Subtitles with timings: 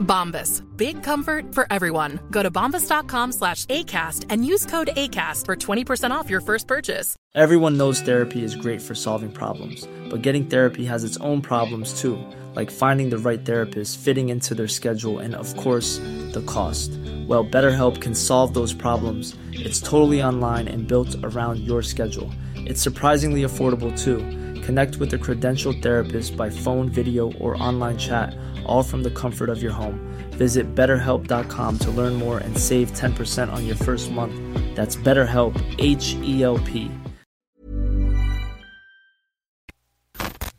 [0.00, 0.62] Bombas.
[0.76, 2.20] Big comfort for everyone.
[2.30, 7.16] Go to bombas.com slash ACAST and use code ACAST for 20% off your first purchase.
[7.34, 12.00] Everyone knows therapy is great for solving problems, but getting therapy has its own problems
[12.00, 12.18] too,
[12.54, 15.98] like finding the right therapist, fitting into their schedule, and of course,
[16.32, 16.90] the cost.
[17.28, 19.36] Well, BetterHelp can solve those problems.
[19.52, 22.32] It's totally online and built around your schedule.
[22.56, 24.18] It's surprisingly affordable too.
[24.62, 28.36] Connect with a credentialed therapist by phone, video, or online chat,
[28.70, 29.98] all from the comfort of your home.
[30.38, 34.32] Visit betterhelp.com to learn more and save 10% on your first month.
[34.76, 36.90] That's BetterHelp, H E L P.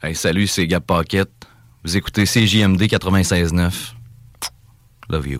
[0.02, 1.30] Hey, salut, c'est Gab Paquette.
[1.84, 3.94] Vous écoutez CJMD 96.9.
[5.10, 5.40] Love you.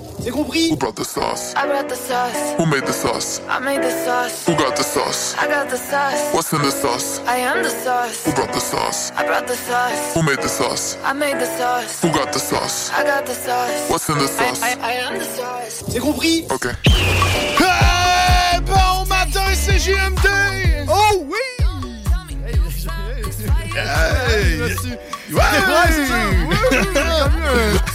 [0.23, 1.53] C'est compris Who brought the sauce?
[1.55, 2.55] I brought the sauce.
[2.57, 3.41] Who made the sauce?
[3.49, 4.45] I made the sauce.
[4.45, 5.35] Who got the sauce?
[5.39, 6.33] I got the sauce.
[6.33, 7.21] What's in the sauce?
[7.27, 8.25] I am the sauce.
[8.25, 9.11] Who brought the sauce?
[9.17, 10.13] I brought the sauce.
[10.13, 10.97] Who made the sauce?
[11.03, 12.01] I made the sauce.
[12.01, 12.91] Who got the sauce?
[12.91, 13.89] I got the sauce.
[13.89, 14.61] What's in the sauce?
[14.61, 15.83] I, I, I am the sauce.
[15.89, 16.71] C'est compris Okay.
[17.57, 20.87] Hey, bon matin, c'est JMD!
[20.87, 21.60] Oh oui!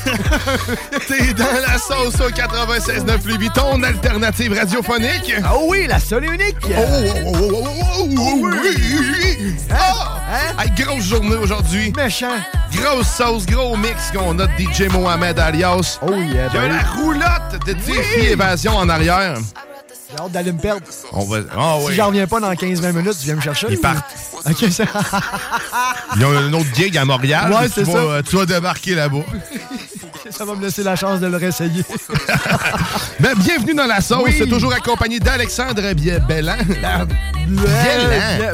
[1.08, 5.34] T'es dans la sauce au 96.9 Louis ton alternative radiophonique.
[5.52, 6.56] Oh oui, la seule et unique!
[6.64, 7.68] Oh, oh, oh, oh,
[7.98, 9.54] oh, oh, oui!
[9.70, 10.20] Ah!
[10.58, 11.92] Hey, grosse journée aujourd'hui.
[11.96, 12.38] Méchant!
[12.72, 15.98] Grosse sauce, gros mix qu'on a de DJ Mohamed alias.
[16.02, 19.38] Oh yeah, Il y a ben la roulotte de Tiffy Évasion en arrière.
[20.10, 20.82] J'ai hâte d'aller me perdre.
[21.12, 21.38] On va.
[21.56, 23.66] Ah Si j'en reviens pas dans 15-20 minutes, tu viens me chercher?
[23.70, 24.04] Ils partent.
[24.48, 24.84] Ok, ça.
[26.16, 27.52] Ils ont un autre gig à Montréal.
[27.52, 27.96] Ouais, c'est ça.
[27.98, 29.18] euh, Tu vas débarquer là-bas.
[30.30, 31.82] ça va me laisser la chance de le réessayer.
[33.20, 34.22] Mais bienvenue dans la sauce.
[34.24, 34.34] Oui.
[34.38, 35.82] C'est toujours accompagné d'Alexandre.
[35.82, 36.56] Ben.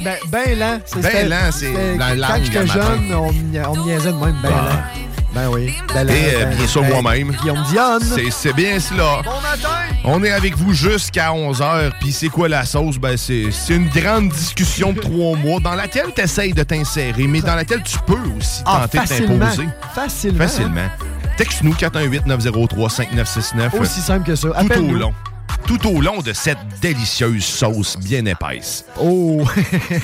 [0.02, 0.78] Ben, ben lent.
[0.86, 2.74] C'est- Ben lent, c'est la Quand langue, j'étais à matin.
[2.74, 3.28] jeune, on,
[3.70, 4.36] on me niaisait de même.
[4.42, 4.69] Ben Ah.
[4.69, 5.01] lent.
[5.34, 5.72] Ben oui.
[5.94, 7.32] Ben Et euh, ben- bien sûr, ben- moi-même.
[7.41, 8.03] Guillaume Dionne.
[8.03, 9.22] C'est- C'est bien cela.
[9.25, 9.69] Bon matin!
[10.04, 11.91] On est avec vous jusqu'à 11h.
[12.00, 12.98] Puis c'est quoi la sauce?
[12.98, 17.26] Ben, c'est c'est une grande discussion de trois mois dans laquelle tu essayes de t'insérer,
[17.26, 19.47] mais dans laquelle tu peux aussi Ah, tenter de facilement.
[19.47, 19.69] t'imposer.
[19.94, 20.38] Facilement.
[20.38, 20.88] Facilement.
[21.38, 23.70] Texte-nous 418-903-5969.
[23.81, 24.49] Aussi simple que ça.
[24.49, 25.14] Tout au long.
[25.66, 28.84] Tout au long de cette délicieuse sauce bien épaisse.
[29.00, 29.44] Oh!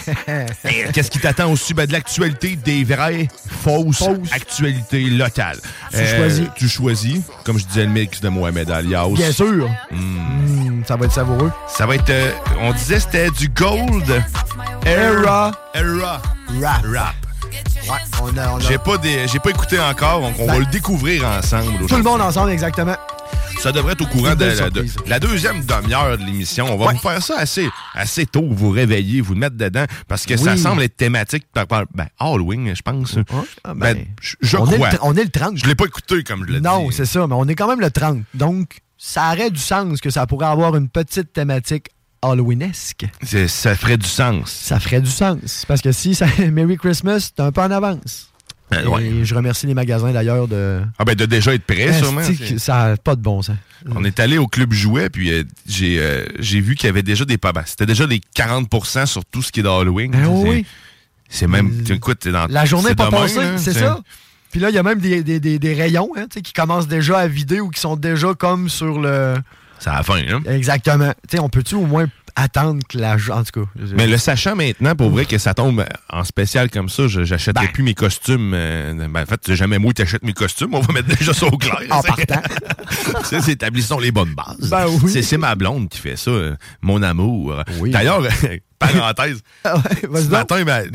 [0.92, 1.74] Qu'est-ce qui t'attend aussi?
[1.74, 3.28] Ben, de l'actualité, des vraies,
[3.62, 4.32] fausses, Fausses.
[4.32, 5.58] actualités locales.
[5.94, 6.47] Euh, Tu choisis.
[6.56, 7.20] Tu choisis.
[7.44, 9.08] Comme je disais, le mix de Mohamed Alias.
[9.08, 9.68] Bien sûr.
[9.91, 9.97] Mm.
[9.97, 11.52] Mm, ça va être savoureux.
[11.68, 12.10] Ça va être.
[12.10, 12.30] euh,
[12.60, 14.22] on disait c'était du gold.
[14.86, 15.52] Era.
[15.74, 16.22] Era.
[16.62, 16.84] Rap.
[16.94, 17.14] Rap.
[17.91, 20.58] Ouais, on a, on a- J'ai pas, des- pas écouté encore, donc on Ben, va
[20.60, 21.86] le découvrir ensemble.
[21.86, 22.97] Tout le monde ensemble, exactement.
[23.58, 24.96] Ça devrait être au courant de la, de- surprise.
[25.06, 26.66] la deuxième demi-heure de l'émission.
[26.72, 26.92] On va Ouais.
[26.94, 30.82] vous faire ça assez, assez tôt, vous réveiller, vous mettre dedans, parce que ça semble
[30.82, 33.16] être thématique par, par- ben, Halloween, je pense.
[33.64, 34.91] Ah, Ben, ben, je je on, est crois.
[34.91, 35.56] le, tr- on est le 30.
[35.58, 36.64] Je l'ai pas écouté, comme je l'ai dit.
[36.64, 38.20] Non, c'est ça, mais on est quand même le 30.
[38.34, 41.88] Donc, ça aurait du sens que ça pourrait avoir une petite thématique
[42.22, 43.06] Halloweenesque.
[43.48, 44.50] Ça ferait du sens.
[44.50, 45.64] Ça ferait du sens.
[45.66, 48.30] Parce que si ça Merry Christmas, t'es un peu en avance.
[48.74, 49.24] Euh, Et ouais.
[49.24, 50.80] je remercie les magasins d'ailleurs de.
[50.98, 52.20] Ah ben de déjà être prêt, sûrement.
[52.58, 53.56] Ça n'a pas de bon sens.
[53.94, 57.02] On est allé au club jouet, puis euh, j'ai euh, j'ai vu qu'il y avait
[57.02, 57.52] déjà des pas.
[57.52, 60.10] ben, C'était déjà des 40% sur tout ce qui est d'Halloween.
[60.10, 60.66] Ben C'est- oui.
[61.30, 61.82] C'est même.
[61.84, 62.46] tu- Écoute, t'es dans.
[62.48, 64.00] La journée c'est n'est pas demain, passée, c'est ça.
[64.50, 66.53] Puis là, il y a même des, des- des- des rayons hein, tu sais, qui
[66.54, 69.34] commencent déjà à vider ou qui sont déjà comme sur le.
[69.78, 70.41] C'est à la fin, hein?
[70.47, 71.12] Exactement.
[71.28, 72.06] Tu sais, on peut-tu au moins
[72.42, 73.16] attendre que la.
[73.32, 73.68] En tout cas.
[73.78, 77.66] je- Mais le sachant maintenant, pour vrai, que ça tombe en spécial comme ça, j'achèterai
[77.66, 77.72] Ben.
[77.72, 78.52] plus mes costumes.
[78.54, 80.74] euh, ben, en fait, c'est jamais moi qui t'achète mes costumes.
[80.74, 81.80] On va mettre déjà ça au clair.
[81.90, 82.42] En partant.
[83.24, 84.70] C'est établissons les bonnes bases.
[84.70, 85.22] Ben oui.
[85.22, 87.62] C'est- ma blonde qui fait ça, euh, mon amour.
[87.80, 87.90] Oui.
[87.90, 88.22] D'ailleurs,
[88.78, 90.88] parenthèse, Ah ouais, ce matin, ben,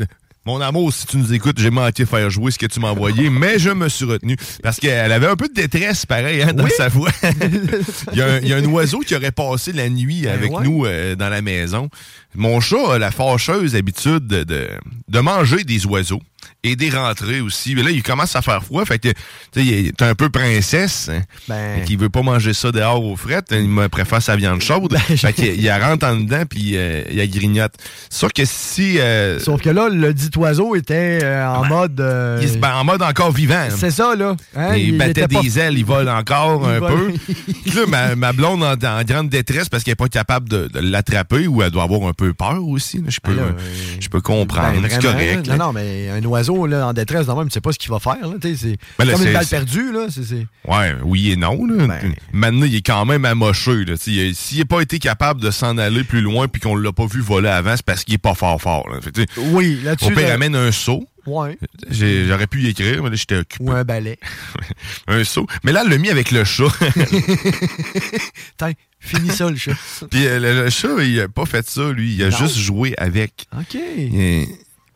[0.46, 3.30] mon amour, si tu nous écoutes, j'ai manqué faire jouer ce que tu m'as envoyé,
[3.30, 4.36] mais je me suis retenu.
[4.62, 6.70] Parce qu'elle avait un peu de détresse, pareil, hein, dans Oui.
[6.76, 7.10] sa voix.
[8.12, 10.50] il, y a un, il y a un oiseau qui aurait passé la nuit avec
[10.50, 10.64] Ben ouais.
[10.64, 11.88] nous euh, dans la maison.
[12.36, 14.68] Mon chat a la fâcheuse habitude de, de,
[15.08, 16.20] de manger des oiseaux
[16.62, 17.74] et des rentrées aussi.
[17.74, 19.14] Mais là, il commence à faire froid, fait que tu
[19.54, 21.10] sais, il est un peu princesse.
[21.12, 21.78] Hein, Ben.
[21.78, 23.48] Fait qu'il veut pas manger ça dehors aux frettes.
[23.50, 24.96] Il me préfère sa viande chaude.
[24.98, 27.72] fait qu'il il rentre en dedans puis euh, il a grignote.
[28.10, 28.98] C'est sûr que si...
[28.98, 32.00] euh, Sauf que là, le dit oiseau était euh, en mode.
[32.00, 33.54] euh, il se en mode encore vivant.
[33.54, 33.70] là.
[33.70, 34.34] c'est ça, là.
[34.56, 37.12] Hein, il, battait était pas- des ailes, il vole encore Il un vole.
[37.12, 37.34] peu.
[37.64, 40.68] Puis là, ma, ma blonde en, en grande détresse parce qu'elle n'est pas capable de,
[40.68, 42.98] de l'attraper ou elle doit avoir un peu peur aussi.
[42.98, 43.04] là.
[43.08, 43.54] Je peux, Ben
[44.00, 44.80] je peux comprendre.
[44.80, 45.46] Ben, c'est correct.
[45.46, 45.56] Non, là.
[45.58, 48.16] non, mais un oiseau là, en détresse, même, tu sais pas ce qu'il va faire.
[48.42, 49.92] C'est Ben comme une balle perdue.
[49.92, 51.66] Là, c'est, c'est- Ouais, oui et non.
[51.66, 51.86] Là.
[51.86, 52.14] Ben.
[52.32, 53.84] Maintenant, il est quand même amoché.
[53.96, 57.20] S'il n'a pas été capable de s'en aller plus loin puis qu'on l'a pas vu
[57.20, 58.88] voler avant, c'est parce qu'il est pas fort fort.
[58.88, 59.00] Là.
[59.00, 60.12] Fait Oui, là-dessus.
[60.12, 61.04] Au pire, là- amène un seau.
[61.26, 61.58] Ouais.
[61.90, 63.64] J'aurais pu y écrire, mais là, j'étais occupé.
[63.64, 64.18] Ou un balai.
[65.06, 65.46] un seau.
[65.62, 66.64] Mais là, elle l'a mis avec le chat.
[68.58, 69.72] Tiens, finis ça, le chat.
[70.10, 72.14] Puis euh, le, le chat, il a pas fait ça, lui.
[72.14, 72.36] Il a Non.
[72.36, 73.46] juste joué avec.
[73.58, 73.74] OK.
[73.74, 74.48] Et-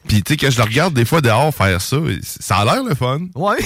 [0.07, 2.83] Puis, tu sais, quand je le regarde des fois dehors faire ça, ça a l'air
[2.85, 3.21] le fun.
[3.35, 3.59] Ouais.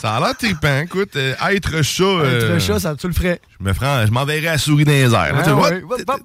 [0.00, 0.80] Ça a l'air trippant.
[0.80, 2.04] Écoute, euh, être chat.
[2.04, 3.40] euh, Un chat, ça, tu le ferais.
[3.58, 5.58] je me ferais- je m'enverrais à la souris dans les airs.
[5.58, 5.82] Ouais.
[5.82, 6.20] Hop, hop.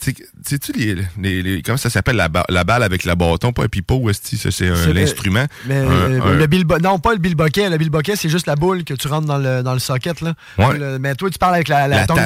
[0.00, 0.12] Comment.
[0.14, 0.28] tu sais-
[0.58, 3.52] Sais-tu les, les, les- Comment ça s'appelle la, ba- la balle avec la bâton?
[3.52, 4.50] Pas un pipeau, c'est
[4.92, 5.44] le- l'instrument.
[5.68, 6.46] Euh, le
[6.82, 7.68] non, pas le bilboquet.
[7.68, 10.20] Le bilboquet, c'est juste la boule que tu rentres dans le, dans le socket.
[10.20, 10.34] Là.
[10.58, 10.78] Ouais.
[10.78, 12.16] Le- mais toi, tu parles avec la, la, tong,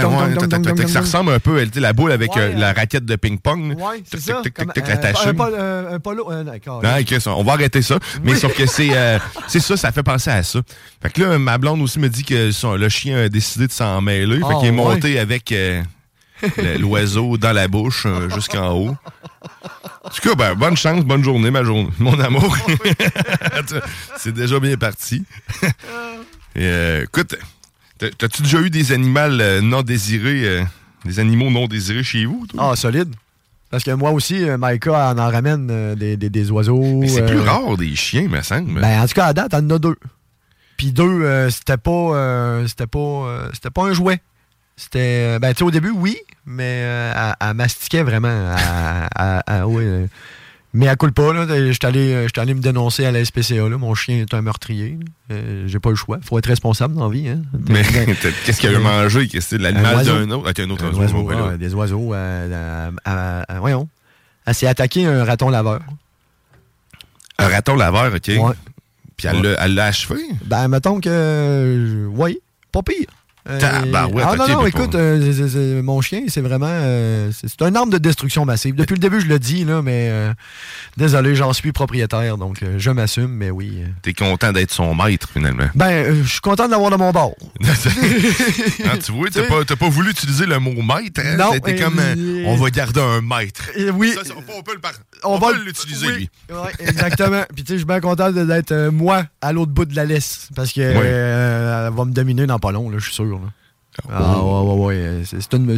[0.49, 3.05] tong, tong, ça ressemble un peu sais, la boule avec Ouais, euh, la euh, raquette
[3.05, 3.75] de ping-pong.
[3.79, 4.41] Ouais, c'est ça.
[5.31, 6.31] un, pol- un, un polo.
[7.27, 7.99] on va arrêter ça.
[8.23, 8.39] Mais Oui.
[8.39, 8.67] sauf que
[9.49, 10.61] c'est ça, ça fait penser à ça.
[11.03, 14.01] Fait que là, ma blonde aussi me dit que le chien a décidé de s'en
[14.01, 14.39] mêler.
[14.39, 15.83] Fait Ah, qu'il est monté avec le-
[16.79, 18.97] l'oiseau dans la bouche euh, jusqu'en haut.
[20.05, 22.57] En tout cas, ben, bonne chance, bonne journée, ma journée, mon amour.
[24.17, 25.25] c'est déjà bien parti.
[26.55, 27.35] Et, euh, écoute,
[27.99, 30.63] t'as-tu déjà eu des animaux euh, non désirés, euh,
[31.05, 32.47] des animaux non désirés chez vous?
[32.47, 32.71] toi?
[32.73, 33.15] Ah, solide.
[33.71, 36.99] Parce que moi aussi, Maïka en, en ramène euh, des, des, des oiseaux.
[37.01, 38.81] Mais c'est plus euh, rare des chiens, me semble.
[38.81, 39.97] Ben, en tout cas, à date, elle en a deux.
[40.77, 44.21] Puis deux, euh, c'était pas, euh, c'était pas, euh, c'était pas un jouet.
[44.77, 46.17] C'était, euh, ben, tu sais, au début, oui,
[46.47, 48.29] mais euh, elle, elle mastiquait vraiment.
[49.19, 50.07] Elle- elle- ouais, euh,
[50.75, 51.47] mais elle coule pas, là.
[51.71, 53.77] J'étais allé, euh, j'étais allé me dénoncer à la SPCA, là.
[53.77, 54.99] Mon chien est un meurtrier.
[55.31, 56.19] Euh, J'ai pas le choix.
[56.23, 57.43] Faut être responsable dans la vie, hein.
[57.69, 57.83] Mais
[58.47, 59.29] qu'est-ce qu'il a mangé?
[59.29, 60.51] Qu'est-ce que c'est de Un l'animal d'un autre?
[60.57, 61.23] Ah, un autre Un oiseau.
[61.23, 62.15] oiseau, ben des oiseaux.
[63.61, 63.89] voyons.
[64.47, 65.81] Elle s'est attaquée à un raton laveur.
[67.39, 68.29] Un raton laveur, OK.
[68.29, 68.55] Ouais.
[69.17, 70.19] Puis elle l'a- achevé?
[70.45, 71.09] Ben, mettons que.
[71.11, 72.39] euh, oui,
[72.73, 73.07] pas pire.
[73.49, 73.59] Euh,
[74.23, 76.69] ah non, non, écoute, euh, mon chien, c'est vraiment.
[76.69, 78.77] euh, c'est une arme de destruction massive.
[78.77, 80.33] Depuis le début, je le dis, là, mais euh,
[80.97, 83.83] désolé, j'en suis propriétaire, donc je m'assume, mais oui.
[84.03, 85.67] T'es content d'être son maître, finalement.
[85.75, 87.35] Ben, je suis content de l'avoir de mon bord.
[88.85, 91.21] Ah, tu vois, t'as pas, t'as pas voulu utiliser le mot maître.
[91.25, 91.37] Hein?
[91.37, 92.01] Non, C'était comme,
[92.45, 93.71] on va garder un maître.
[93.95, 94.15] Oui.
[94.15, 94.81] Ça, on, peut le
[95.25, 96.29] On on va l'utiliser, oui.
[96.49, 96.57] lui.
[96.81, 97.43] Exactement.
[97.55, 100.05] Puis tu sais, je suis bien content d'être euh, moi à l'autre bout de la
[100.05, 100.49] laisse.
[100.55, 103.25] Parce que euh, elle va me dominer dans pas long, là, je suis sûr.
[103.25, 103.39] là.
[104.11, 104.95] Ah ouais, ouais, ouais.
[104.97, 105.71] euh, C'est une.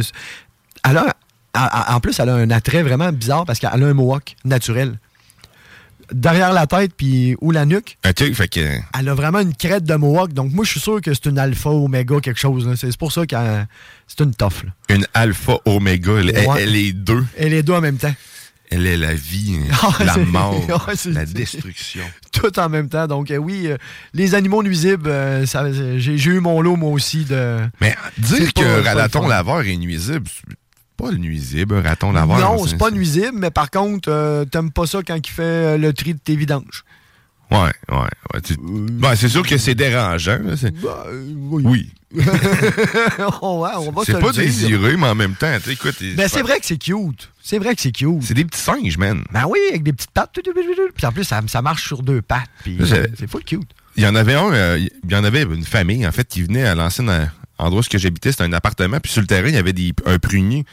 [0.87, 1.15] Elle a,
[1.53, 4.35] a- a- en plus, elle a un attrait vraiment bizarre parce qu'elle a un mohawk
[4.45, 4.97] naturel.
[6.11, 8.59] Derrière la tête, puis ou la nuque, OK, fait que...
[8.95, 10.33] elle a vraiment une crête de mohawk.
[10.33, 12.71] Donc moi, je suis sûr que c'est une alpha, oméga, quelque chose.
[12.79, 13.67] C'est pour ça qu'elle
[14.05, 14.65] c'est une toffe.
[14.89, 16.61] Une alpha oméga, elle, elle- Ouais.
[16.61, 17.25] elle est deux.
[17.37, 18.13] Et les deux en même temps.
[18.71, 22.03] Elle est la vie, Ah, la mort, c'est- la destruction.
[22.31, 23.07] tout en même temps.
[23.07, 23.77] Donc, euh, oui, euh,
[24.13, 25.45] les animaux nuisibles, euh,
[25.97, 27.59] j'ai eu mon lot, moi aussi, de.
[27.81, 30.57] Mais dire pas- le raton laveur est nuisible, c'est
[30.97, 32.39] pas le nuisible, raton laveur.
[32.39, 36.13] non, c'est pas nuisible, mais par contre, t'aimes pas ça quand il fait le tri
[36.13, 36.83] de tes vidanges.
[37.51, 37.57] Ouais,
[37.91, 37.97] ouais.
[38.33, 40.39] ouais, tu- Ben, c'est sûr que c'est dérangeant.
[40.57, 40.73] c'est-
[41.51, 41.89] oui.
[43.41, 44.43] on va, on va C'est pas dire.
[44.43, 45.95] désiré, mais en même temps, tu sais, écoute.
[46.15, 47.29] Ben, c'est vrai que c'est cute.
[47.41, 48.23] C'est vrai que c'est cute.
[48.23, 49.23] C'est des petits singes, man.
[49.31, 50.31] Ben oui, avec des petites pattes.
[50.95, 52.49] Puis en plus, ça, ça marche sur deux pattes.
[52.63, 53.69] Puis C'est- euh, c'est full cute.
[53.97, 56.41] Il y en avait un, euh, il y en avait une famille, en fait, qui
[56.41, 57.25] venait à l'ancien euh,
[57.57, 58.31] endroit où j'habitais.
[58.31, 58.99] C'était un appartement.
[58.99, 60.65] Puis sur le terrain, il y avait des, un prunier.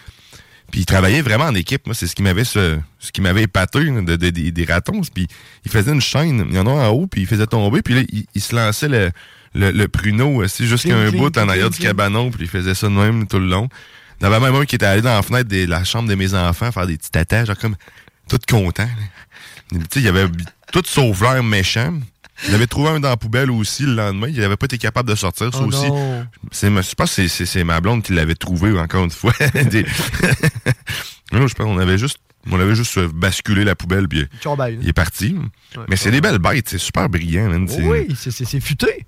[0.73, 1.87] Puis ils travaillaient vraiment en équipe.
[1.87, 4.65] Moi, c'est ce qui m'avait ce, ce qui m'avait épaté là, de, de- des- des
[4.65, 5.03] ratons.
[5.15, 5.29] Puis
[5.65, 6.47] ils faisaient une chaîne.
[6.51, 7.83] Il y en a un en haut, puis ils faisaient tomber.
[7.83, 8.03] Puis là,
[8.35, 9.11] ils se lançaient le,
[9.55, 12.31] le, le pruneau aussi jusqu'à Cling, un bout en arrière du cabanon.
[12.33, 13.69] Puis ils faisaient ça de même tout le long.
[14.21, 16.09] Il y en avait même un qui était allé dans la fenêtre de la chambre
[16.09, 17.77] de mes enfants faire des petits tatas, genre comme
[18.29, 18.89] tout content.
[19.71, 20.27] Tu sais, il y avait
[20.73, 21.93] tout sauf l'air méchant.
[22.49, 24.29] Il avait trouvé un dans la poubelle aussi le lendemain.
[24.29, 25.53] Il n'avait pas été capable de sortir.
[25.53, 25.87] Ça Oh aussi.
[26.51, 29.33] C'est, je pense que c'est- ma blonde qui l'avait trouvé encore une fois.
[29.71, 29.87] Des-
[31.33, 32.19] non, je pense qu'on avait juste,
[32.51, 34.27] on avait juste euh, basculé la poubelle puis
[34.83, 35.37] il est parti.
[35.89, 37.49] Mais c'est des belles bêtes, c'est super brillant.
[37.49, 37.69] man.
[37.85, 39.07] Oui, c'est- c'est c'est futé.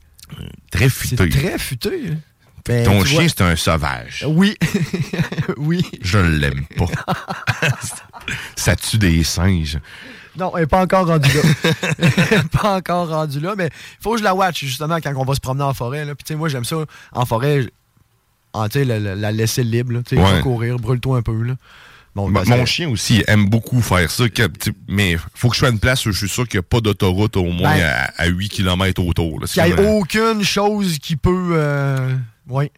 [0.71, 1.29] très C'est futé.
[1.29, 1.91] très futé.
[2.11, 2.17] hein.
[2.67, 4.25] Ben, Ton chien, c'est un sauvage.
[4.27, 4.57] Oui.
[5.59, 5.85] oui.
[6.01, 6.87] Je l'aime pas.
[8.57, 9.79] ça tue des singes.
[10.37, 12.43] Non, elle n'est pas encore rendue là.
[12.53, 15.35] Pas encore rendue là, mais il faut que je la watch, justement, quand on va
[15.35, 16.05] se promener en forêt.
[16.05, 16.15] Là.
[16.15, 16.77] Puis, tu sais, moi, j'aime ça,
[17.13, 17.67] en forêt,
[18.53, 20.01] en, la, la- la laisser libre.
[20.07, 20.41] Tu sais, Ouais.
[20.41, 21.41] courir, brûle-toi un peu.
[21.43, 21.55] Là.
[22.17, 24.29] Bon, Mon- chien aussi aime beaucoup faire ça.
[24.29, 24.49] que-
[24.89, 26.69] mais faut que je sois à une place où je suis sûr qu'il n'y a
[26.69, 29.41] pas d'autoroute au moins Ben, à, à 8 km autour.
[29.47, 31.51] Qu'il n'y ait aucune chose qui peut.
[31.55, 32.15] euh,
[32.49, 32.71] Oui.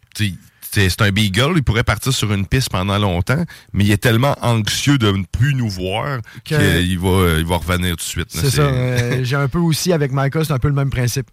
[0.71, 3.43] C'est un beagle, il pourrait partir sur une piste pendant longtemps,
[3.73, 6.57] mais il est tellement anxieux de ne plus nous voir qu'il
[6.99, 8.27] va, il va revenir tout de suite.
[8.29, 8.61] C'est ça.
[8.63, 11.27] euh, J'ai un peu aussi avec Micah, c'est un peu le même principe.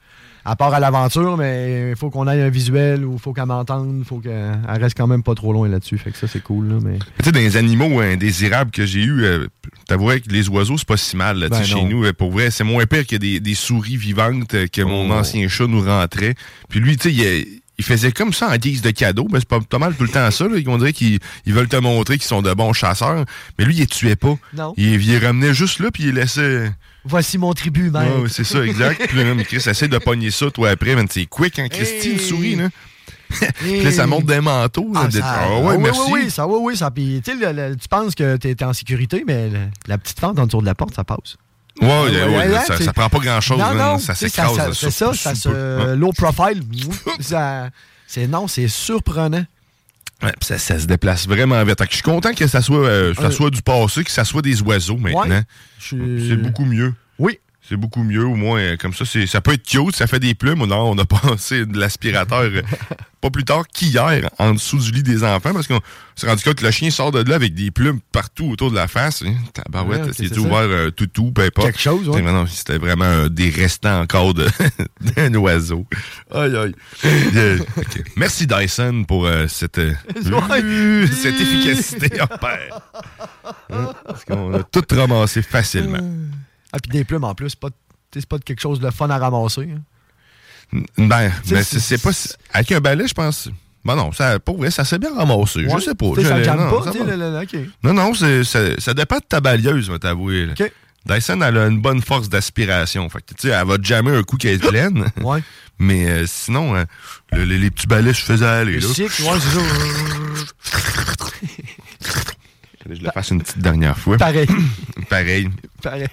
[0.47, 3.47] À part à l'aventure, mais il faut qu'on ait un visuel ou il faut qu'elle
[3.47, 5.97] m'entende, il faut qu'elle elle reste quand même pas trop loin là-dessus.
[5.97, 6.69] Fait que ça, c'est cool.
[6.69, 6.99] Là, mais...
[6.99, 9.47] Tu sais, dans les animaux indésirables que j'ai eus, euh,
[9.89, 11.39] t'avouerais que les oiseaux, c'est pas si mal.
[11.39, 14.53] là, Ben chez nous, euh, pour vrai, c'est moins pire que des, des souris vivantes
[14.53, 15.15] euh, que mon Oh.
[15.15, 16.35] ancien chat nous rentrait.
[16.69, 19.41] Puis lui, tu sais, il, euh, il faisait comme ça en guise de cadeau, mais
[19.41, 20.47] c'est pas, pas mal tout le temps ça.
[20.49, 20.57] Là.
[20.67, 23.25] On dirait qu'ils ils veulent te montrer qu'ils sont de bons chasseurs,
[23.59, 24.37] mais lui, il les tuait pas.
[24.55, 24.75] Non.
[24.77, 26.73] Il, il les ramenait juste là, puis il laissait...
[27.07, 28.03] Voici mon tribut, mec.
[28.03, 29.07] Ouais, c'est ça, exact.
[29.09, 32.13] Puis là, mais Chris, essaie de pogner ça, toi, après, man, c'est quick, hein, Christy,
[32.13, 32.69] une souris, là.
[33.59, 34.91] Puis là, ça monte des manteaux.
[34.95, 36.01] là, Ah, ça- Ah ouais, ah oui, merci.
[36.11, 36.91] Oui, oui, ça, oui, oui, ça.
[36.91, 39.99] Puis, tu sais, le- le- tu penses que t'es t'es en sécurité, mais le- la
[39.99, 41.37] petite fente en dessous de la porte, ça passe.
[41.81, 44.55] Ouais, ouais, Ouais, ouais, ouais, ça, prend pas grand-chose, Non, man, non, ça s'écrase.
[44.57, 45.95] ça- C'est ça, ça se.
[45.95, 46.63] Low profile.
[48.07, 49.45] c'est non, c'est surprenant.
[50.41, 51.83] Ça, ça se déplace vraiment vite.
[51.91, 54.41] Je suis content que ça soit, euh, ça Euh, soit du passé, que ça soit
[54.43, 55.43] des oiseaux maintenant.
[55.79, 56.95] C'est beaucoup mieux.
[57.19, 57.39] Oui.
[57.69, 60.35] C'est beaucoup mieux, au moins, euh, comme ça, ça peut être cute, ça fait des
[60.35, 60.65] plumes.
[60.67, 62.63] Non, on a passé de l'aspirateur euh,
[63.25, 65.81] pas plus tard qu'hier, en dessous du lit des enfants, parce qu'on
[66.15, 68.77] s'est rendu compte que le chien sort de là avec des plumes partout autour de
[68.77, 69.23] la face.
[69.23, 69.33] Hein.
[69.55, 71.69] Tabarouette, Ouais, ok, c'est c'est ouvert euh, tout, tout, peu importe.
[71.69, 72.23] Quelque chose, ouais.
[72.49, 74.35] C'était vraiment euh, des restants encore
[75.01, 75.87] d'un oiseau.
[76.31, 76.75] Aïe, aïe.
[78.17, 79.81] Merci Dyson pour euh, cette,
[80.23, 82.21] cette efficacité.
[82.21, 86.01] Hein, Parce qu'on a tout ramassé facilement.
[86.75, 87.69] Ah, puis des plumes en plus, c'est pas,
[88.13, 89.69] c'est pas quelque chose de fun à ramasser.
[89.73, 89.81] hein.
[90.99, 92.11] Ben, ben, c'est- pas.
[92.53, 93.49] Avec un balai, je pense.
[93.85, 95.61] Ben non, ça, pour vrai, ça s'est bien ramassé.
[95.67, 95.75] Ouais.
[95.79, 96.07] Je sais pas.
[96.17, 97.05] Ça Je- non, pas, ça va.
[97.05, 97.57] le- le- ok.
[97.85, 100.49] Non, non, ça, ça dépend de ta balieuse, je vais t'avouer.
[101.07, 103.09] Dyson, elle a une bonne force d'aspiration.
[103.11, 105.07] Fait que, tu sais, elle va jammer un coup qu'elle est pleine.
[105.21, 105.43] Ouais.
[105.79, 106.85] Mais euh, sinon, euh,
[107.33, 108.81] le- le- les petits balais, je faisais aller.
[108.81, 108.89] Là.
[108.89, 110.81] cycle, ouais, c'est ça.
[112.91, 114.17] Je le fasse une petite dernière fois.
[114.19, 114.47] Pareil.
[115.09, 115.49] Pareil.
[115.83, 116.07] Pareil.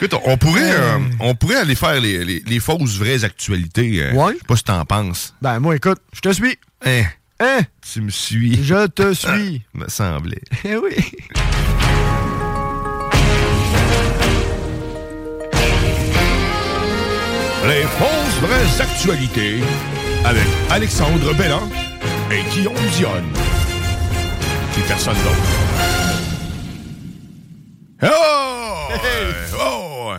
[0.00, 4.02] Écoute, on pourrait, euh, on pourrait aller faire les, les- les fausses vraies actualités.
[4.02, 4.32] euh, Ouais.
[4.34, 5.34] Je sais pas si t'en penses.
[5.40, 6.58] Ben, moi, écoute, je te suis.
[6.84, 7.04] Hein?
[7.40, 7.60] Hein?
[7.92, 8.62] Tu me suis.
[8.64, 9.62] Je te suis.
[9.74, 10.42] me semblait.
[10.64, 10.94] Eh oui.
[17.66, 19.60] Les fausses vraies actualités
[20.24, 21.68] avec Alexandre Belland
[22.30, 23.24] et Guillaume Dionne.
[24.76, 25.36] Et personne d'autre.
[28.02, 28.08] Oh!
[29.60, 30.14] Oh!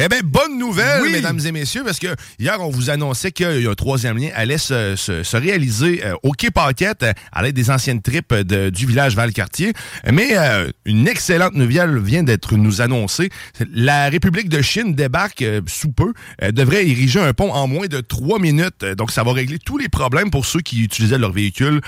[0.00, 1.10] Eh bien, bonne nouvelle, Oui.
[1.10, 4.28] mesdames et messieurs, parce que hier, on vous annonçait qu'il y a un troisième lien
[4.32, 8.32] allait se, se- se réaliser euh, au Quai Paquette euh, à l'aide des anciennes tripes
[8.32, 9.72] de- du village Valcartier.
[10.12, 13.30] Mais euh, une excellente nouvelle vient d'être nous annoncée.
[13.74, 16.12] La République de Chine débarque euh, sous peu,
[16.44, 18.84] euh, devrait ériger un pont en moins de trois minutes.
[18.96, 21.80] Donc, ça va régler tous les problèmes pour ceux qui utilisaient leur véhicule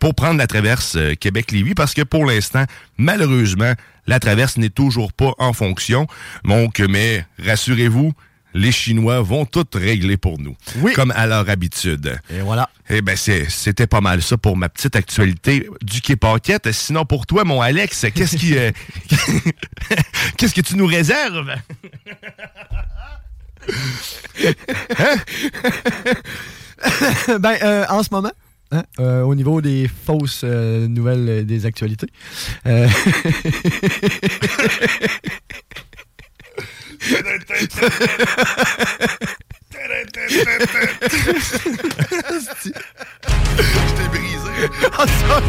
[0.00, 2.64] pour prendre la traverse Québec-Lévis, parce que pour l'instant,
[2.98, 3.72] malheureusement,
[4.06, 6.06] la traverse n'est toujours pas en fonction.
[6.44, 8.12] Donc, mais rassurez-vous,
[8.54, 10.56] les Chinois vont tout régler pour nous.
[10.76, 10.92] Oui.
[10.94, 12.18] Comme à leur habitude.
[12.30, 12.70] Et voilà.
[12.88, 16.70] Eh ben c'était pas mal ça pour ma petite actualité du Quai Paquette.
[16.72, 18.56] Sinon, pour toi, mon Alex, qu'est-ce qui...
[18.56, 18.70] euh,
[20.36, 21.54] qu'est-ce que tu nous réserves?
[27.40, 28.30] ben, euh, en ce moment,
[28.72, 32.08] hein, euh, au niveau des fausses euh, nouvelles euh, des actualités,
[32.66, 32.88] euh,
[43.58, 44.52] Je t'ai brisé.
[44.92, 45.42] Ah, ça,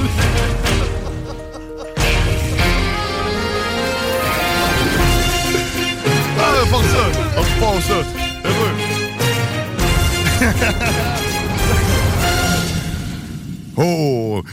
[6.37, 7.03] Ah, ça.
[7.37, 7.99] On reprend ça.
[8.45, 8.75] Heureux.
[13.77, 14.43] oh!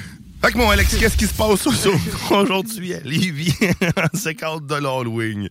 [0.45, 1.71] Fait que mon Alex, qu'est-ce qui se passe au-
[2.35, 3.55] aujourd'hui à Lévis
[3.97, 5.49] en 50 de l'Halloween?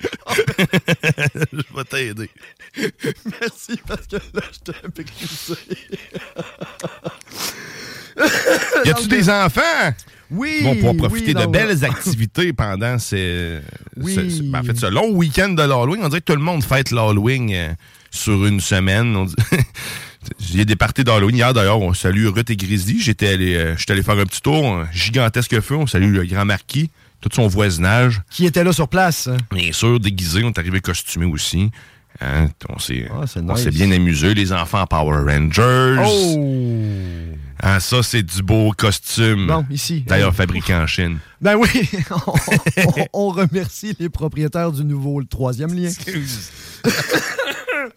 [1.53, 2.29] Je vais t'aider.
[2.77, 5.55] Merci parce que là, je t'ai brisé.
[8.85, 9.61] Y a-tu des enfants?
[10.29, 10.57] Oui!
[10.59, 13.59] Ils vont pouvoir oui, profiter de belles activités pendant ces,
[13.97, 14.13] Oui.
[14.15, 16.01] ce, ce- ben, en fait, ce long week-end de l'Halloween.
[16.03, 17.73] On dirait que tout le monde fête l'Halloween euh,
[18.11, 19.15] sur une semaine.
[19.15, 19.35] On dit-
[20.59, 21.35] A des parties d'Halloween.
[21.35, 22.99] Hier, d'ailleurs, on salue Ruth et Grizzly.
[23.01, 25.75] J'étais allé, euh, j'étais allé faire un petit tour, un gigantesque feu.
[25.75, 26.89] On salue le grand marquis,
[27.21, 28.21] tout son voisinage.
[28.29, 29.29] Qui était là sur place?
[29.51, 30.43] Bien sûr, déguisé.
[30.43, 31.71] On est arrivé costumé aussi.
[32.19, 33.67] Hein, on s'est Ah, nice.
[33.69, 34.33] bien amusé.
[34.35, 35.95] Les enfants en Power Rangers.
[36.05, 37.35] Oh!
[37.63, 39.47] Ah, ça, c'est du beau costume.
[39.47, 40.03] Bon, ici.
[40.05, 41.19] D'ailleurs, fabriqué en Chine.
[41.39, 41.67] Ben oui,
[42.11, 42.33] on,
[42.85, 45.89] on- on remercie les propriétaires du nouveau le troisième lien.
[46.09, 46.89] Euh,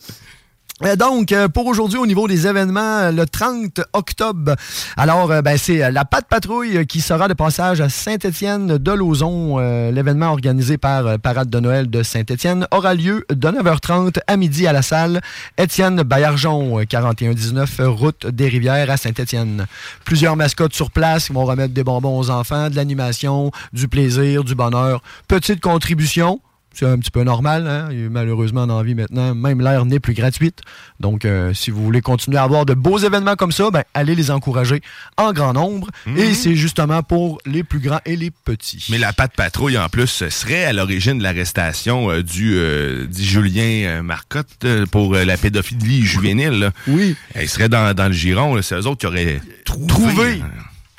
[0.99, 4.57] Donc, euh, pour aujourd'hui, au niveau des événements, euh, le 30 octobre,
[4.97, 8.79] alors, euh, ben, c'est euh, la Patte Patrouille euh, qui sera de passage à Saint-Étienne
[8.79, 9.61] de Lauzon.
[9.61, 14.37] Euh, L'événement organisé par euh, Parade de Noël de Saint-Étienne aura lieu de 9h30 à
[14.37, 15.21] midi à la salle
[15.59, 19.67] Étienne euh, 4119 route des Rivières à Saint-Étienne.
[20.05, 24.43] Plusieurs mascottes sur place qui vont remettre des bonbons aux enfants, de l'animation, du plaisir,
[24.43, 25.03] du bonheur.
[25.29, 26.41] Petite contribution.
[26.75, 27.89] C'est un petit peu normal, hein?
[28.11, 30.61] Malheureusement dans la vie maintenant, même l'air n'est plus gratuite.
[31.01, 34.15] Donc, euh, si vous voulez continuer à avoir de beaux événements comme ça, ben, allez
[34.15, 34.81] les encourager
[35.17, 35.89] en grand nombre.
[36.17, 38.89] Et c'est justement pour les plus grands et les petits.
[38.91, 43.25] Mais la patte patrouille, en plus, serait à l'origine de l'arrestation euh, du, euh, dit
[43.25, 46.59] Julien Marcotte pour la pédophilie juvénile.
[46.59, 46.71] là.
[46.89, 47.17] Oui.
[47.41, 48.61] Il serait dans, dans le giron.
[48.63, 49.87] C'est eux autres qui auraient trouvé.
[49.89, 50.43] Trouvé.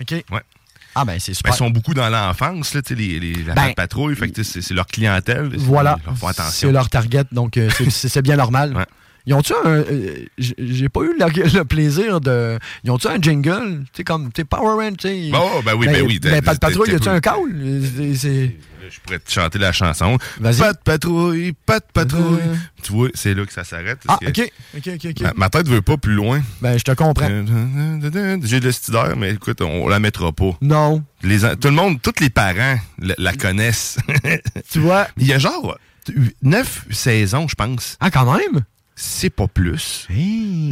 [0.02, 0.12] OK.
[0.32, 0.42] Ouais.
[0.98, 1.54] Ah, ben, c'est Ben, super.
[1.54, 4.16] ils sont beaucoup dans l'enfance, là, tu sais, les, les, la Ben, patrouille.
[4.16, 5.50] Fait que c'est leur clientèle.
[5.58, 5.98] Voilà.
[6.50, 8.76] C'est leur target, donc euh, c'est bien normal.
[8.76, 8.86] Ouais.
[9.28, 9.68] Ils ont-tu un.
[9.70, 12.60] euh, J'ai pas eu le, le plaisir de.
[12.84, 13.80] Ils ont-tu un jingle?
[13.86, 14.32] Tu sais, comme.
[14.32, 15.32] Tu Power Rangers, tu sais.
[15.34, 16.20] Oh, ben oui, ben oui.
[16.20, 17.36] Ben, pas de patrouille, y a-tu un call?
[18.16, 18.56] C'est-
[18.88, 20.20] Je pourrais te chanter la chanson.
[20.40, 20.60] Vas-y.
[20.60, 22.40] Pas de patrouille, pas de patrouille.
[22.40, 22.56] Euh.
[22.84, 23.98] Tu vois, c'est là que ça s'arrête.
[24.08, 24.52] Ah, que OK.
[24.78, 25.22] OK, OK, OK.
[25.22, 26.42] Ma, ma tête veut pas plus loin.
[26.62, 27.28] Ben, je te comprends.
[28.44, 30.52] J'ai de l'estidère, mais écoute, on la mettra pas.
[30.62, 31.04] Non.
[31.24, 33.98] Les, tout le monde, tous les parents la, la connaissent.
[34.72, 35.08] Tu vois?
[35.18, 35.78] Il y a genre
[36.44, 37.98] neuf saisons, je pense.
[38.00, 38.64] Ah, quand même?
[38.98, 40.08] C'est pas plus.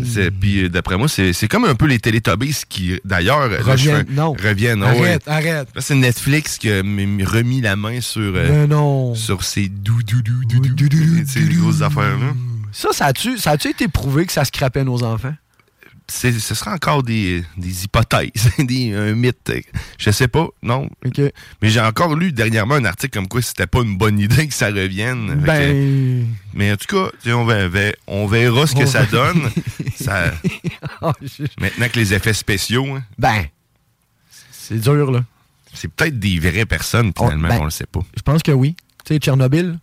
[0.05, 3.57] C'est- Puis euh, d'après moi, c'est c'est comme un peu les Télétubbies qui, d'ailleurs, je
[3.69, 4.05] Reviennent.
[4.11, 4.31] Non.
[4.33, 4.81] reviennent.
[4.81, 4.87] ouais.
[4.89, 5.67] Arrête, arrête.
[5.75, 9.13] Là, c'est Netflix qui a remis la main sur, euh, non.
[9.13, 12.33] sur ces dou dou dou dou dou dou, ces grosses affaires-là.
[12.71, 15.33] Ça, ça a-tu ça a-tu été prouvé que ça scrapait nos enfants?
[16.15, 19.51] Ce sera encore des, des hypothèses, des, un mythe.
[19.97, 20.89] Je sais pas, non.
[21.61, 24.53] Mais j'ai encore lu dernièrement un article comme quoi c'était pas une bonne idée que
[24.53, 25.41] ça revienne.
[25.41, 26.27] Que- Ben.
[26.53, 29.49] mais en tout cas, on, va- on verra ce que On ça va- donne.
[29.95, 30.33] Ça-
[31.01, 33.45] Ah, je- maintenant que les effets spéciaux, hein, Ben.
[34.51, 35.23] C'est dur, là.
[35.73, 38.01] c'est peut-être des vraies personnes finalement, ben- on le sait pas.
[38.15, 38.75] Je pense que oui.
[39.03, 39.77] Tu sais, Tchernobyl.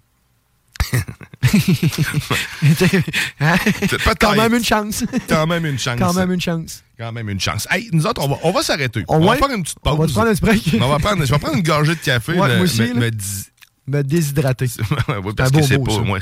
[2.60, 4.18] Peut-être.
[4.20, 5.04] Quand même une chance.
[5.28, 5.98] Quand même une chance.
[5.98, 6.82] Quand même une chance.
[6.98, 7.66] Quand même une chance.
[7.70, 9.04] Hey, nous autres, on va, on va s'arrêter.
[9.08, 9.94] On On, va va- faire une petite pause.
[9.94, 10.62] On va te prendre un break.
[10.80, 12.32] On va prendre, je vais prendre une gorgée de café.
[12.32, 13.10] Ouais, là, moi aussi, me-
[13.86, 14.66] me déshydrater.
[15.24, 15.98] oui, parce que c'est pas.
[16.00, 16.18] moi,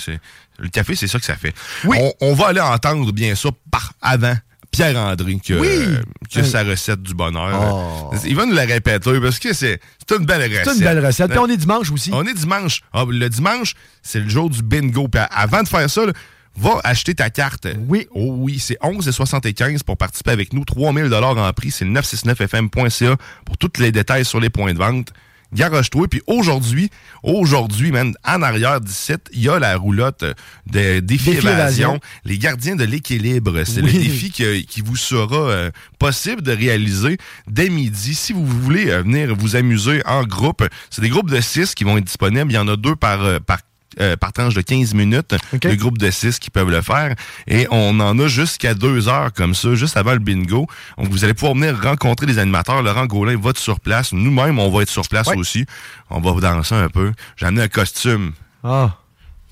[0.59, 1.55] le café, c'est ça que ça fait.
[1.85, 4.35] On, on va aller entendre, bien sûr, par avant.
[4.71, 5.67] Pierre-André, que, Oui.
[5.69, 8.11] euh, qui a sa recette du bonheur.
[8.13, 8.15] Oh.
[8.25, 10.65] Il va nous la répéter parce que c'est, une belle recette.
[10.65, 11.31] C'est une belle recette.
[11.31, 12.11] Puis on est dimanche aussi.
[12.13, 12.83] On est dimanche.
[12.93, 15.09] Ah, le dimanche, c'est le jour du bingo.
[15.09, 16.13] Puis avant de faire ça, là,
[16.57, 17.67] va acheter ta carte.
[17.89, 18.09] Oui.
[18.11, 20.65] Oh oui, c'est 11,75 pour participer avec nous.
[20.65, 21.71] 3000 en prix.
[21.71, 25.13] C'est le 969fm.ca pour tous les détails sur les points de vente.
[25.53, 26.09] Garoche-toi.
[26.09, 26.91] Puis aujourd'hui,
[27.23, 30.25] aujourd'hui, man, en arrière d'ici, il y a la roulotte
[30.67, 32.01] de défi, Défi évasion.
[32.25, 33.63] Les gardiens de l'équilibre.
[33.65, 33.93] C'est Oui.
[33.93, 38.15] le défi que- qui vous sera euh, possible de réaliser dès midi.
[38.15, 41.85] Si vous voulez euh, venir vous amuser en groupe, c'est des groupes de 6 qui
[41.85, 42.51] vont être disponibles.
[42.51, 43.59] Il y en a deux par, euh, par
[44.01, 45.61] euh, par tranche de 15 minutes, OK.
[45.61, 47.15] des groupes de 6 qui peuvent le faire.
[47.47, 50.67] Et on en a jusqu'à deux heures comme ça, juste avant le bingo.
[50.97, 52.83] Donc, vous allez pouvoir venir rencontrer les animateurs.
[52.83, 54.13] Laurent Gaulin va être sur place.
[54.13, 55.37] Nous-mêmes, on va être sur place Ouais.
[55.37, 55.67] aussi.
[56.11, 57.13] On va danser un peu.
[57.37, 58.33] J'ai amené un costume.
[58.65, 58.97] Ah.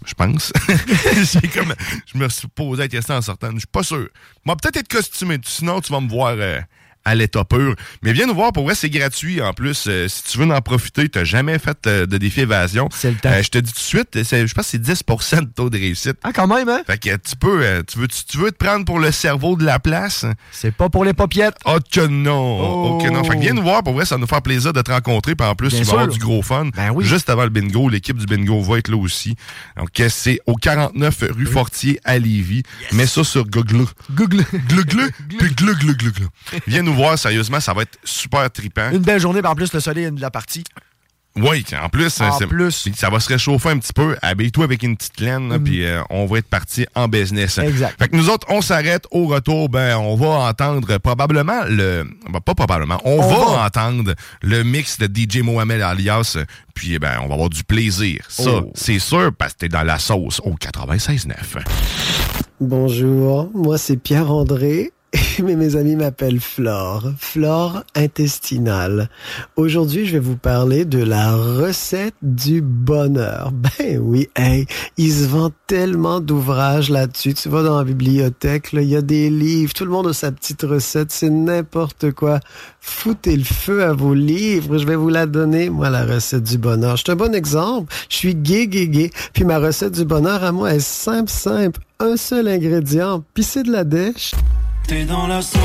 [0.05, 0.53] Je pense.
[1.55, 1.75] Comme,
[2.13, 3.51] je me suis posé la question en sortant.
[3.53, 4.09] Je suis pas sûr.
[4.45, 5.39] Moi, peut-être être costumé.
[5.45, 6.61] Sinon, tu vas me voir euh,
[7.07, 7.75] à l'état pur.
[8.03, 8.53] Mais viens nous voir.
[8.53, 9.40] Pour vrai, c'est gratuit.
[9.40, 12.40] En plus, euh, si tu veux en profiter, tu n'as jamais fait euh, de défi
[12.40, 12.88] évasion.
[12.92, 13.31] C'est le temps.
[13.31, 15.79] Euh, je te dis tout de suite, je pense que c'est 10% de taux de
[15.79, 16.16] réussite.
[16.25, 16.83] Ah, quand même, hein?
[16.85, 19.64] Fait que tu peux, tu veux, tu, tu veux te prendre pour le cerveau de
[19.64, 20.27] la place?
[20.51, 21.55] C'est pas pour les paupiètes.
[21.64, 22.59] Oh que non!
[22.61, 22.99] Oh.
[22.99, 23.23] Oh que non!
[23.23, 25.37] Fait que viens nous voir, pour vrai, ça va nous faire plaisir de te rencontrer.
[25.37, 26.71] Puis en plus, Bien tu vas avoir du gros fun.
[26.77, 27.05] Ben oui.
[27.05, 29.37] Juste avant le bingo, l'équipe du bingo va être là aussi.
[29.77, 32.64] Donc, c'est au 49 rue Fortier à Lévis.
[32.92, 33.87] Mets ça sur Google.
[34.11, 34.45] Google.
[34.69, 36.29] Google, glug, glug, glug.
[36.66, 38.91] Viens nous voir, sérieusement, ça va être super trippant.
[38.91, 40.65] Une belle journée, puis en plus, le soleil est de la partie.
[41.39, 42.89] Oui, en plus, En plus.
[42.97, 44.17] ça va se réchauffer un petit peu.
[44.23, 47.59] Habille-toi avec une petite laine, là, puis euh, on va être parti en business.
[47.59, 47.95] Exact.
[47.99, 49.05] Fait que nous autres, on s'arrête.
[49.11, 52.05] Au retour, ben, on va entendre probablement le...
[52.33, 53.67] ben, pas probablement, on, On va, va.
[53.67, 56.39] entendre le mix de DJ Mohamed Alias.
[56.75, 58.25] Puis, ben, on va avoir du plaisir.
[58.31, 58.73] Ça, Oh.
[58.75, 61.35] c'est sûr, parce que t'es dans la sauce au 96.9.
[62.61, 64.91] Bonjour, moi c'est Pierre-André,
[65.42, 67.12] mais mes amis m'appellent Flore.
[67.18, 69.09] Flore intestinale.
[69.57, 73.52] Aujourd'hui, je vais vous parler de la recette du bonheur.
[73.79, 77.35] Ben oui, hey, il se vend tellement d'ouvrages là-dessus.
[77.35, 80.33] Tu vas dans la bibliothèque, il y a des livres, tout le monde a sa
[80.33, 82.40] petite recette, c'est n'importe quoi.
[82.81, 86.59] Foutez le feu à vos livres, je vais vous la donner, moi, la recette du
[86.59, 86.96] bonheur.
[86.96, 87.92] Je suis un bon exemple.
[88.09, 89.11] Je suis gay, gay, gay.
[89.33, 91.81] Puis ma recette du bonheur à moi est simple, simple.
[91.98, 94.33] Un seul ingrédient, puis c'est de la dèche.
[94.87, 95.61] T'es dans la sauce.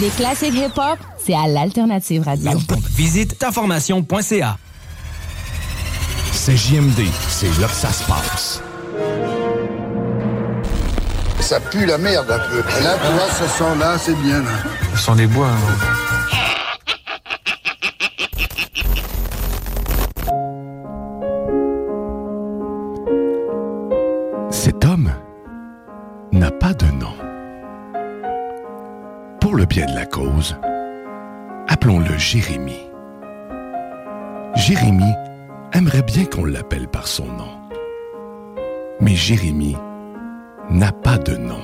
[0.00, 2.52] Les classiques hip-hop, c'est à l'Alternative Radio.
[2.94, 4.56] Visite taformation.ca.
[6.32, 8.62] C'est JMD, c'est là que ça se passe.
[11.40, 12.58] Ça pue la merde un peu.
[12.82, 14.42] Là, tu vois, ce son-là, c'est bien.
[14.42, 14.50] Là.
[14.94, 15.48] Ce sont des bois.
[15.48, 16.11] Hein.
[26.32, 27.14] N'a pas de nom.
[29.40, 30.56] Pour le bien de la cause,
[31.68, 32.88] appelons-le Jérémie.
[34.54, 35.14] Jérémie
[35.72, 37.52] aimerait bien qu'on l'appelle par son nom.
[39.00, 39.76] Mais Jérémie
[40.70, 41.60] n'a pas de nom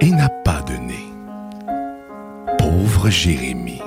[0.00, 1.06] et n'a pas de nez.
[2.58, 3.80] Pauvre Jérémie.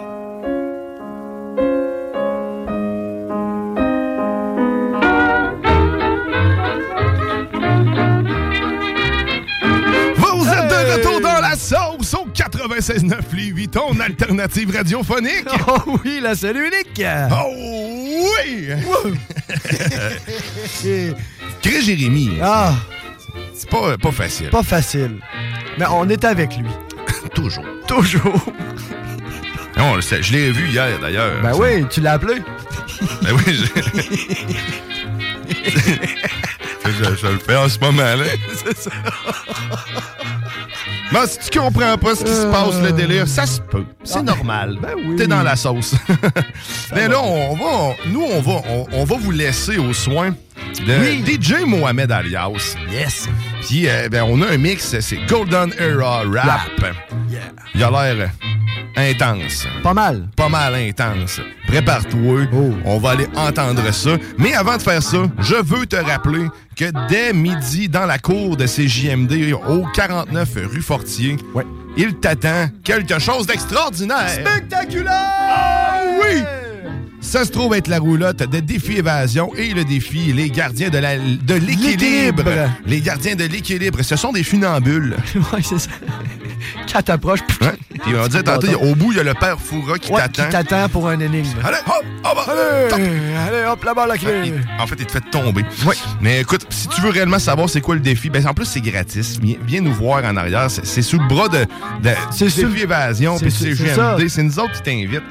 [11.60, 15.46] Sauce au 96.9 les 8 ton alternative radiophonique.
[15.68, 17.04] Oh oui, la seule unique.
[17.32, 18.70] Oh oui!
[21.62, 22.38] Chris Jérémy.
[22.42, 22.74] Ah.
[23.54, 24.50] C'est pas, pas facile.
[24.50, 25.20] Pas facile.
[25.78, 26.66] Mais on est avec lui.
[27.36, 27.66] Toujours.
[27.88, 28.46] Toujours.
[29.78, 31.42] Non, je l'ai vu hier d'ailleurs.
[31.44, 32.42] Ben oui, tu l'as appelé.
[33.22, 33.66] Ben oui, je...
[36.86, 38.26] je, je le fais en ce moment là.
[38.56, 38.92] C'est ça.
[41.12, 43.86] Non, si tu comprends pas ce qui se passe, le délire, ça se peut.
[44.04, 44.78] C'est normal.
[44.82, 45.16] Ben oui.
[45.16, 45.96] T'es dans la sauce.
[46.96, 50.36] Mais là, on va, nous, on va, on, on va vous laisser aux soins
[50.86, 51.24] de Oui.
[51.26, 52.76] DJ Mohamed Alias.
[52.92, 53.28] Yes.
[53.62, 56.46] Puis, euh, ben, on a un mix, c'est Golden Era Rap.
[56.80, 56.96] Rap.
[57.76, 58.32] Il a l'air
[58.96, 59.66] intense.
[59.84, 60.28] Pas mal.
[60.36, 61.40] Pas mal intense.
[61.68, 62.48] Prépare-toi.
[62.86, 64.12] On va aller entendre ça.
[64.38, 68.58] Mais avant de faire ça, je veux te rappeler que dès midi, dans la cour
[68.58, 71.38] de CJMD, au 49 rue Fortier,
[71.98, 74.30] il t'attend quelque chose d'extraordinaire.
[74.30, 75.14] Spectaculaire!
[75.14, 76.44] Ah oui!
[77.22, 80.98] Ça se trouve être la roulotte de défi évasion et le défi les gardiens de
[80.98, 82.44] la- de l'équilibre.
[82.44, 82.52] L'équilibre.
[82.88, 85.16] Les gardiens de l'équilibre, ce sont des funambules.
[85.36, 85.90] ouais, c'est ça.
[86.92, 87.72] Quand t'approches, Hein?
[88.04, 90.44] Puis on dit tantôt, au bout, il y a le père Foura qui ouais, t'attend.
[90.46, 91.48] qui t'attend pour un énigme.
[91.64, 93.00] Allez, hop, hop, Allez, top.
[93.00, 94.54] allez, hop, là-bas, la clé.
[94.80, 95.64] En fait, il te fait tomber.
[95.86, 95.96] Oui.
[96.22, 98.82] Mais écoute, si tu veux réellement savoir c'est quoi le défi, ben en plus, c'est
[98.82, 99.40] gratis.
[99.42, 100.68] Viens, viens nous voir en arrière.
[100.72, 101.66] C'est sous le bras de,
[102.02, 103.96] de C'est défi sous- évasion, c'est- puis c'est-.
[103.96, 104.28] GMD.
[104.30, 105.22] C'est nous autres qui t'invitent.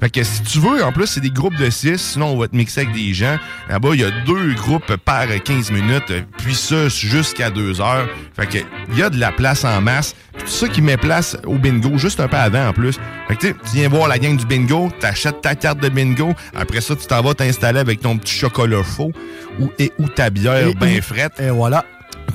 [0.00, 2.48] Fait que si tu veux, en plus, c'est des groupes de 6, sinon on va
[2.48, 3.36] te mixer avec des gens.
[3.68, 8.08] Là-bas, il y a deux groupes par 15 minutes, puis ça jusqu'à 2 heures.
[8.34, 8.58] Fait que
[8.90, 10.14] il y a de la place en masse.
[10.34, 12.98] Puis tout ça qui met place au bingo, juste un peu avant en plus.
[13.28, 16.80] Fait que tu viens voir la gang du bingo, t'achètes ta carte de bingo, après
[16.80, 19.12] ça, tu t'en vas t'installer avec ton petit chocolat chaud
[19.58, 21.40] ou, et, ou ta bière bien frette.
[21.40, 21.84] Et voilà.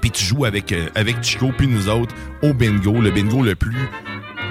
[0.01, 3.55] Puis tu joues avec, euh, avec Chico puis nous autres au bingo, le bingo le
[3.55, 3.87] plus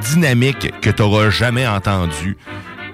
[0.01, 2.37] dynamique que tu auras jamais entendu.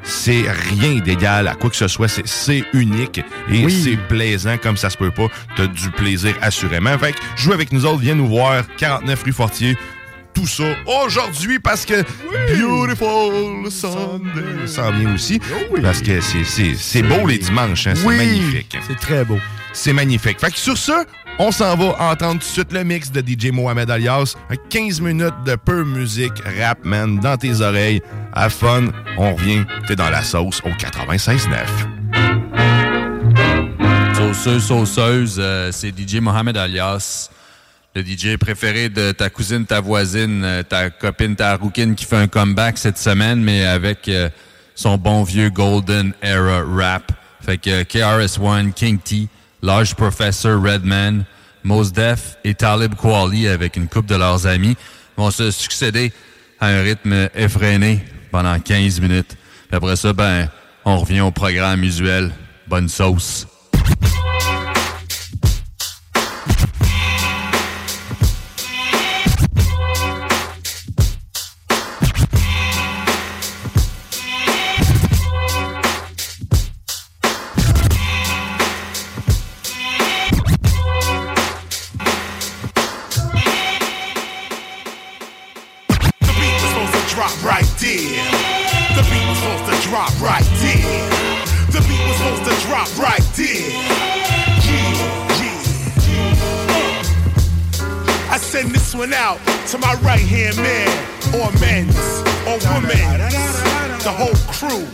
[0.08, 2.08] C'est rien d'égal à quoi que ce soit.
[2.08, 3.18] C'est- unique
[3.50, 3.82] et Oui.
[3.84, 5.26] c'est plaisant comme ça se peut pas.
[5.56, 6.96] T'as du plaisir assurément.
[6.98, 8.64] Fait que joue avec nous autres, viens nous voir.
[8.78, 9.76] 49 rue Fortier.
[10.32, 12.04] Tout ça aujourd'hui parce que
[12.54, 15.40] Beautiful Sunday s'en vient aussi.
[15.82, 17.86] Parce que c'est- c'est c'est beau les dimanches.
[17.86, 17.94] hein.
[17.96, 18.76] C'est magnifique.
[18.86, 19.38] C'est très beau.
[19.72, 20.38] C'est magnifique.
[20.40, 21.04] Fait que sur ça,
[21.38, 24.34] on s'en va entendre tout de suite le mix de DJ Mohamed Alias.
[24.50, 28.02] Un 15 minutes de pure musique rap, man, dans tes oreilles.
[28.32, 28.86] À fun,
[29.18, 29.64] on revient.
[29.86, 31.48] T'es dans la sauce au 96.9.
[34.14, 37.30] Sauceuse, sauceuse, euh, c'est DJ Mohamed Alias,
[37.96, 42.16] le DJ préféré de ta cousine, ta voisine, euh, ta copine, ta rouquine qui fait
[42.16, 44.28] un comeback cette semaine, mais avec euh,
[44.74, 47.10] son bon vieux Golden Era rap.
[47.40, 49.28] Fait que euh, KRS-One, King T,
[49.62, 51.24] Large Professor, Redman,
[51.64, 54.76] Mos Def et Talib Kweli avec une coupe de leurs amis
[55.16, 56.12] vont se succéder
[56.60, 59.36] à un rythme effréné pendant 15 minutes.
[59.72, 60.48] Après ça, ben,
[60.84, 62.32] on revient au programme usuel.
[62.68, 63.46] Bonne sauce.
[98.96, 100.88] One out to my right hand man,
[101.36, 101.96] or men's,
[102.48, 103.34] or women's,
[104.02, 104.88] the whole crew,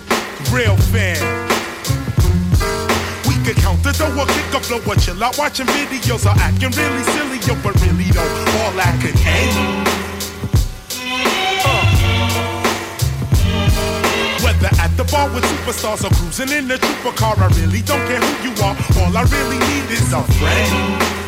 [0.51, 1.19] real fan.
[3.29, 6.35] We could count the dough or kick a flow or chill out watching videos or
[6.41, 8.27] acting really silly, yo, but really though,
[8.63, 9.15] all I could.
[11.63, 12.03] Uh.
[14.43, 18.05] Whether at the bar with superstars or cruising in the trooper car, I really don't
[18.09, 18.77] care who you are.
[18.99, 21.22] All I really need is a friend.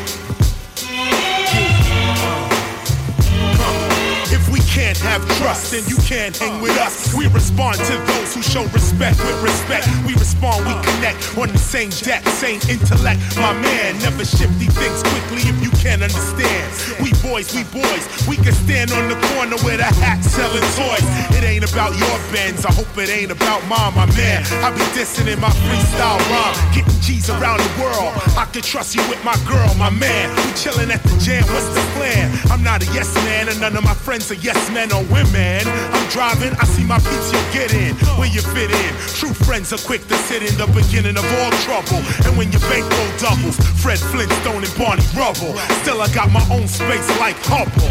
[4.75, 7.15] Can't have trust, then you can't hang with us.
[7.15, 9.87] We respond to those who show respect with respect.
[10.03, 13.23] We respond, we connect on the same deck, same intellect.
[13.39, 16.67] My man, never shifty things quickly if you can't understand.
[16.99, 21.07] We boys, we boys, we can stand on the corner with a hat selling toys.
[21.39, 24.43] It ain't about your bends, I hope it ain't about mine, my man.
[24.67, 28.11] I be dissing in my freestyle rhyme, getting G's around the world.
[28.35, 30.35] I can trust you with my girl, my man.
[30.43, 32.27] We chilling at the jam, what's the plan?
[32.51, 35.67] I'm not a yes man, and none of my friends are yes men or women.
[35.67, 38.93] I'm driving, I see my peeps, you get in, where you fit in.
[39.19, 42.01] True friends are quick to sit in the beginning of all trouble.
[42.25, 45.57] And when your bankroll doubles, Fred Flintstone and Barney Rubble.
[45.83, 47.91] Still, I got my own space like Hubble.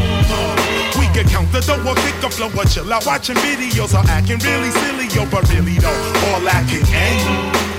[0.99, 4.03] We can count the dough or kick a flow or chill out watching videos or
[4.09, 5.93] acting really silly, yo, but really though,
[6.31, 7.72] all that can.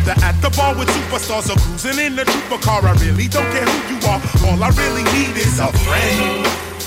[0.00, 3.44] Whether at the bar with superstars or cruising in the trooper car, I really don't
[3.52, 4.20] care who you are.
[4.48, 6.79] All I really need is a friend.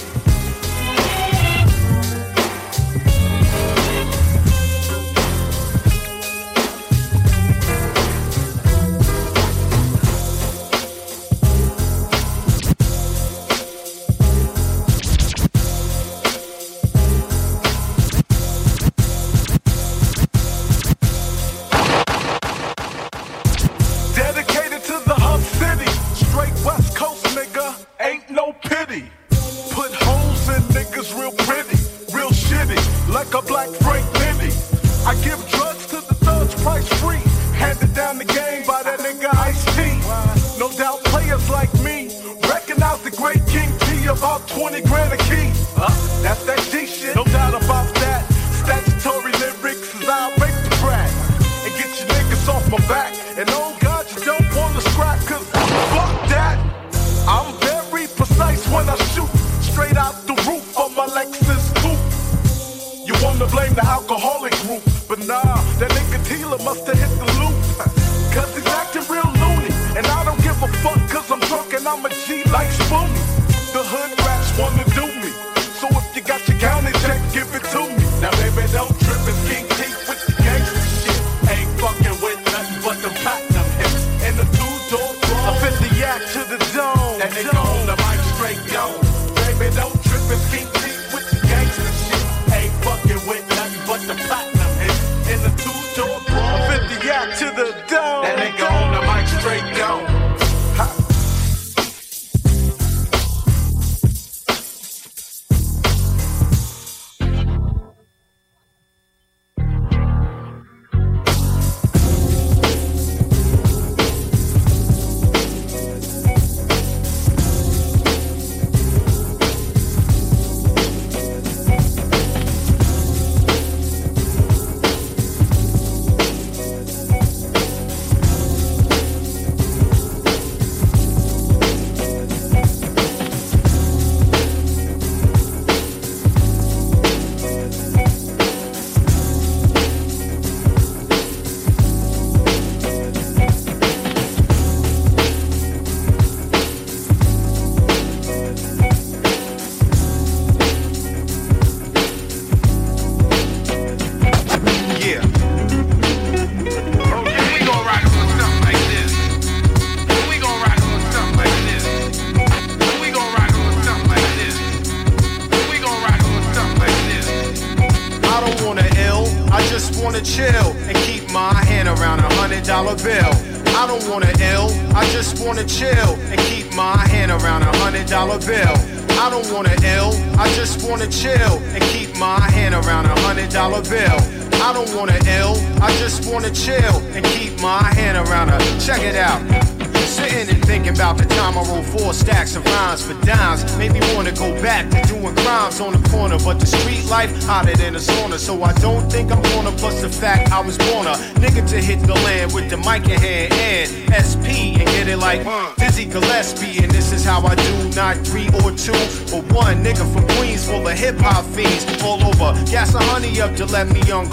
[198.34, 198.39] A sauna.
[198.39, 201.82] So I don't think I'm gonna plus the fact I was born a nigga to
[201.82, 205.41] hit the land with the mic in hand and SP and get it like
[205.78, 206.84] Dizzy Gillespie.
[206.84, 208.93] And this is how I do, not three or two,
[209.32, 212.54] but one nigga from Queens full of hip hop fiends all over.
[212.69, 214.02] Gas the honey up to let me.
[214.02, 214.30] And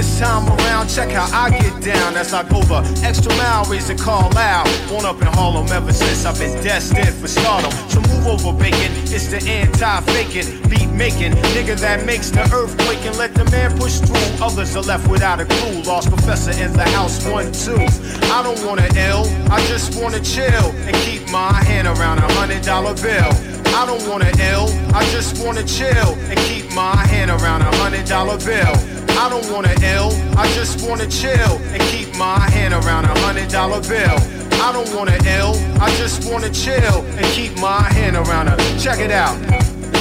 [0.00, 3.66] this time around, check how I get down as I go the extra mile,
[3.98, 4.64] call out.
[4.88, 7.70] Born up in Harlem ever since I've been destined for stardom.
[7.90, 8.92] So move over, bacon.
[9.12, 13.98] It's the anti-faking, beat making nigga that makes the earthquake and let the man push
[13.98, 14.46] through.
[14.46, 15.82] Others are left without a clue.
[15.82, 17.84] Lost professor in the house, one, two.
[18.32, 22.62] I don't wanna ill, I just wanna chill and keep my hand around a hundred
[22.62, 23.32] dollar bill.
[23.76, 28.06] I don't wanna ill, I just wanna chill and keep my hand around a hundred
[28.06, 28.89] dollar bill.
[29.20, 33.50] I don't wanna ill, I just wanna chill and keep my hand around a hundred
[33.50, 34.16] dollar bill.
[34.64, 38.56] I don't wanna ill, I just wanna chill and keep my hand around a.
[38.80, 39.36] Check it out.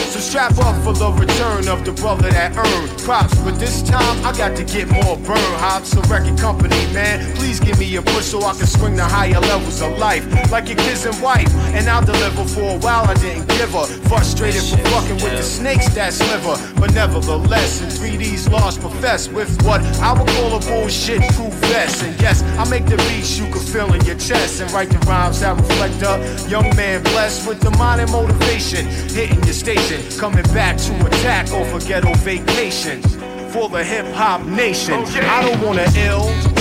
[0.08, 3.34] So strap up for the return of the brother that earned props.
[3.41, 5.89] But this time I got to get more burn hops.
[5.89, 9.41] So record company, man, please give me a push so I can swing the higher
[9.52, 10.24] levels of life.
[10.52, 11.52] Like your kids and wife.
[11.74, 13.88] And I'll deliver for a while I didn't give her.
[14.10, 16.56] Frustrated for fucking with the snakes that sliver.
[16.80, 22.04] But nevertheless, in 3D's lost profess with what I would call a bullshit proof vest.
[22.04, 24.62] And yes, I make the beats you can feel in your chest.
[24.62, 26.13] And write the rhymes that reflect a
[26.48, 28.86] young man blessed with the mind and motivation.
[29.17, 32.98] Hitting your station coming back to attack a ghetto vacation
[33.49, 34.93] for the hip hop nation.
[34.93, 36.59] I don't wanna ill.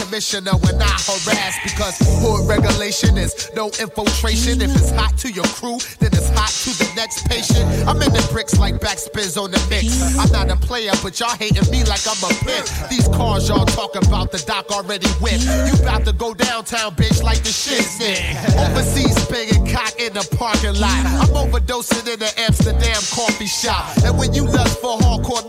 [0.00, 4.60] Commissioner when I harass because hood regulation is no infiltration.
[4.60, 7.64] If it's hot to your crew, then it's hot to the next patient.
[7.86, 10.00] I'm in the bricks like backspins on the mix.
[10.16, 12.66] I'm not a player, but y'all hating me like I'm a pimp.
[12.88, 15.44] These cars y'all talk about, the doc already whipped.
[15.44, 18.20] You about to go downtown, bitch, like the shit's sick.
[18.56, 21.00] Overseas banging cock in the parking lot.
[21.20, 23.84] I'm overdosing in the Amsterdam coffee shop.
[24.04, 25.46] And when you lust for hardcore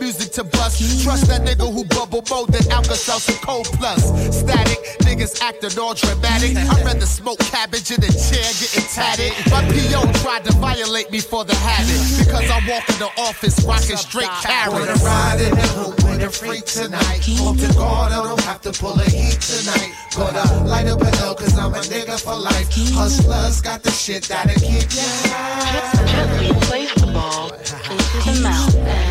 [0.80, 4.04] music trust that nigga who bubble more than Alka-Seltzer Cold Plus.
[4.36, 6.56] Static, niggas acting all dramatic.
[6.56, 9.34] I'd rather smoke cabbage in a chair getting tatted.
[9.50, 13.64] My PO tried to violate me for the habit because I walk in the office
[13.66, 14.80] rocking straight carrots.
[14.80, 17.20] Wanna ride in the hoop with a freak tonight.
[17.42, 19.92] Hope to God I don't have to pull a heat tonight.
[20.16, 22.70] Gonna light up a L cause I'm a nigga for life.
[22.94, 26.06] Hustlers got the shit that'll keep ya high.
[26.06, 29.11] Gently place the ball into the mouth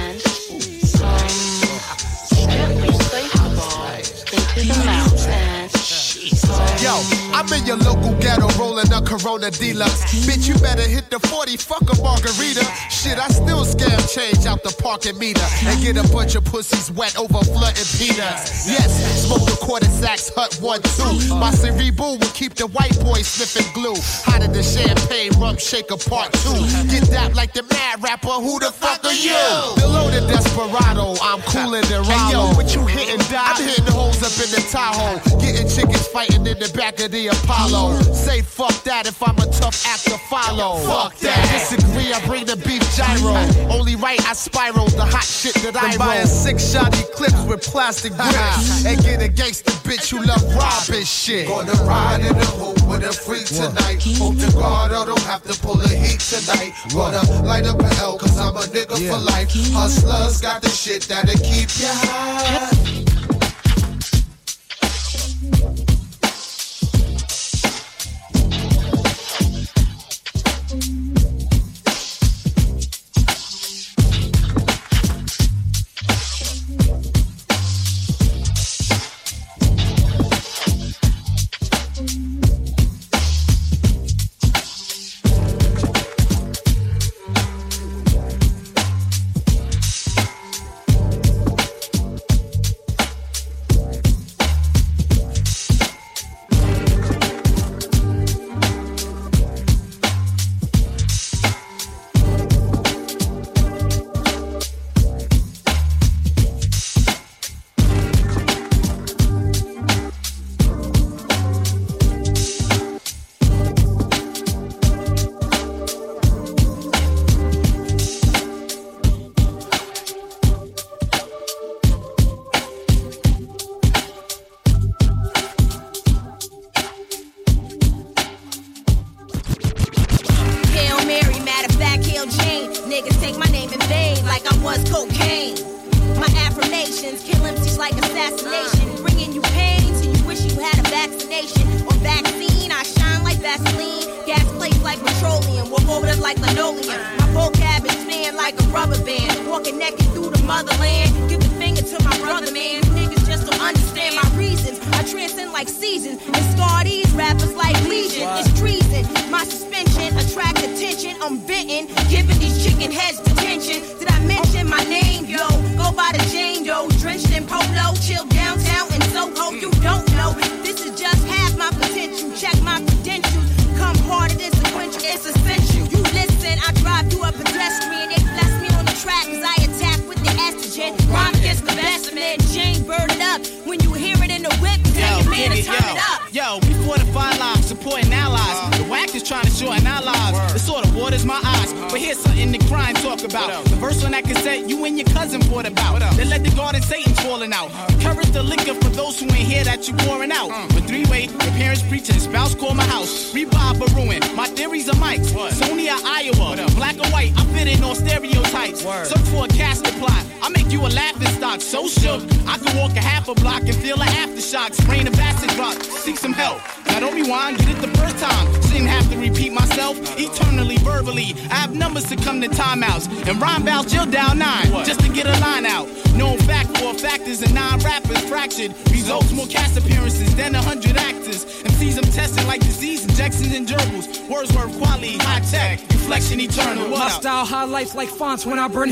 [6.82, 10.28] Yo, I'm in your local ghetto rolling a Corona Deluxe.
[10.28, 12.60] Bitch, you better hit the 40, fuck a margarita.
[12.92, 16.90] Shit, I still scam change out the parking meter and get a bunch of pussies
[16.92, 18.68] wet over flooding peanuts.
[18.68, 21.16] Yes, smoke the quarter sacks, hut one, two.
[21.34, 23.96] My cerebral will keep the white boy sniffing glue.
[24.28, 26.60] Hotter than champagne, rum shaker part two.
[26.92, 29.40] Get that like the mad rapper, who the fuck are you?
[29.80, 32.20] Below the desperado, I'm cooler than Rollo.
[32.20, 33.56] Hey, yo, what you hitting, Doc?
[33.56, 35.40] I'm hitting holes up in the Tahoe.
[35.40, 38.00] Getting chickens fighting in the back of the Apollo.
[38.12, 40.78] Say fuck that if I'm a tough act to follow.
[40.86, 41.40] Fuck that.
[41.52, 43.34] Disagree, I bring the beef gyro.
[43.70, 45.98] Only right, I spiral the hot shit that I roll.
[45.98, 48.84] buying six shoddy clips with plastic grips.
[48.84, 51.48] and get a gangster bitch who love robbing shit.
[51.48, 54.02] Gonna ride in the hoop with a freak tonight.
[54.18, 56.72] Hope to God I don't have to pull the heat tonight.
[56.92, 59.50] Gonna light up a L, cause I'm a nigga for life.
[59.72, 63.09] Hustlers got the shit that'll keep you high.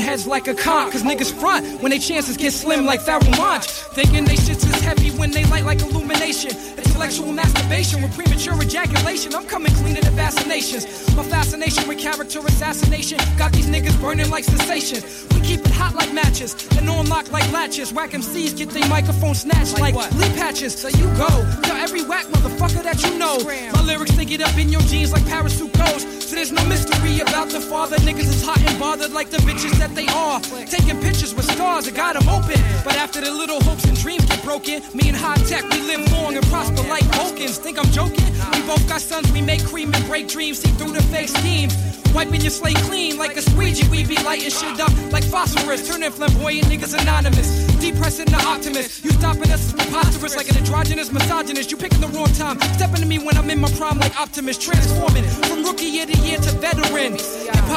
[0.09, 0.91] Heads like a con.
[0.91, 3.65] Cause niggas front when they chances get slim like Pharaoh Monch.
[3.97, 6.51] Thinking they shits is heavy when they light like illumination.
[6.99, 9.33] Intellectual masturbation with premature ejaculation.
[9.33, 11.15] I'm coming clean to the vaccinations.
[11.15, 15.01] My fascination with character assassination got these niggas burning like cessation.
[15.33, 17.93] We keep it hot like matches and on lock like latches.
[17.93, 20.75] Whack MCs get their microphone snatched like, leaf patches.
[20.77, 21.29] So you go.
[21.63, 23.37] Tell every whack motherfucker that you know.
[23.71, 26.03] My lyrics they get up in your jeans like parachute goes.
[26.27, 27.95] So there's no mystery about the father.
[27.97, 30.41] Niggas is hot and bothered like the bitches that they are.
[30.67, 32.59] Taking pictures with stars, I got 'em open.
[32.83, 36.11] But after the little hopes and dreams get broken, me and high tech, we live
[36.11, 37.57] long and prosper like Vulcans.
[37.57, 38.25] Think I'm joking?
[38.53, 40.59] We both got sons, we make cream and break dreams.
[40.59, 41.75] See through the fake schemes.
[42.13, 43.87] Wiping your slate clean like a squeegee.
[43.89, 45.87] We be lighting shit up like phosphorus.
[45.87, 47.67] Turning flamboyant niggas anonymous.
[47.77, 49.05] Depressing the optimist.
[49.05, 51.69] You stopping us is preposterous like an androgynous misogynist.
[51.71, 52.59] You picking the wrong time.
[52.73, 54.57] Stepping to me when I'm in my prime like Optimus.
[54.57, 57.17] Transforming from rookie year to year to veteran.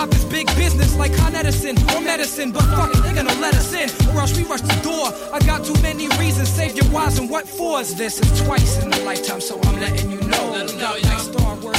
[0.03, 2.51] Hip hop is big business like Con Edison or medicine.
[2.51, 5.13] But fuck it, they gonna let us in or else we rush the door.
[5.33, 6.49] I got too many reasons.
[6.49, 8.19] Save your wives and what for's this?
[8.19, 10.51] is twice in a lifetime, so I'm letting you know.
[10.51, 11.79] Let 'em know, like Star Wars.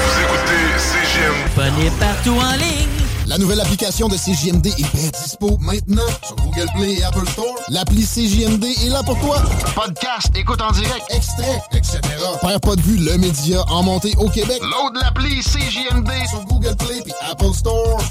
[0.00, 1.36] Vous écoutez CGM.
[1.54, 3.03] Prenez partout en ligne.
[3.26, 7.54] La nouvelle application de CJMD est bien dispo maintenant sur Google Play et Apple Store.
[7.68, 9.42] L'appli CJMD est là pour toi.
[9.74, 12.00] Podcast, écoute en direct, extrait, etc.
[12.42, 14.60] Père pas de vue, le média en montée au Québec.
[14.60, 18.02] Load l'appli CJMD sur Google Play et Apple Store.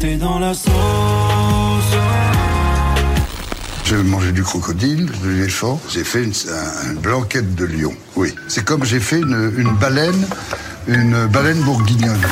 [0.00, 0.72] T'es dans la sauce.
[3.84, 5.78] J'ai mangé du crocodile, de l'éléphant.
[5.90, 7.92] J'ai fait une, un- une blanquette de lion.
[8.16, 8.34] Oui.
[8.48, 10.26] C'est comme j'ai fait une, une baleine,
[10.88, 12.22] une baleine bourguignonne.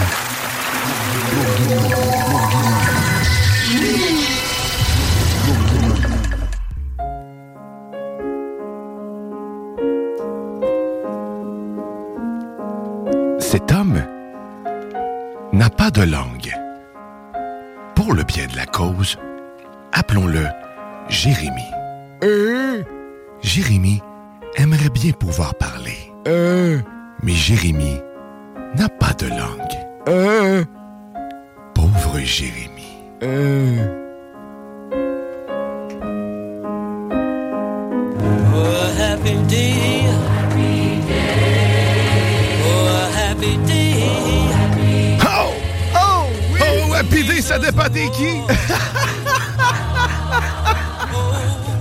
[13.39, 14.03] Cet homme
[15.53, 16.55] n'a pas de langue.
[17.95, 19.19] Pour le bien de la cause,
[19.93, 20.47] appelons-le
[21.09, 21.71] Jérémie.
[23.43, 24.01] Jérémie
[24.57, 26.13] aimerait bien pouvoir parler.
[26.25, 28.01] Mais Jérémie
[28.75, 30.82] n'a pas de langue.
[31.75, 32.99] Pauvre Jérémie.
[38.55, 40.07] Oh, a happy day.
[42.64, 44.49] Oh, happy day.
[45.25, 45.55] Oh!
[45.95, 46.27] Oh!
[46.61, 48.41] Oh, Happy Day, ça dépend t'es qui?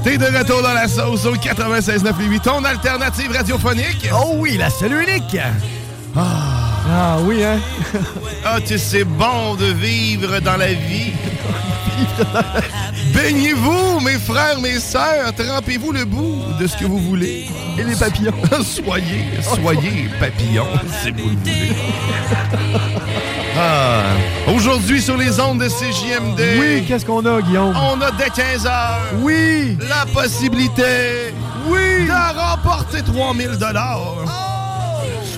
[0.03, 4.09] T'es de retour dans la sauce au 96.9 ton alternative radiophonique.
[4.11, 5.37] Oh oui, la seule unique.
[6.15, 6.70] Ah,
[7.23, 7.59] oui, hein?
[8.43, 11.13] Ah, tu c'est bon de vivre dans la vie.
[13.13, 17.47] Baignez-vous, mes frères, mes sœurs, trempez-vous le bout de ce que vous voulez.
[17.77, 18.33] Et les papillons.
[18.63, 20.67] soyez, soyez papillons,
[21.01, 21.71] si vous le voulez.
[23.57, 24.03] Ah,
[24.47, 26.41] Aujourd'hui, sur les ondes de CJMD.
[26.59, 27.75] Oui, qu'est-ce qu'on a, Guillaume?
[27.75, 28.99] On a dès 15 heures.
[29.19, 29.77] Oui.
[29.87, 31.33] La possibilité.
[31.67, 32.05] Oui.
[32.07, 34.50] De remporter 3000 dollars.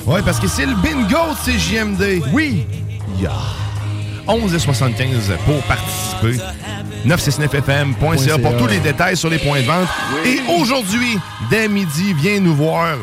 [0.06, 2.24] Oui, parce que c'est le bingo de CJMD.
[2.34, 2.66] Oui.
[3.20, 3.32] Yeah.
[4.28, 6.38] 11,75 pour participer.
[7.06, 9.88] 969fm.ca pour tous les détails sur les points de vente.
[10.26, 11.18] Et aujourd'hui,
[11.50, 12.98] dès midi, viens nous voir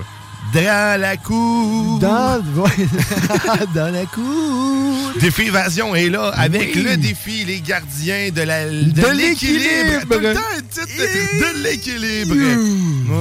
[0.54, 1.98] dans la cour.
[2.00, 2.40] Dans,
[3.74, 5.12] dans la cour.
[5.20, 6.82] Défi Évasion est là avec Oui.
[6.82, 10.00] le défi Les Gardiens de la de, De l'équilibre.
[10.10, 10.40] Tout le temps,
[10.76, 12.34] de l'équilibre.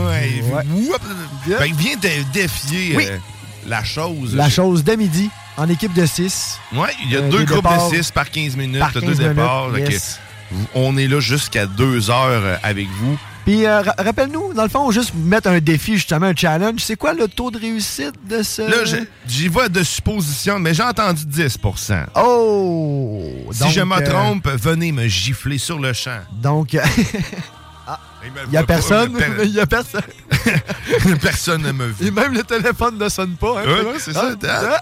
[0.07, 0.43] Ouais.
[0.73, 1.01] Whoop.
[1.59, 3.05] Fait que viens te défier Oui.
[3.09, 3.17] euh,
[3.69, 4.35] la chose.
[4.35, 6.57] La chose de midi, en équipe de 6.
[6.73, 9.01] Ouais, il y a Euh, deux groupes départs de 6 par 15 minutes, par t'as
[9.01, 9.69] 15 deux départs.
[9.69, 9.91] minutes, ok.
[9.93, 10.19] yes.
[10.73, 13.17] On est là jusqu'à 2 heures euh, avec vous.
[13.45, 16.81] Puis, euh, ra- rappelle-nous, dans le fond, juste mettre un défi, justement, un challenge.
[16.81, 18.61] C'est quoi le taux de réussite de ce.
[18.63, 23.23] Là, j'y vais de supposition, mais j'ai entendu 10% Oh!
[23.51, 26.19] Si Donc, je me euh, trompe, venez me gifler sur le champ.
[26.31, 26.69] Donc,
[28.23, 29.17] il Il n'y a personne?
[29.43, 30.01] Il y a personne?
[31.21, 32.07] Personne ne me vit.
[32.07, 33.61] Et même le téléphone ne sonne pas.
[33.61, 34.31] Hein, Ouais, c'est ça.
[34.47, 34.81] Ah,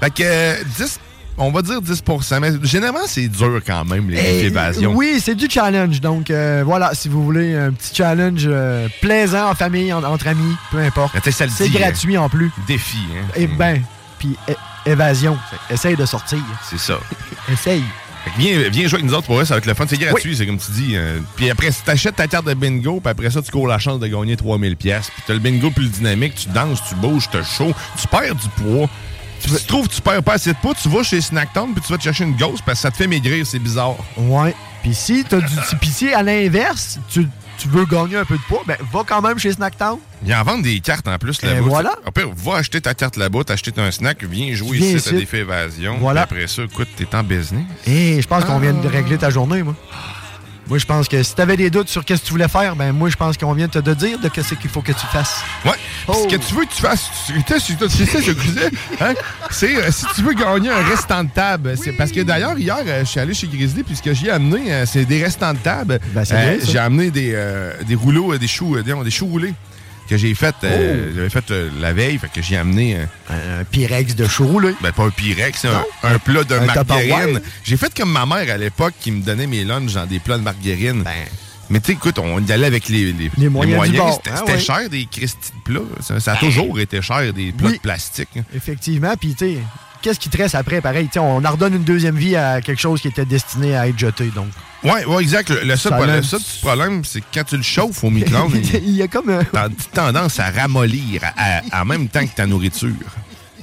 [0.00, 1.00] Fait que euh, 10,
[1.38, 4.92] on va dire 10% mais généralement, c'est dur quand même, les Eh, évasions.
[4.94, 6.00] Oui, c'est du challenge.
[6.00, 10.28] Donc, euh, voilà, si vous voulez un petit challenge euh, plaisant en famille, en- entre
[10.28, 11.14] amis, peu importe.
[11.30, 12.50] C'est dit, gratuit en plus.
[12.66, 13.26] Défi, hein.
[13.36, 13.82] Et ben,
[14.18, 14.36] puis
[14.86, 15.36] évasion.
[15.70, 16.38] Essaye de sortir.
[16.68, 16.98] C'est ça.
[17.52, 17.84] Essaye.
[18.24, 19.86] Fait que viens, viens jouer avec nous autres pour eux, ça va être le fun.
[19.88, 20.92] C'est gratuit, c'est comme tu dis.
[20.94, 23.78] euh, puis après, si t'achètes ta carte de bingo, puis après ça, tu cours la
[23.78, 25.10] chance de gagner 3000 pièces.
[25.10, 28.48] Puis t'as le bingo plus dynamique, tu danses, tu bouges, t'as chaud, tu perds du
[28.62, 28.88] poids.
[29.40, 31.82] Si tu trouves que tu perds pas assez de poids, tu vas chez Snacktown puis
[31.82, 33.96] tu vas te chercher une ghost parce que ça te fait maigrir, c'est bizarre.
[34.18, 34.54] Ouais.
[34.82, 37.26] Puis si t'as du puis si à l'inverse, tu,
[37.60, 39.98] tu veux gagner un peu de poids, ben va quand même chez Snacktown.
[40.24, 41.60] Ils en vendent des cartes en plus là-bas.
[41.62, 41.94] Voilà.
[42.06, 45.16] Au pire, va acheter ta carte là-bas, t'acheter un snack, viens jouer Viens ici, t'as
[45.16, 45.96] des faits évasion.
[46.00, 46.22] Voilà.
[46.22, 47.64] Après ça, écoute, t'es en business.
[47.86, 48.90] Et je pense qu'on vient de Ah.
[48.90, 49.74] régler ta journée, moi.
[50.70, 52.92] Moi, je pense que si t'avais des doutes sur qu'est-ce que tu voulais faire, ben
[52.92, 55.42] moi, je pense qu'on vient de te dire de qu'est-ce qu'il faut que tu fasses.
[55.64, 55.72] Ouais.
[56.06, 56.12] Oh.
[56.14, 58.46] Ce que tu veux que tu fasses, tu tu sais, tu sais ce que je
[58.46, 59.14] disais, hein?
[59.50, 61.74] C'est euh, si tu veux gagner un restant de table.
[61.76, 64.30] C'est parce que d'ailleurs, hier, euh, je suis allé chez Grizzly, puis ce que j'ai
[64.30, 65.98] amené, euh, c'est des restants de table.
[66.14, 66.22] Ben,
[66.62, 67.36] j'ai amené des,
[67.84, 69.54] des rouleaux, des choux, disons, des choux roulés
[70.10, 71.12] que j'ai fait, euh, Oh.
[71.16, 72.96] j'avais fait euh, la veille, fait que j'ai amené
[73.30, 74.74] un Pyrex de chou roulé.
[74.82, 77.40] Ben pas un Pyrex, un, un plat de Un margarine.
[77.64, 80.36] J'ai fait comme ma mère à l'époque qui me donnait mes lunchs dans des plats
[80.38, 81.02] de margarine.
[81.04, 81.12] Ben.
[81.70, 84.20] Mais tu sais, écoute, on y allait avec les, les, Les moyens du bord.
[84.24, 84.58] C'était c'était ouais.
[84.58, 85.80] cher des Christy de plats.
[86.00, 86.40] Ça, ça a Ben.
[86.40, 87.76] toujours été cher des plats Oui.
[87.76, 88.28] de plastique.
[88.36, 88.42] hein.
[88.54, 89.58] Effectivement, puis tu sais,
[90.02, 93.00] qu'est-ce qui te reste après, pareil, on en redonne une deuxième vie à quelque chose
[93.00, 94.48] qui était destiné à être jeté, donc.
[94.82, 95.50] Ouais, ouais, exact.
[95.50, 97.62] Le, le seul, Ça pro- le l'a- seul petit problème, c'est que quand tu le
[97.62, 99.30] chauffes au micro-ondes, il y a comme
[99.92, 101.20] tendance à ramollir
[101.72, 102.88] en même temps que ta nourriture.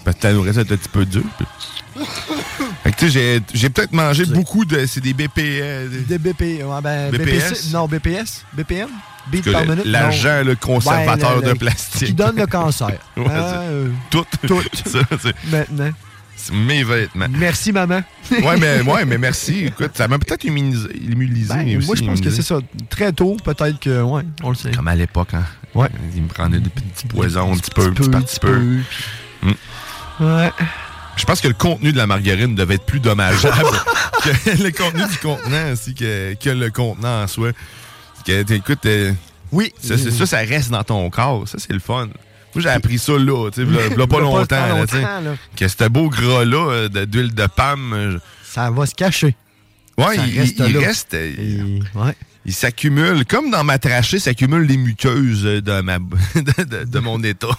[0.06, 1.24] Parce que ta nourriture est un petit peu dure.
[1.38, 4.86] puis- j'ai- peut-être mangé beaucoup de.
[4.86, 5.90] C'est des BPS.
[6.08, 7.50] Des BP, ouais, ben, BPS?
[7.50, 8.90] BPC, non, BPS, BPM,
[9.32, 9.86] beat par minute?
[9.86, 10.46] l'argent, non.
[10.46, 12.08] le conservateur Ouais, le- de plastique.
[12.10, 12.88] Qui donne le cancer.
[13.18, 14.26] Ouais, Ah, euh, Tout.
[14.46, 14.62] Tout.
[14.86, 15.00] Ça,
[15.52, 15.90] maintenant.
[16.52, 17.28] Mes vêtements.
[17.30, 18.02] Merci, maman.
[18.32, 19.66] ouais, mais, ouais, mais merci.
[19.66, 20.88] Écoute, ça m'a peut-être immunisé.
[20.96, 22.60] immunisé Ben, aussi, moi, je pense que c'est ça.
[22.90, 24.72] Très tôt, peut-être que, ouais, on le sait.
[24.72, 25.46] Comme à l'époque, hein.
[25.76, 25.90] Ouais.
[26.16, 28.52] Il me prenait des petits poisons, un petit peu, un petit peu, petit petit peu.
[28.52, 28.80] peu,
[29.44, 29.54] Mm.
[30.26, 30.52] Ouais.
[31.16, 33.56] Je pense que le contenu de la margarine devait être plus dommageable
[34.24, 37.52] que le contenu du contenant ainsi que, que le contenant en soi.
[38.26, 38.88] Que, écoute,
[39.52, 41.48] oui, ça, ça, ça reste dans ton corps.
[41.48, 42.10] Ça, c'est le fun.
[42.56, 44.46] Moi, j'ai appris ça là, tu sais, pas pas longtemps.
[44.46, 45.36] tant là, longtemps, là.
[45.56, 47.94] Que ce beau gras-là euh, d'huile de palme.
[47.94, 49.36] euh, Ça va se cacher.
[49.98, 51.14] Ouais, Ça il, reste il reste.
[51.14, 52.16] euh, Et- ouais.
[52.46, 57.22] Il s'accumule, comme dans ma trachée, s'accumulent les muqueuses de, ma, de, de- de mon
[57.24, 57.48] état.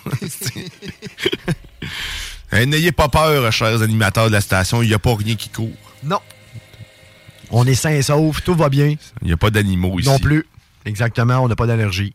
[2.53, 5.70] N'ayez pas peur, chers animateurs de la station, il n'y a pas rien qui court.
[6.03, 6.18] Non.
[7.51, 8.95] On est sains et saufs, tout va bien.
[9.22, 10.09] Il n'y a pas d'animaux ici.
[10.09, 10.47] Non plus.
[10.86, 12.14] Exactement, on n'a pas d'allergie.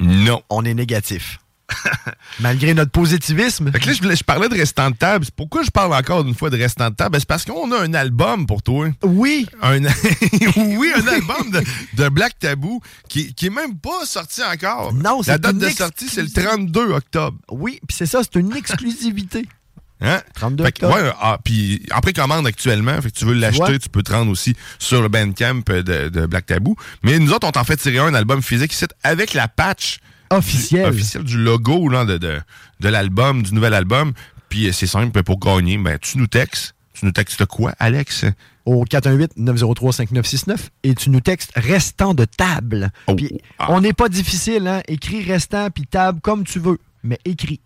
[0.00, 0.42] Non.
[0.50, 1.38] On est négatif.
[2.40, 3.70] Malgré notre positivisme.
[3.72, 5.26] Fait que là, je, parlais de restant de table.
[5.36, 7.12] Pourquoi je parle encore une fois de restant de table?
[7.12, 8.88] Ben, C'est parce qu'on a un album pour toi.
[9.02, 9.46] Oui.
[9.62, 9.82] Un,
[10.56, 11.62] oui, un album de,
[11.94, 14.94] de Black Tabou qui, qui est même pas sorti encore.
[14.94, 17.38] Non, c'est La date de sortie, c'est le 32 octobre.
[17.50, 19.46] Oui, puis c'est ça, c'est une exclusivité.
[20.00, 20.20] Hein?
[20.34, 21.02] 32 Fait que, octobre.
[21.02, 24.30] ouais, ah, puis en précommande actuellement, fait que tu veux l'acheter, tu peux te rendre
[24.30, 26.76] aussi sur le Bandcamp de, de Black Tabou.
[27.02, 29.98] Mais nous autres, on t'en fait tirer un album physique ici avec la patch
[30.30, 32.38] officielle du, officielle du logo là, de, de,
[32.80, 34.12] de l'album, du nouvel album.
[34.48, 36.74] Puis euh, c'est simple, pour gagner, ben, tu nous textes.
[36.94, 38.24] Tu nous textes quoi, Alex?
[38.64, 42.90] Au 418-903-5969 et tu nous textes restant de table.
[43.06, 43.14] Oh.
[43.14, 43.66] Puis Ah.
[43.70, 44.82] on n'est pas difficile, hein?
[44.88, 47.60] Écris restant puis table comme tu veux, mais écris.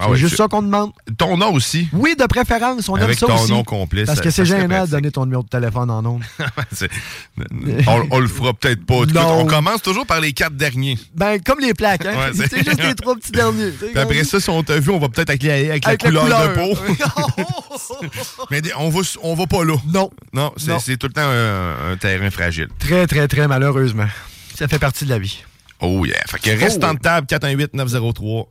[0.00, 0.92] Ah c'est juste tu- ça qu'on demande.
[1.16, 1.88] Ton nom aussi?
[1.92, 3.50] Oui, de préférence, on aime ça ton aussi.
[3.50, 6.20] nom complet, Parce ça- que c'est gênant de donner ton numéro de téléphone en.
[6.72, 6.88] C'est-
[7.86, 8.94] on, on le fera peut-être pas.
[9.02, 10.98] Écoute, on commence toujours par les quatre derniers.
[11.14, 12.14] ben, comme les plaques, hein?
[12.18, 13.72] Ouais, c'est- juste les trois petits derniers.
[13.96, 16.08] Après ça, si on t'a vu, on va peut-être avec, la- avec la Avec la
[16.10, 16.48] couleur, couleur.
[16.48, 16.78] de peau.
[18.50, 19.74] Mais on va, on va pas là.
[19.92, 20.10] Non.
[20.32, 20.78] Non, c'est Non.
[20.78, 22.68] c'est tout le temps un, un terrain fragile.
[22.78, 24.06] Très, très, très malheureusement.
[24.54, 25.42] Ça fait partie de la vie.
[25.80, 26.16] Oh yeah.
[26.26, 28.46] Fait que reste en table 418-903-5969.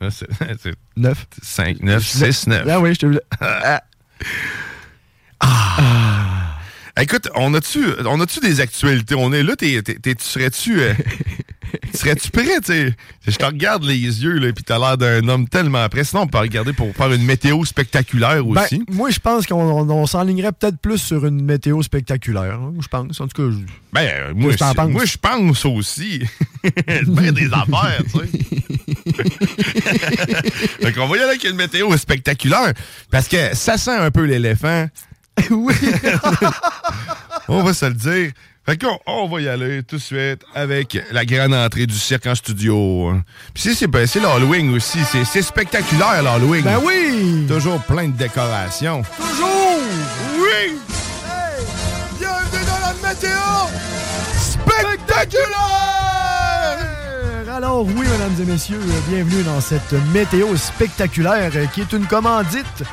[0.00, 0.26] Ah, c'est-
[0.62, 1.26] c'est 9.
[1.42, 2.66] 5969.
[2.68, 3.20] Ah oui, je te voulais.
[7.00, 9.14] Écoute, on a-tu on a-tu des actualités?
[9.14, 10.92] On est là, t'es, t'es- t'es- tu serais-tu euh,
[11.94, 12.94] serais-tu prêt, tu sais?
[13.26, 16.04] Je te regarde les yeux, là, pis t'as l'air d'un homme tellement prêt.
[16.04, 18.82] Sinon, on peut regarder pour faire une météo spectaculaire Ben, aussi.
[18.90, 22.54] moi, je pense qu'on on- on s'enlignerait peut-être plus sur une météo spectaculaire.
[22.60, 23.20] hein, je pense.
[23.20, 24.52] En tout cas, je- Ben, euh, moi,
[25.04, 26.22] je pense aussi.
[27.06, 28.28] ben des affaires, tu sais.
[30.80, 32.72] fait qu'on va y aller avec une météo spectaculaire.
[33.10, 34.86] Parce que ça sent un peu l'éléphant.
[35.50, 35.74] oui.
[37.48, 38.32] on va se le dire.
[38.70, 42.26] Fait qu'on on va y aller tout de suite avec la grande entrée du cirque
[42.26, 43.12] en studio.
[43.52, 45.00] Puis c'est- c'est c'est l'Halloween aussi.
[45.10, 46.62] C'est c'est spectaculaire, l'Halloween.
[46.62, 47.46] Ben oui!
[47.48, 49.02] Toujours plein de décorations.
[49.16, 49.80] Toujours!
[50.38, 50.78] Oui!
[52.20, 53.40] Bienvenue dans la météo
[54.38, 55.48] spectaculaire!
[57.52, 62.84] Alors oui, mesdames et messieurs, bienvenue dans cette météo spectaculaire qui est une commandite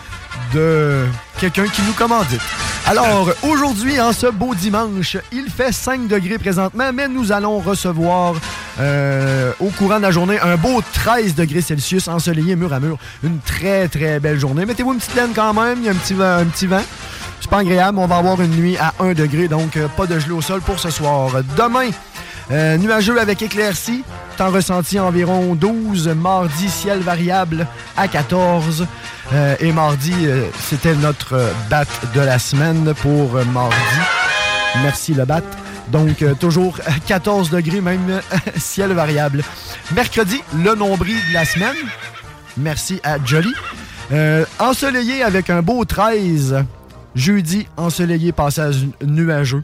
[0.53, 1.05] de
[1.39, 2.41] quelqu'un qui nous commandite.
[2.85, 8.35] Alors, aujourd'hui, en ce beau dimanche, il fait 5 degrés présentement, mais nous allons recevoir
[8.79, 12.97] euh, au courant de la journée un beau 13 degrés Celsius ensoleillé mur à mur.
[13.23, 14.65] Une très, très belle journée.
[14.65, 16.83] Mettez-vous une petite laine quand même, il y a un petit, vent- un petit vent.
[17.41, 20.17] C'est pas agréable, on va avoir une nuit à 1 degré, donc euh, pas de
[20.19, 21.29] gelée au sol pour ce soir.
[21.57, 21.89] Demain,
[22.51, 24.03] euh, nuageux avec éclaircie,
[24.37, 27.67] temps ressenti environ 12, mardi ciel variable
[27.97, 28.85] à 14.
[29.33, 31.83] Euh, et mardi, euh, c'était notre euh, bat
[32.15, 33.75] de la semaine pour mardi.
[34.81, 35.41] Merci le bat.
[35.89, 38.21] Donc, toujours à 14 degrés, même
[38.57, 39.43] ciel variable.
[39.93, 41.75] Mercredi, le nombril de la semaine.
[42.57, 43.53] Merci à Jolly.
[44.59, 46.63] Ensoleillé avec un beau 13.
[47.15, 49.63] Jeudi, ensoleillé, passage nuageux.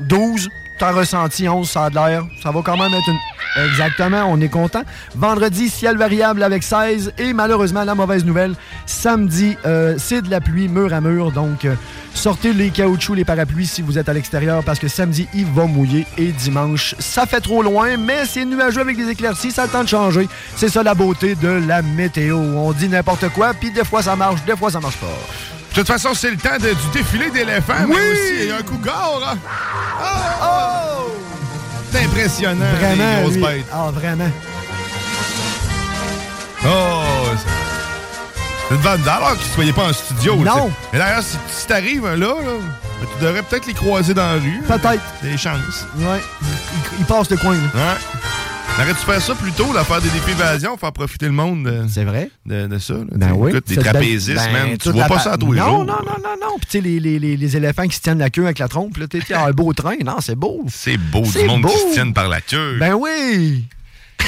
[0.00, 0.48] 12,
[0.90, 2.24] ressenti, 11, ça a de l'air.
[2.42, 3.64] Ça va quand même être une...
[3.64, 4.82] Exactement, on est content.
[5.14, 7.12] Vendredi, ciel variable avec 16.
[7.18, 8.54] Et malheureusement, la mauvaise nouvelle,
[8.86, 11.30] samedi, euh, c'est de la pluie mur à mur.
[11.32, 11.74] Donc, euh,
[12.14, 15.66] sortez les caoutchoucs, les parapluies si vous êtes à l'extérieur parce que samedi, il va
[15.66, 16.06] mouiller.
[16.16, 19.50] Et dimanche, ça fait trop loin, mais c'est nuageux avec des éclaircies.
[19.50, 20.28] Ça a le temps de changer.
[20.56, 22.38] C'est ça la beauté de la météo.
[22.38, 25.51] On dit n'importe quoi, puis des fois ça marche, des fois ça marche pas.
[25.72, 27.72] De toute façon, c'est le temps de- du défilé d'éléphants.
[27.88, 27.96] Oui!
[27.96, 29.20] Mais aussi, il y a un cougar.
[29.26, 29.38] hein.
[30.42, 31.10] Oh!
[31.90, 33.42] C'est impressionnant, Vraiment, les grosses lui.
[33.42, 33.66] bêtes.
[33.72, 34.30] Ah, vraiment.
[36.64, 37.02] Oh!
[37.36, 40.36] c'est- une bonne alors qu'ils ne soyez pas en studio.
[40.36, 40.70] Non.
[40.94, 44.34] Et d'ailleurs, si, si t'arrives là, là, ben, tu devrais peut-être les croiser dans la
[44.40, 44.62] rue.
[44.66, 45.02] Peut-être.
[45.22, 45.86] Des chances.
[45.96, 46.20] Ouais.
[46.42, 46.48] Il,
[47.00, 47.54] il passe le coin.
[47.54, 47.60] là.
[47.74, 47.98] Ouais.
[48.78, 51.64] Arrête de faire ça plus tôt, là, faire des défis évasion, faire profiter le monde
[51.64, 52.30] de, C'est vrai?
[52.46, 52.94] de, de ça.
[52.94, 53.00] là.
[53.12, 53.50] Ben T'sais, oui.
[53.50, 54.70] écoute, des trapézistes, ben, man.
[54.72, 55.84] Tu toute vois la pas pa- ça à tous les non, jours.
[55.84, 56.56] Non, non, non, non.
[56.58, 58.66] Puis tu sais, les, les, les, les éléphants qui se tiennent la queue avec la
[58.68, 59.94] trompe, là, tu sais, un beau train.
[60.04, 60.64] Non, c'est beau.
[60.68, 61.88] C'est beau, C'est du monde qui beau.
[61.90, 62.78] se tienne par la queue.
[62.80, 63.66] Ben oui!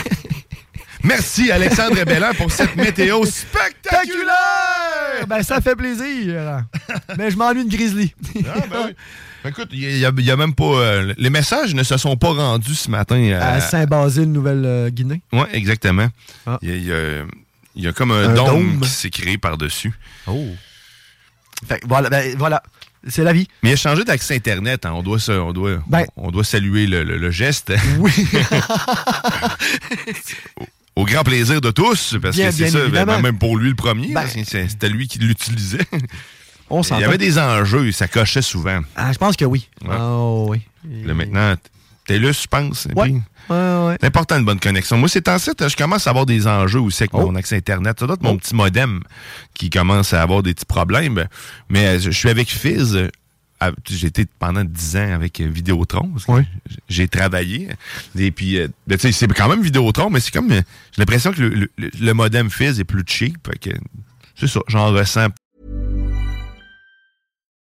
[1.02, 5.26] Merci, Alexandre Bellin, pour cette météo spectaculaire!
[5.26, 6.62] Ben, ça fait plaisir.
[7.18, 8.14] Mais je m'ennuie de Grizzly.
[8.46, 8.92] Ah, ben oui.
[9.44, 10.64] Ben, Écoute, il y, a- y a même pas.
[10.64, 13.32] euh, les messages ne se sont pas rendus ce matin.
[13.38, 15.20] À à- Saint-Basile, Nouvelle-Guinée.
[15.32, 16.08] Ouais, exactement.
[16.46, 16.58] Ah.
[16.62, 17.24] Il y, a-
[17.76, 18.80] il y comme un, Un dôme, dôme.
[18.80, 19.92] qui s'est créé par-dessus.
[20.26, 20.46] Oh.
[21.68, 22.62] Fait que voilà, ben, voilà.
[23.06, 23.46] C'est la vie.
[23.62, 24.86] Mais il a changé d'accès Internet.
[24.86, 24.92] hein.
[24.94, 26.06] On, doit, on, doit, Ben.
[26.16, 27.70] on doit saluer le, le- le geste.
[27.98, 28.12] Oui.
[30.96, 33.20] au grand plaisir de tous, parce Bien, que c'est ça, évidemment.
[33.20, 34.26] même pour lui le premier, Ben.
[34.26, 35.86] c'était lui qui l'utilisait.
[36.80, 38.80] On Il y avait des enjeux, ça cochait souvent.
[38.96, 39.68] Ah, je pense que oui.
[39.84, 39.96] Ouais.
[39.98, 40.60] Oh, oui.
[41.04, 41.54] Là, maintenant,
[42.06, 42.86] TELUS, je pense.
[42.94, 43.04] Ouais.
[43.04, 43.96] puis- Ouais, ouais.
[44.00, 44.96] C'est important une bonne connexion.
[44.96, 47.26] Moi, c'est en site, je commence à avoir des enjeux aussi avec Oh.
[47.26, 48.00] mon accès Internet.
[48.00, 49.00] Ça doit être mon petit modem
[49.52, 51.26] qui commence à avoir des petits problèmes.
[51.68, 53.08] Mais euh, je suis avec Fizz.
[53.88, 56.10] J'ai été pendant 10 ans avec euh, Vidéotron.
[56.88, 57.68] J'ai travaillé.
[58.18, 60.50] Et puis, euh, ben, c'est quand même Vidéotron, mais c'est comme.
[60.50, 60.62] J'ai
[60.98, 63.48] l'impression que le, le- le modem Fizz est plus cheap.
[63.60, 63.70] que
[64.36, 65.28] C'est ça, j'en ressens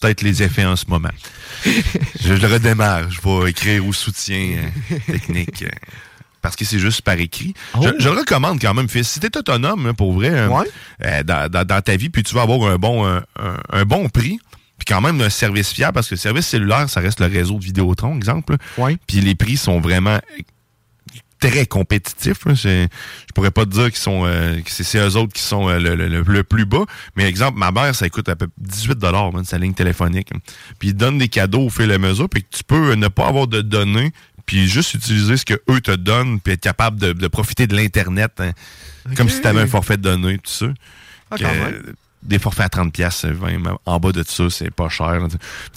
[0.00, 1.10] Peut-être les effets en ce moment.
[1.64, 3.10] je le redémarre.
[3.10, 4.58] Je vais écrire au soutien
[4.90, 5.62] euh, technique.
[5.62, 5.68] euh,
[6.42, 7.54] parce que c'est juste par écrit.
[7.82, 9.08] Je, je le recommande quand même, fils.
[9.08, 12.42] Si t'es autonome, hein, pour vrai, euh, dans, dans- dans ta vie, puis tu vas
[12.42, 14.38] avoir un bon, un, bon prix,
[14.78, 17.58] puis quand même un service fiable, parce que le service cellulaire, ça reste le réseau
[17.58, 18.52] de Vidéotron, exemple.
[18.52, 18.58] là.
[19.08, 20.20] Puis les prix sont vraiment
[21.40, 22.38] très compétitifs.
[22.56, 22.88] C'est-
[23.28, 25.78] Je pourrais pas te dire qu'ils sont euh, que c'est eux autres qui sont euh,
[25.78, 26.84] le, le- le- plus bas.
[27.16, 30.30] Mais exemple, ma mère, ça coûte à peu près 18 dollars sa ligne téléphonique.
[30.78, 33.08] Puis ils donnent des cadeaux au fil et à mesure, puis que tu peux ne
[33.08, 34.12] pas avoir de données,
[34.46, 37.74] puis juste utiliser ce que eux te donnent, puis être capable de, de profiter de
[37.76, 38.52] l'internet, hein.
[39.16, 40.66] comme si tu avais un forfait de données, tout ça.
[41.30, 41.82] Ah, Que, euh,
[42.22, 43.24] des forfaits à 30 pièces,
[43.84, 45.20] en bas de ça, c'est pas cher.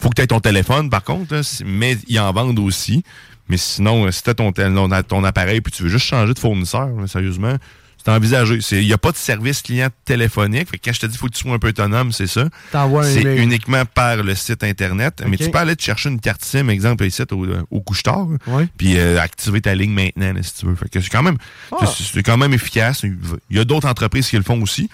[0.02, 3.04] Faut que tu aies ton téléphone par contre, mais ils en vendent aussi.
[3.50, 6.40] Mais sinon, euh, si tu ton, ton, ton appareil puis tu veux juste changer de
[6.40, 7.56] fournisseur, là, sérieusement,
[8.04, 8.60] c'est envisagé.
[8.72, 10.70] Il n'y a pas de service client téléphonique.
[10.70, 12.46] Fait que quand je te dis faut que tu sois un peu autonome, c'est ça.
[12.74, 13.42] Un C'est email.
[13.44, 15.22] uniquement par le site Internet.
[15.28, 18.28] Mais tu peux aller te chercher une carte SIM, exemple, ici au, au couche-tard.
[18.48, 18.68] Ouais.
[18.78, 20.76] Puis euh, activer ta ligne maintenant, là, si tu veux.
[20.76, 21.38] Fait que c'est quand même,
[21.74, 21.86] Ah.
[21.88, 23.04] c'est- c'est quand même efficace.
[23.04, 24.90] Il y a d'autres entreprises qui le font aussi.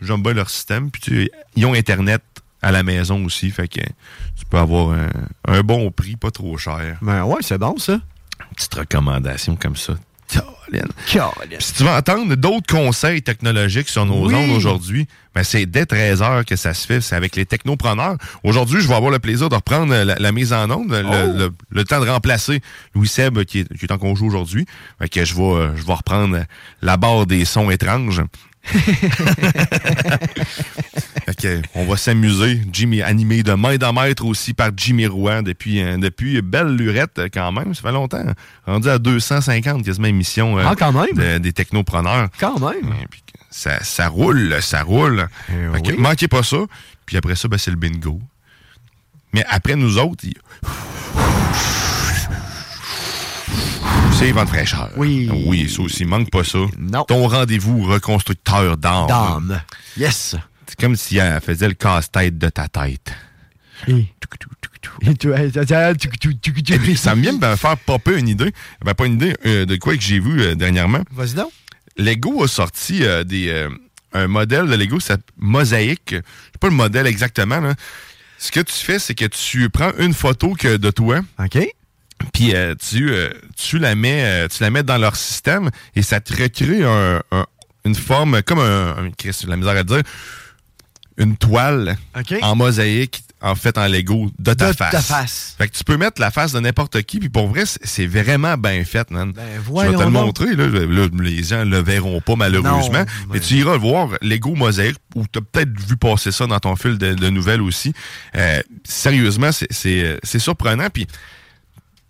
[0.00, 0.90] J'aime bien leur système.
[0.90, 2.22] Puis tu- ils ont Internet
[2.62, 3.50] à la maison aussi.
[3.50, 5.08] Fait que tu peux avoir un,
[5.48, 6.98] un bon prix, pas trop cher.
[7.02, 8.00] Ben ouais, c'est bon ça.
[8.54, 9.94] Petite recommandation comme ça.
[11.58, 14.34] Si tu veux entendre d'autres conseils technologiques sur nos Oui.
[14.34, 17.00] ondes aujourd'hui, ben c'est dès 13h que ça se fait.
[17.00, 18.16] C'est avec les technopreneurs.
[18.44, 21.36] Aujourd'hui, je vais avoir le plaisir de reprendre la, la mise en onde, le, Oh.
[21.38, 22.60] le- le temps de remplacer
[22.94, 24.66] Louis Seb qui est, qui est en congé aujourd'hui.
[25.00, 26.38] Fait que je vais, euh, je vais reprendre
[26.82, 28.22] la barre des sons étranges.
[31.40, 32.60] Que, on va s'amuser.
[32.70, 37.18] Jimmy animé de main de maître aussi par Jimmy Rouen depuis, euh, depuis belle lurette
[37.18, 37.74] euh, quand même.
[37.74, 38.22] Ça fait longtemps.
[38.66, 41.14] Rendu à 250 quasiment émissions euh, Ah, quand même?
[41.14, 42.28] de- des technopreneurs.
[42.38, 42.92] Quand même.
[43.02, 45.28] Et puis, ça, ça roule, ça roule.
[45.46, 45.96] Fait que oui.
[45.98, 46.58] Manquez pas ça.
[47.06, 48.20] Puis après ça, ben, c'est le bingo.
[49.32, 50.34] Mais après nous autres, il-
[54.20, 54.90] c'est vent de fraîcheur.
[54.96, 55.30] Oui.
[55.46, 56.58] Oui, ça aussi, manque pas ça.
[57.08, 59.06] Ton rendez-vous reconstructeur d'âme.
[59.06, 59.62] D'âme.
[59.96, 60.36] Yes.
[60.66, 63.12] C'est comme si elle faisait le casse-tête de ta tête.
[63.88, 64.06] Et-
[65.02, 65.14] Et
[66.78, 68.52] puis, ça me vient de me faire popper une idée.
[68.84, 71.00] Ben, pas une idée, euh, de quoi que j'ai vu euh, dernièrement.
[71.10, 71.50] Vas-y donc.
[71.96, 73.66] Lego a sorti euh, des,
[74.12, 76.10] un modèle de Lego, c'est Mosaïque.
[76.10, 76.22] Je sais
[76.60, 77.60] pas le modèle exactement.
[77.60, 77.74] là.
[78.38, 81.20] Ce que tu fais, c'est que tu prends une photo que de toi.
[81.38, 81.58] OK.
[82.32, 86.02] Puis euh, tu, euh, tu, la mets, euh, tu la mets dans leur système et
[86.02, 87.46] ça te recrée un- un-
[87.84, 88.96] une forme, comme un.
[88.98, 90.02] un Christ, la misère à dire.
[91.16, 91.96] Une toile
[92.42, 94.90] en mosaïque, en fait, en Lego, de ta De face.
[94.92, 95.54] ta face.
[95.58, 98.56] Fait que tu peux mettre la face de n'importe qui, puis pour vrai, c'est- vraiment
[98.56, 99.32] bien fait, man.
[99.36, 100.66] Je vais Ben, te le montrer, là.
[100.68, 103.00] Là, les gens le verront pas, malheureusement.
[103.00, 106.58] Non, mais tu iras voir, Lego Mosaïque, ou tu as peut-être vu passer ça dans
[106.60, 107.92] ton fil de, de nouvelles aussi.
[108.84, 111.06] Sérieusement, c'est surprenant, puis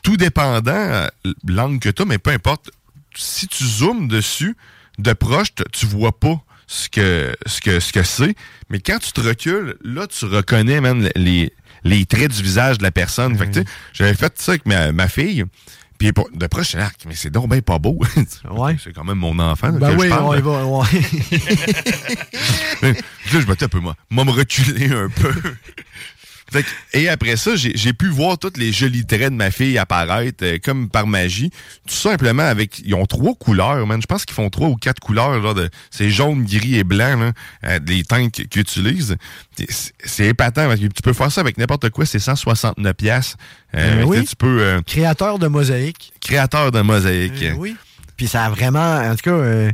[0.03, 1.09] tout dépendant euh,
[1.47, 2.71] l'angle que tu as, mais peu importe,
[3.17, 4.57] si tu zoomes dessus
[4.99, 8.35] de proche, tu vois pas ce que ce que ce que c'est,
[8.69, 11.53] mais quand tu te recules, là tu reconnais même les
[11.85, 13.37] les traits du visage de la personne.
[13.37, 15.45] Fait que, sais, j'avais fait ça avec ma, ma fille.
[15.99, 18.01] Puis de proche, là, mais c'est donc pas beau.
[18.51, 18.77] Ouais.
[18.83, 19.71] c'est quand même mon enfant.
[19.71, 20.25] Ben je oui, parle.
[20.25, 20.87] on y va, ouais.
[23.33, 23.95] Là, je me un peu, moi.
[24.09, 25.31] Moi, me reculer un peu.
[26.51, 29.79] Fait que- et après ça, j'ai pu voir tous les jolis traits de ma fille
[29.79, 31.51] apparaître euh, comme par magie.
[31.87, 32.81] Tout simplement avec.
[32.85, 34.01] Ils ont trois couleurs, man.
[34.03, 35.39] Je pense qu'ils font trois ou quatre couleurs.
[35.41, 37.33] Là, de, c'est jaune, gris et blanc, là,
[37.65, 39.17] euh, des teintes qu'ils utilisent.
[39.69, 42.05] C'est- épatant parce que tu peux faire ça avec n'importe quoi.
[42.07, 43.37] C'est 169 pièces.
[43.73, 44.25] Ben oui.
[44.25, 44.61] Tu peux.
[44.61, 46.13] euh, Créateur de mosaïque.
[46.21, 47.43] créateur de mosaïque.
[47.43, 47.77] Euh, oui.
[48.17, 49.71] Puis ça a vraiment, en tout cas, euh,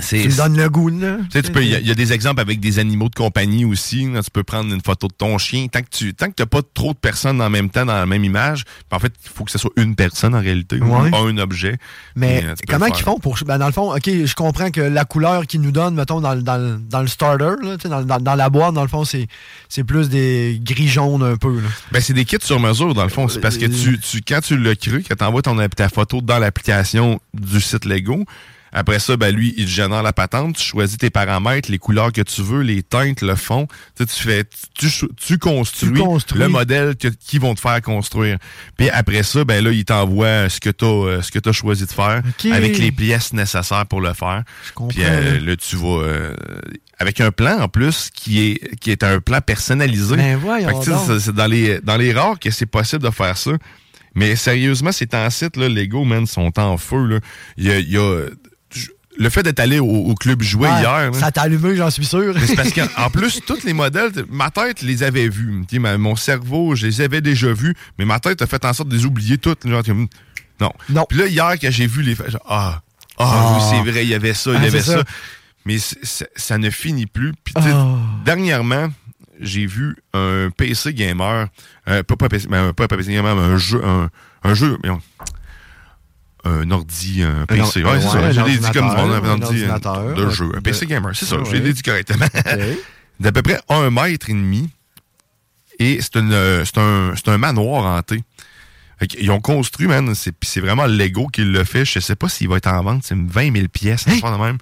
[0.00, 1.16] tu me donnes le goût, là.
[1.24, 3.08] Tu sais, tu peux, il y, a- il y a des exemples avec des animaux
[3.08, 4.06] de compagnie aussi.
[4.10, 4.22] là.
[4.22, 5.66] tu peux prendre une photo de ton chien.
[5.68, 8.06] Tant que tu tant que t'as pas trop de personnes en même temps dans la
[8.06, 10.86] même image, puis en fait, il faut que ce soit une personne en réalité, ou
[10.96, 11.10] Ouais.
[11.14, 11.76] un objet.
[12.14, 13.38] Mais euh, comment le ils font pour.
[13.46, 16.34] Ben dans le fond, OK, je comprends que la couleur qu'ils nous donnent, mettons, dans,
[16.34, 19.04] le- dans, le- dans le starter, là, dans, dans- dans la boîte, dans le fond,
[19.04, 19.26] c'est
[19.68, 21.56] c'est plus des gris-jaunes un peu.
[21.60, 21.68] Là.
[21.92, 23.28] Ben, c'est des kits sur mesure, dans le fond.
[23.28, 26.20] C'est parce que tu, tu, quand tu l'as cru, que tu envoies ton, ta photo
[26.20, 28.24] dans l'application du site Lego,
[28.78, 32.20] après ça, ben, lui, il génère la patente, tu choisis tes paramètres, les couleurs que
[32.20, 33.66] tu veux, les teintes, le fond.
[33.96, 34.44] Tu, sais, tu fais,
[34.78, 36.38] tu, tu- construis, Tu construis.
[36.40, 38.36] le modèle que- qu'ils vont te faire construire.
[38.76, 40.84] Puis après ça, ben là, il t'envoie ce que tu
[41.24, 42.52] ce que as choisi de faire Ok.
[42.52, 44.42] avec les pièces nécessaires pour le faire.
[44.74, 45.56] comprends, Puis euh, là.
[45.56, 46.34] tu vas euh,
[46.98, 50.16] avec un plan en plus qui est qui est un plan personnalisé.
[50.16, 53.36] Ben voyons Fait que, c'est- dans les dans les rares que c'est possible de faire
[53.38, 53.52] ça.
[54.14, 57.04] Mais sérieusement, ces temps-ci, là, Lego, man, sont en feu.
[57.06, 57.20] Là.
[57.58, 58.32] Il y a, il y a- je-
[59.18, 61.10] le fait d'être allé au, au club jouer Ouais, hier.
[61.14, 62.34] Ça t'a allumé, j'en suis sûr.
[62.44, 65.64] c'est parce qu'en plus, tous les modèles, ma tête les avait vus.
[65.78, 68.88] Ma- mon cerveau, je les avais déjà vus, mais ma tête a fait en sorte
[68.88, 69.66] de les oublier toutes.
[69.66, 70.08] Genre, comme,
[70.60, 71.04] non.
[71.08, 72.14] Puis là, hier, quand j'ai vu les...
[72.14, 72.80] genre, ah,
[73.18, 73.54] ah, Ah.
[73.56, 74.98] oui, c'est vrai, il y avait ça, il Ah, y avait c'est ça.
[74.98, 75.04] ça.
[75.64, 75.76] Mais
[76.36, 77.32] ça ne finit plus.
[77.44, 77.96] Puis, Ah.
[78.24, 78.88] dernièrement,
[79.40, 81.48] j'ai vu un PC gamer,
[81.88, 84.08] euh, pas, pas PC, mais un- pas PC gamer, mais un jeu, un,
[84.44, 85.00] un jeu, mais on-
[86.46, 87.84] un ordi, un PC.
[87.84, 88.18] Ouais, c'est ça.
[88.18, 90.50] un Je l'ai dit comme on un ordinateur, de jeu.
[90.54, 91.36] Un PC gamer, c'est ça.
[91.44, 92.26] Je l'ai dit correctement.
[93.20, 94.70] D'à peu près un mètre et demi.
[95.78, 98.22] Et c'est euh, un, un manoir hanté.
[99.08, 100.14] Qu'ils ont construit, man.
[100.14, 101.84] C'est, puis c'est vraiment Lego qui le fait.
[101.84, 103.02] Je sais pas s'il va être en vente.
[103.04, 104.06] C'est 20 000 pièces.
[104.06, 104.58] de même.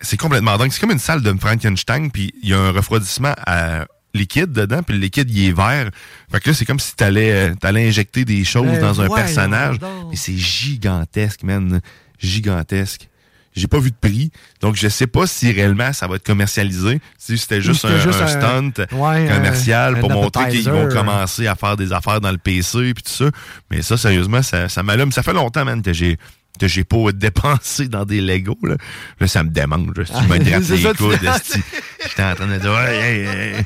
[0.00, 0.72] C'est complètement dingue.
[0.72, 2.10] C'est comme une salle de Frankenstein.
[2.10, 3.86] Puis il y a un refroidissement à
[4.18, 4.82] liquide dedans.
[4.82, 5.90] Puis le liquide, il est vert.
[6.30, 9.08] Fait que là, c'est comme si t'allais, euh, t'allais injecter des choses Ben, dans un
[9.08, 9.76] personnage.
[10.10, 11.80] Mais c'est gigantesque, man.
[12.18, 13.08] Gigantesque.
[13.56, 17.00] J'ai pas vu de prix, donc je sais pas si réellement ça va être commercialisé.
[17.16, 18.28] Si c'était juste, un, juste un un-
[18.70, 22.38] stunt ouais, commercial un- pour montrer qu'ils vont commencer à faire des affaires dans le
[22.38, 23.30] PC puis tout ça.
[23.70, 25.10] Mais ça, sérieusement, ça, ça m'allume.
[25.10, 26.18] Ça fait longtemps, man, que j'ai
[26.60, 28.58] que j'ai pas dépensé dans des Legos.
[28.62, 28.76] Là,
[29.20, 29.88] là ça me démange.
[30.04, 31.18] Si tu me grattes les coudes,
[32.08, 33.64] j'étais en train de dire hey, hey, hey.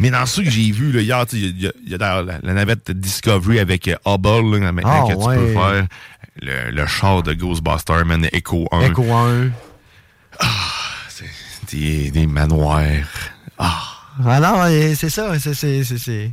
[0.00, 2.38] Mais dans ceux que j'ai vus hier, tu il y a, y a dans la,
[2.42, 5.36] la navette Discovery avec euh, Hubble, là, maintenant Ah, que tu ouais.
[5.36, 5.86] peux faire
[6.40, 8.80] le, le char de Ghostbuster, man, Echo 1.
[8.82, 9.50] Echo 1.
[11.70, 12.82] Des, des manoirs.
[13.58, 15.84] Ah non, eh, c'est ça, c'est- c'est...
[15.84, 16.32] c'est- c'est-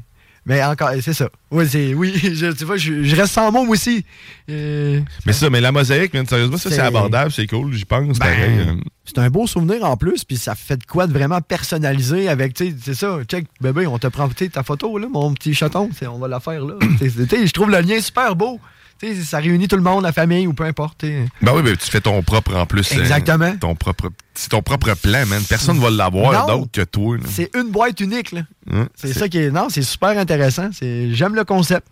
[0.49, 1.29] Mais encore, c'est ça.
[1.51, 4.03] Oui, c'est, oui je, tu vois, je, je reste sans mots, moi aussi.
[4.49, 8.17] Euh, Mais ça, mais la mosaïque, man, sérieusement, ça, c'est abordable, c'est cool, j'y pense,
[8.17, 8.75] Ben, euh.
[9.05, 12.55] C'est un beau souvenir en plus, puis ça fait de quoi de vraiment personnalisé avec,
[12.55, 15.87] tu sais, c'est ça, check, bébé, on te prend ta photo, là, mon petit chaton,
[16.01, 16.73] on va la faire là.
[17.01, 18.59] Je trouve le lien super beau.
[18.99, 20.99] Tu sais, ça réunit tout le monde, la famille ou peu importe.
[20.99, 21.25] tu sais.
[21.41, 22.91] Ben oui, ben, tu fais ton propre en plus.
[22.93, 23.55] euh, Exactement.
[23.55, 25.41] ton propre, c'est ton propre plan, man.
[25.47, 27.17] Personne ne va l'avoir d'autre que toi.
[27.29, 28.41] C'est une boîte unique, là.
[28.71, 29.51] Hein, C'est ça qui est.
[29.51, 30.69] Non, c'est super intéressant.
[30.73, 31.87] C'est, j'aime le concept.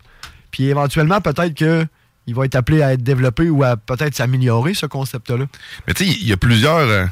[0.50, 1.86] Puis éventuellement, peut-être que
[2.26, 5.46] il va être appelé à être développé ou à peut-être s'améliorer, ce concept-là.
[5.86, 7.08] Mais tu sais, il y a plusieurs.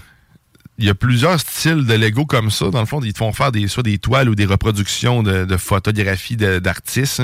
[0.78, 2.70] Il y a plusieurs styles de Lego comme ça.
[2.70, 5.44] Dans le fond, ils te font faire des, soit des toiles ou des reproductions de,
[5.44, 7.22] de photographies d'artistes.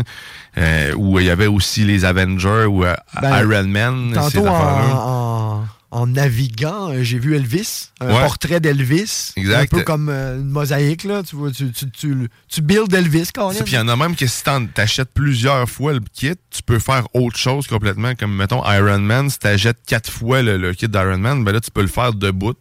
[0.59, 4.13] euh, où il y avait aussi les Avengers ou euh, Ben, Iron Man.
[4.15, 4.53] Tantôt, en,
[4.91, 8.21] en- en naviguant, euh, j'ai vu Elvis, un Ouais.
[8.21, 9.33] portrait d'Elvis.
[9.37, 9.75] Exact.
[9.75, 11.23] Un peu comme euh, une mosaïque, là.
[11.23, 14.17] Tu, vois, tu, tu, tu, tu builds Elvis, quand Puis il y en a même
[14.17, 14.43] que si
[14.75, 18.15] t'achètes plusieurs fois le kit, tu peux faire autre chose complètement.
[18.15, 21.61] Comme mettons Iron Man, si t'achètes quatre fois le, le kit d'Iron Man, ben là
[21.61, 22.55] tu peux le faire debout.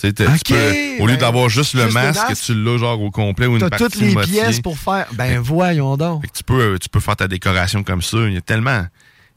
[0.00, 2.44] Tu peux- au lieu ben, d'avoir juste le masque, masque.
[2.44, 4.32] tu l'as genre au complet ou une T'as partie toutes les moitié.
[4.42, 5.06] pièces pour faire.
[5.12, 6.22] Ben voyons donc.
[6.22, 8.18] Fait que tu peux, euh, tu peux faire ta décoration comme ça.
[8.26, 8.86] Il y a tellement,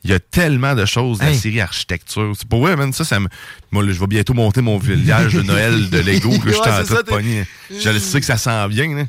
[0.03, 2.33] il y a tellement de choses dans la série architecture.
[2.37, 3.27] C'est pour vrai, man, ça, ça me,
[3.71, 6.29] moi, là, je vais bientôt monter mon village de Noël de Lego.
[6.31, 7.45] là, je suis Ouais, en train de pogner.
[7.69, 9.03] Je le sais que ça sent bien, là.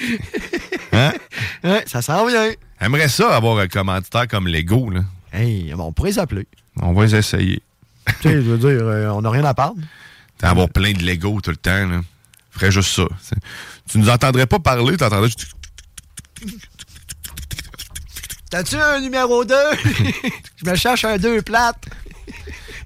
[0.92, 1.12] Hein?
[1.64, 2.50] Ouais, ça s'en vient.
[2.80, 5.00] J'aimerais ça avoir un commanditaire comme Lego, là.
[5.32, 6.46] Hey, on pourrait les appeler.
[6.80, 7.62] On va les essayer.
[8.06, 9.76] tu sais, je veux dire, euh, on n'a rien à perdre.
[10.42, 12.00] T'as avoir plein de Lego tout le temps, là.
[12.50, 13.04] Ferais juste ça.
[13.88, 15.46] Tu nous entendrais pas parler, t'entendrais juste...
[18.50, 19.54] T'as-tu un numéro 2?
[20.64, 21.84] Je me cherche un 2 plate.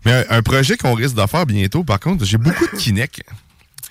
[0.05, 3.23] Mais un, un projet qu'on risque de faire bientôt, par contre, j'ai beaucoup de Kinect.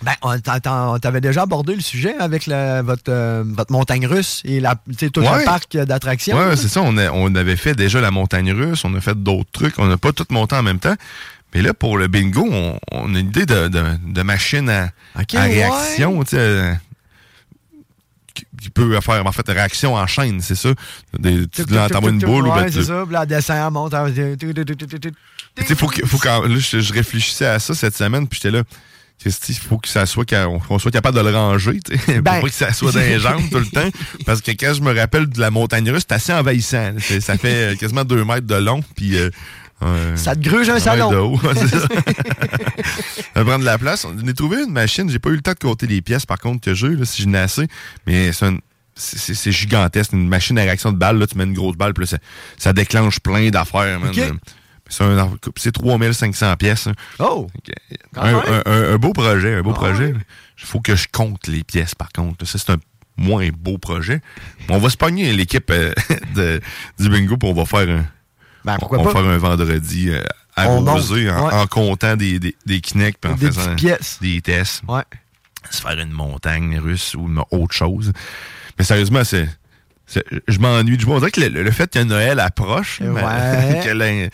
[0.01, 3.71] Ben, on t'a- t'a- on t'avait déjà abordé le sujet avec la- votre, euh, votre
[3.73, 5.39] montagne russe et la, tout Ouais.
[5.39, 6.37] le parc d'attractions.
[6.37, 6.81] Ouais, c'est ça.
[6.81, 9.77] On, a- on avait fait déjà la montagne russe, on a fait d'autres trucs.
[9.79, 10.95] On n'a pas tout monté en même temps.
[11.55, 14.89] Mais là, pour le bingo, on, on a une idée de, de- de machine à,
[15.15, 15.53] ouais.
[15.53, 16.73] réaction, tu sais, euh,
[18.33, 20.69] qui- peut faire en fait réaction en chaîne, c'est ça.
[21.17, 23.05] Des, tu t'envoies une boule ou ouais, ben, c'est tu- ça.
[23.21, 23.93] Elle descend, monte.
[25.55, 28.55] Tu sais, faut faut qu'en- là, je, je réfléchissais à ça cette semaine, puis j'étais
[28.55, 28.63] là.
[29.25, 32.33] Il faut que ça soit qu'on soit capable de le ranger, tu sais, Ben.
[32.33, 33.87] pour pas que ça soit dans les jambes tout le temps.
[34.25, 36.91] Parce que quand je me rappelle de la montagne russe, c'est assez envahissant.
[37.21, 39.29] Ça fait euh, quasiment deux mètres de long, puis euh,
[39.83, 41.11] euh, Ça te gruge un salon.
[41.11, 41.87] de haut, c'est ça.
[43.35, 44.05] va prendre de la place.
[44.05, 46.39] On a trouvé une machine, j'ai pas eu le temps de compter les pièces par
[46.39, 47.67] contre que j'ai, là, si j'en ai assez,
[48.07, 48.31] mais
[48.95, 52.03] c'est gigantesque, une machine à réaction de balles, là, tu mets une grosse balle, puis
[52.05, 52.17] là, ça,
[52.57, 53.99] ça déclenche plein d'affaires.
[54.87, 56.87] C'est un- c'est 3500 pièces.
[56.87, 56.93] hein.
[57.19, 57.47] Oh!
[58.17, 60.13] Un, un- un- un beau projet, un beau Ah projet.
[60.59, 62.45] Il faut que je compte les pièces, par contre.
[62.45, 62.77] Ça, c'est un
[63.17, 64.21] moins beau projet.
[64.69, 65.91] On va se pogner l'équipe euh,
[66.99, 68.05] du bingo, puis on va faire un,
[68.65, 70.21] Ben, pourquoi on va faire un vendredi euh,
[70.55, 71.53] arrosé en, ouais.
[71.53, 74.17] en comptant des, des, des Kinect, puis en Des faisant pièces.
[74.21, 74.81] des tests.
[74.87, 75.03] Ouais.
[75.69, 78.11] Se faire une montagne russe ou une autre chose.
[78.77, 79.47] Mais sérieusement, c'est...
[80.47, 81.15] Je m'ennuie du bois.
[81.15, 83.81] On dirait que le, le fait que Noël approche, Ouais.
[83.83, 84.29] que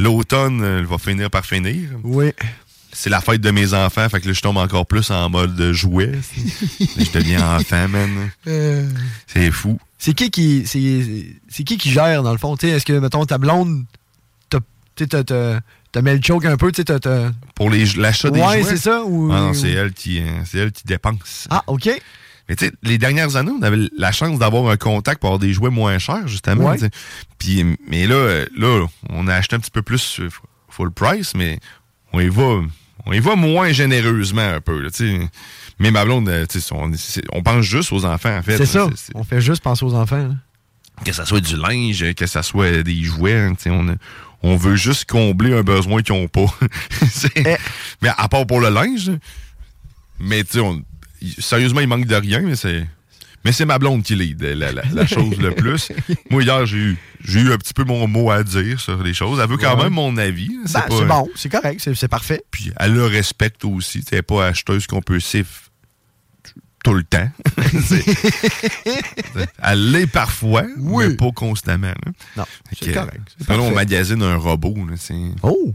[0.00, 1.90] l'automne euh, va finir par finir.
[2.04, 2.32] Oui.
[3.00, 5.54] C'est la fête de mes enfants, fait que là, je tombe encore plus en mode
[5.54, 6.10] de jouet.
[6.80, 8.30] je deviens enfant, man.
[8.48, 8.88] Euh,
[9.28, 9.78] C'est fou.
[9.98, 12.56] C'est qui qui c'est qui qui gère dans le fond?
[12.56, 13.84] Est-ce que mettons ta blonde
[14.50, 14.58] t'as-
[14.96, 15.60] tu sais, t'as- t'as
[15.92, 18.70] t'as mis le choke un peu tu sais Pour l'achat des Ouais, jouets.
[18.70, 21.46] c'est ça, ou- Ah non, c'est elle qui, euh, c'est elle qui dépense.
[21.50, 21.88] Ah, OK.
[22.48, 25.38] Mais tu sais, les dernières années, on avait la chance d'avoir un contact pour avoir
[25.38, 26.70] des jouets moins chers, justement.
[26.70, 26.78] Ouais.
[27.38, 30.28] Puis, mais là, là, on a acheté un petit peu plus euh,
[30.68, 31.60] full price, mais
[32.12, 32.60] on y va,
[33.08, 34.82] on y va moins généreusement un peu.
[34.82, 34.90] Là,
[35.78, 36.92] mais ma blonde, euh, on,
[37.32, 38.58] on pense juste aux enfants, en fait.
[38.58, 40.34] c'est ça on fait juste penser aux enfants là.
[41.04, 43.34] que ça soit du linge, que ça soit des jouets,
[43.66, 43.96] hein,
[44.42, 46.46] on, veut juste combler un besoin qu'ils n'ont pas.
[47.34, 47.56] Eh.
[48.02, 49.10] Mais à part pour le linge,
[50.20, 50.82] mais on-
[51.38, 52.86] sérieusement, il manque de rien, mais c'est.
[53.48, 55.90] Mais c'est ma blonde qui lead la, la- la chose le plus.
[56.28, 59.14] Moi, hier, j'ai eu, j'ai eu un petit peu mon mot à dire sur les
[59.14, 59.40] choses.
[59.42, 59.84] Elle veut quand Ouais.
[59.84, 60.48] même mon avis.
[60.48, 60.60] là.
[60.74, 64.04] Ben, pas- c'est bon c'est correct c'est c'est parfait Puis elle le respecte aussi.
[64.04, 65.70] Tu pas acheteuse compulsif
[66.84, 67.28] tout le temps.
[67.82, 68.04] C'est-
[69.62, 71.88] elle l'est parfois, mais pas constamment.
[71.88, 72.12] là.
[72.36, 72.44] Non,
[72.78, 74.74] c'est correct, c'est on magasine un robot.
[74.88, 75.72] là, c'est Oh!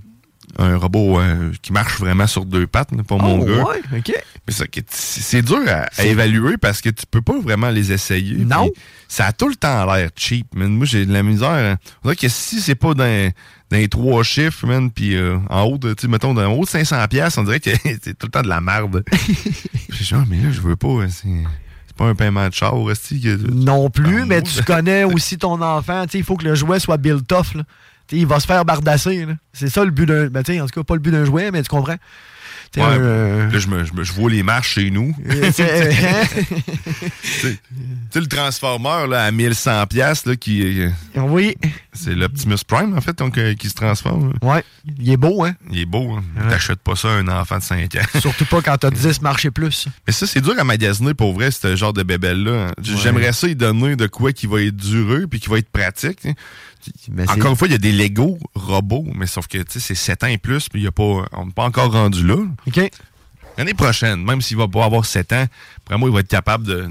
[0.59, 3.63] Un robot euh, qui marche vraiment sur deux pattes, là, pas mon Oh, gars.
[3.63, 4.13] ouais, OK.
[4.47, 4.53] Mais
[4.89, 8.35] c'est dur à, à évaluer parce que tu peux pas vraiment les essayer.
[8.37, 8.69] Non.
[9.07, 10.69] Ça a tout le temps l'air cheap, man.
[10.75, 11.49] Moi, j'ai de la misère.
[11.49, 11.77] hein.
[12.03, 13.31] On dirait que si c'est pas dans,
[13.71, 17.07] dans les trois chiffres, man, puis euh, en haut de, mettons, en haut de 500
[17.07, 19.03] pièces, on dirait que c'est tout le temps de la merde.
[19.89, 20.87] je suis genre, mais là, je veux pas.
[21.03, 23.23] hein, C'est pas un paiement de char, aussi.
[23.51, 27.25] non plus mais tu connais aussi ton enfant il faut que le jouet soit built
[28.13, 30.95] il va se faire bardasser c'est ça le but d'un ben, en tout cas pas
[30.95, 31.97] le but d'un jouet mais tu comprends.
[32.75, 35.15] Ouais, un, euh, Là, je, vois les marches chez nous.
[35.29, 35.89] Tu sais,
[38.15, 41.55] le transformeur là, à 1100 pièces là qui euh, oui
[41.93, 44.33] c'est l'Optimus Prime en fait donc, euh, qui se transforme.
[44.41, 44.63] Ouais,
[44.99, 45.55] il est beau hein?
[45.69, 46.23] Il est beau, hein?
[46.49, 47.99] T'achètes pas ça à un enfant de 5 ans.
[48.19, 49.87] Surtout pas quand t'as 10 marchés plus.
[50.07, 52.73] Mais ça, c'est dur à magasiner pour vrai, ce genre de bébelle-là.
[52.81, 56.27] J'aimerais ça y donner de quoi qui va être dureux puis qui va être pratique.
[57.27, 59.95] Encore une fois, il y a des Lego robots, mais sauf que tu sais, c'est
[59.95, 62.37] 7 ans et plus, puis y a pas, on n'est pas encore rendu là.
[62.67, 62.91] OK.
[63.57, 65.45] L'année prochaine, même s'il va pas avoir 7 ans,
[65.77, 66.89] après moi, il va être capable de,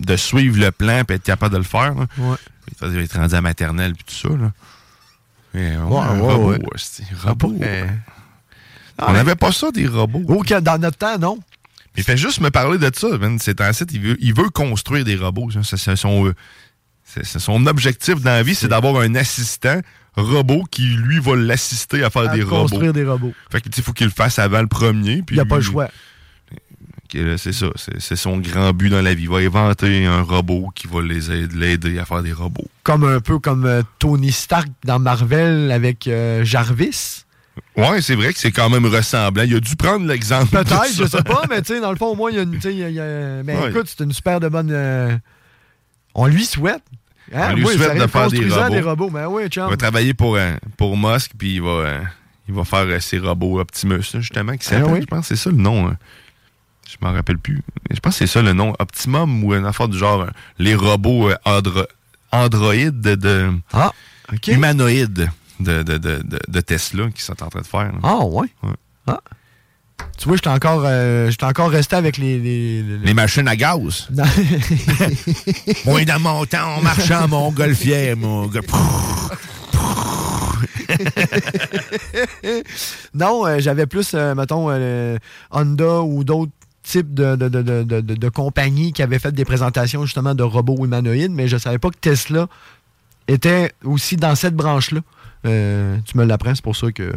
[0.00, 1.94] de suivre le plan et être capable de le faire.
[2.18, 2.36] Ouais.
[2.82, 4.34] Il va être rendu à maternelle puis tout ça.
[4.36, 4.52] Là.
[5.54, 6.58] Mais, ouais, Ouais, un ouais, robot, ouais.
[7.24, 7.54] robot.
[8.98, 10.22] On n'avait pas ça, des robots.
[10.28, 11.38] Ok, dans notre temps, non.
[11.96, 13.38] Il fait juste me parler de ça, man.
[13.38, 15.50] C'est un site, il veut, il veut construire des robots.
[15.50, 15.60] ça.
[15.62, 16.34] C'est c'est son, euh,
[17.04, 19.80] c'est- son objectif dans la vie, c'est d'avoir un assistant
[20.16, 22.92] robot qui, lui, va l'assister à faire À des construire robots.
[22.92, 23.32] des robots.
[23.50, 25.22] Fait faut qu'il le fasse avant le premier.
[25.30, 25.88] Il n'y a pas le choix.
[27.14, 27.66] Là, c'est ça.
[27.98, 29.24] C'est son grand but dans la vie.
[29.24, 32.66] Il va inventer un robot qui va l'aider à faire des robots.
[32.82, 37.22] Comme un peu comme euh, Tony Stark dans Marvel avec euh, Jarvis.
[37.76, 39.42] Ouais, c'est vrai que c'est quand même ressemblant.
[39.44, 40.50] Il a dû prendre l'exemple.
[40.50, 42.42] Peut-être, je sais pas, mais tu sais, dans le fond, au moins, il y a
[42.42, 42.52] une.
[42.62, 43.70] y a- il y a- Mais Ouais.
[43.70, 44.70] écoute, c'est une super de bonne.
[44.70, 45.16] euh,
[46.14, 46.82] On lui souhaite.
[47.34, 47.48] Hein?
[47.50, 48.70] On lui Oui, souhaite de faire des robots.
[48.70, 49.10] des robots.
[49.10, 49.42] Ben oui.
[49.54, 52.00] Il va travailler pour, euh, pour Musk, puis il va, euh,
[52.48, 54.84] il va faire euh, ses robots Optimus, justement, qui s'appelle.
[54.88, 55.00] Ah oui?
[55.00, 55.88] Je pense que c'est ça le nom.
[55.88, 55.96] hein.
[56.88, 57.62] Je m'en rappelle plus.
[57.90, 58.74] Je pense que c'est ça le nom.
[58.78, 60.26] Optimum ou une affaire du genre euh,
[60.58, 61.86] les robots euh, andro-
[62.32, 63.92] androïdes de, Ah,
[64.46, 65.28] humanoïdes
[65.60, 67.92] de, de, de, de- Tesla qui sont en train de faire.
[67.92, 67.98] là.
[68.02, 68.48] Ah, ouais.
[69.06, 69.20] Ah.
[70.18, 72.38] Tu vois, j'étais encore, euh, encore resté avec les...
[72.38, 74.08] Les, Les machines à gaz.
[75.86, 78.60] Moi, dans mon temps, on marchait en montgolfière, mon gars.
[83.14, 85.18] non, euh, j'avais plus, euh, mettons, euh,
[85.50, 86.52] Honda ou d'autres
[86.86, 90.84] types de, de, de, de, de- compagnies qui avaient fait des présentations justement de robots
[90.84, 92.46] humanoïdes, mais je savais pas que Tesla
[93.28, 95.00] était aussi dans cette branche-là.
[95.46, 97.12] Euh, tu me l'apprends, c'est pour ça que...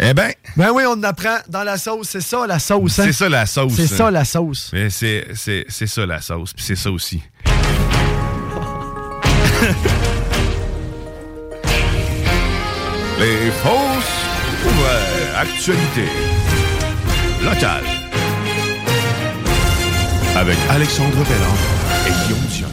[0.00, 0.32] Eh ben...
[0.56, 2.08] Ben oui, on apprend dans la sauce.
[2.08, 2.98] C'est ça, la sauce.
[2.98, 3.04] hein?
[3.06, 3.74] C'est ça la sauce.
[3.74, 3.96] C'est hein.
[3.96, 4.70] ça, la sauce.
[4.72, 7.22] Mais c'est, c'est, c'est ça la sauce, puis c'est ça aussi.
[13.20, 14.24] Les fausses
[14.64, 16.08] ou vraies actualités
[17.42, 17.97] locales.
[20.38, 21.56] Avec Alexandre Belland
[22.06, 22.68] et Guillaume Dion.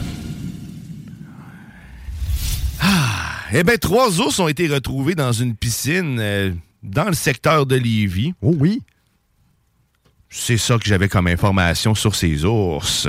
[2.80, 6.52] Ah, eh bien, trois ours ont été retrouvés dans une piscine euh,
[6.84, 8.34] dans le secteur de Lévis.
[8.40, 8.82] Oh oui.
[10.30, 13.08] C'est ça que j'avais comme information sur ces ours.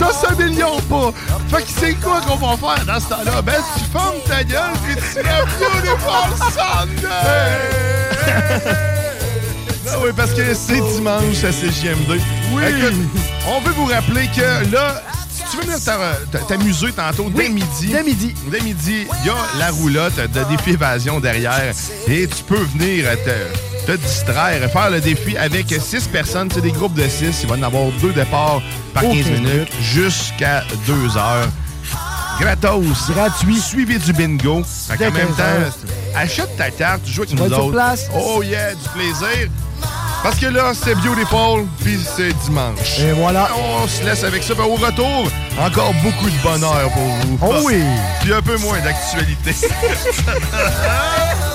[0.00, 0.69] Ça, ça million
[1.12, 1.56] pas.
[1.58, 3.42] Fait que c'est quoi qu'on va faire dans ce temps-là?
[3.42, 7.10] Ben, tu fermes ta gueule et tu fais Beautiful Sunday!
[9.92, 12.20] Ah oui, parce que c'est dimanche à CGM2.
[12.52, 12.62] Oui.
[12.68, 12.94] Écoute,
[13.48, 17.48] on veut vous rappeler que là, si tu veux venir t'a- t'a- t'amuser tantôt, dès
[17.48, 17.88] midi.
[17.88, 18.34] Dès midi.
[18.46, 21.74] Dès midi, il y a la roulotte de défi évasion derrière.
[22.06, 23.30] Et tu peux venir te,
[23.96, 26.48] te distraire, faire le défi avec six personnes.
[26.52, 27.40] C'est des groupes de six.
[27.42, 28.62] Il va y en avoir deux départs
[28.94, 29.26] par 15 Ok.
[29.26, 31.48] minutes jusqu'à deux heures.
[32.40, 33.10] Gratos.
[33.10, 33.60] Gratuit.
[33.60, 34.62] Suivi du bingo.
[34.88, 35.72] Fait Dès en même 15 temps, heures.
[36.16, 37.72] achète ta carte, tu joues avec Tu nous sur autres.
[37.72, 38.08] place?
[38.14, 39.48] Oh yeah, du plaisir.
[40.22, 42.98] Parce que là, c'est Beautiful, puis c'est dimanche.
[43.00, 43.48] Et voilà.
[43.82, 44.54] On se laisse avec ça.
[44.54, 47.38] Ben, au retour, encore beaucoup de bonheur pour vous.
[47.42, 47.82] Oh oui.
[48.20, 49.54] Puis un peu moins d'actualité.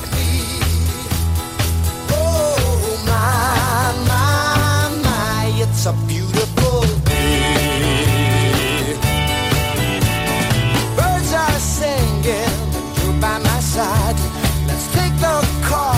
[5.87, 7.77] it's a beautiful day.
[10.97, 14.15] Birds are singing, and you're by my side.
[14.67, 15.94] Let's take the car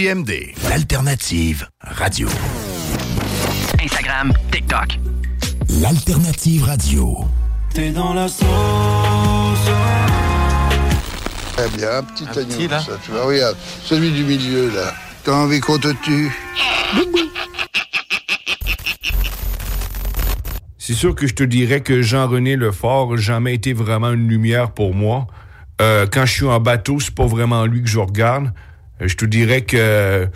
[0.00, 2.26] CJMD, l'alternative radio.
[3.82, 4.98] Instagram, TikTok.
[5.82, 7.18] L'alternative radio.
[7.74, 8.46] T'es dans la sauce.
[11.52, 14.94] Très bien, petit agneau, ça, tu vois, regarde, celui du milieu, là.
[15.22, 16.30] T'as envie qu'on te tue
[20.78, 24.70] C'est sûr que je te dirais que Jean-René Lefort n'a jamais été vraiment une lumière
[24.70, 25.26] pour moi.
[25.82, 28.50] Euh, quand je suis en bateau, c'est pas vraiment lui que je regarde.
[29.00, 30.28] Euh, je te dirais que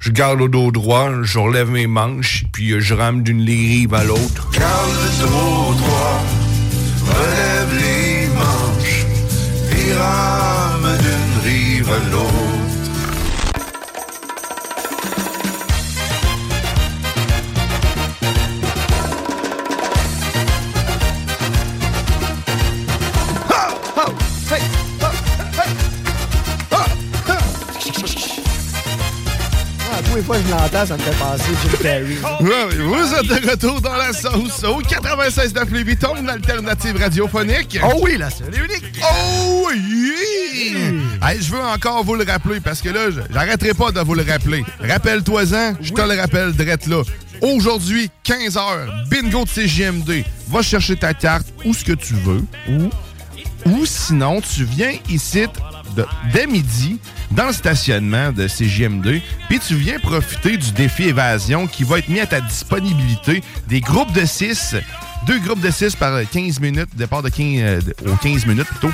[0.00, 3.94] je garde le dos droit, je relève mes manches, puis euh, je rame d'une rive
[3.94, 4.50] à l'autre.
[30.74, 32.18] Ça me fait penser Jim Carrey.
[32.40, 37.78] Ouais, vous êtes de retour dans la sauce au 96 9 Louis Vuitton, l'alternative radiophonique.
[37.82, 39.00] Oh oui, la seule et unique.
[39.00, 40.74] Oh oui!
[41.22, 44.24] Hey, je veux encore vous le rappeler parce que là, j'arrêterai pas de vous le
[44.28, 44.64] rappeler.
[44.80, 47.02] Rappelle-toi-en, je te le rappelle drette là.
[47.40, 50.24] Aujourd'hui, 15h, bingo de CGMD.
[50.48, 52.42] Va chercher ta carte où ce que tu veux.
[52.68, 52.90] Ou,
[53.66, 55.46] ou sinon, tu viens ici
[56.32, 56.98] dès midi
[57.30, 62.08] dans le stationnement de CGMD, puis tu viens profiter du défi évasion qui va être
[62.08, 63.42] mis à ta disponibilité.
[63.68, 64.76] Des groupes de 6,
[65.26, 68.66] deux groupes de 6 par 15 minutes, départ de 15, euh, de- aux 15 minutes
[68.68, 68.90] plutôt.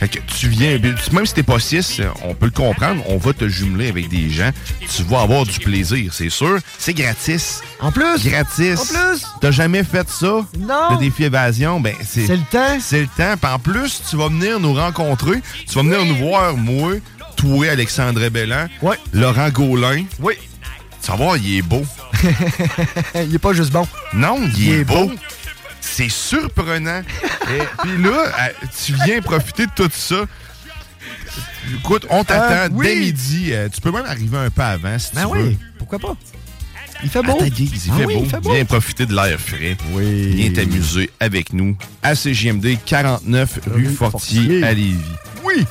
[0.00, 3.16] Fait que tu viens, puis même si t'es pas 6, on peut le comprendre, on
[3.16, 4.50] va te jumeler avec des gens.
[4.80, 6.58] Tu vas avoir du plaisir, c'est sûr.
[6.78, 7.62] C'est gratis.
[7.80, 8.24] En plus?
[8.24, 8.80] Gratis.
[8.80, 9.26] En plus?
[9.40, 10.44] T'as jamais fait ça?
[10.58, 10.90] Non.
[10.92, 12.26] Le défi évasion, ben c'est.
[12.26, 12.78] C'est le temps.
[12.80, 13.36] C'est le temps.
[13.40, 15.40] Puis en plus, tu vas venir nous rencontrer.
[15.66, 16.94] Tu vas venir nous voir, moi,
[17.36, 18.66] toi, Alexandre Bellan.
[18.82, 18.98] Ouais.
[19.12, 20.04] Laurent Gaulin.
[20.20, 20.34] Oui.
[21.02, 21.84] Tu vas voir, il est beau.
[23.14, 23.86] il est pas juste bon.
[24.14, 25.10] Non, il, est, beau.
[25.86, 27.02] C'est surprenant.
[27.50, 30.24] Et puis là, euh, tu viens profiter de tout ça.
[31.78, 32.86] Écoute, on t'attend Euh, oui.
[32.86, 33.48] dès midi.
[33.52, 35.56] Euh, tu peux même arriver un peu avant si Ben tu oui, veux.
[35.78, 36.16] pourquoi pas?
[37.02, 37.38] Il fait beau.
[37.42, 38.20] Guise, il Ah fait oui, beau.
[38.24, 38.52] il fait beau.
[38.54, 39.76] Viens profiter de l'air frais.
[39.90, 40.28] Oui.
[40.34, 44.64] Viens t'amuser avec nous à CGMD 49 rue Fortier, Fortier.
[44.64, 44.96] à Lévis.
[45.44, 45.66] Oui.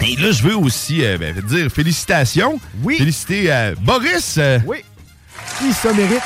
[0.00, 2.60] Et là, je veux aussi euh, ben, dire félicitations.
[2.82, 2.98] Oui.
[2.98, 4.38] Féliciter euh, Boris.
[4.66, 4.78] Oui.
[5.58, 6.20] Qui ça mérite?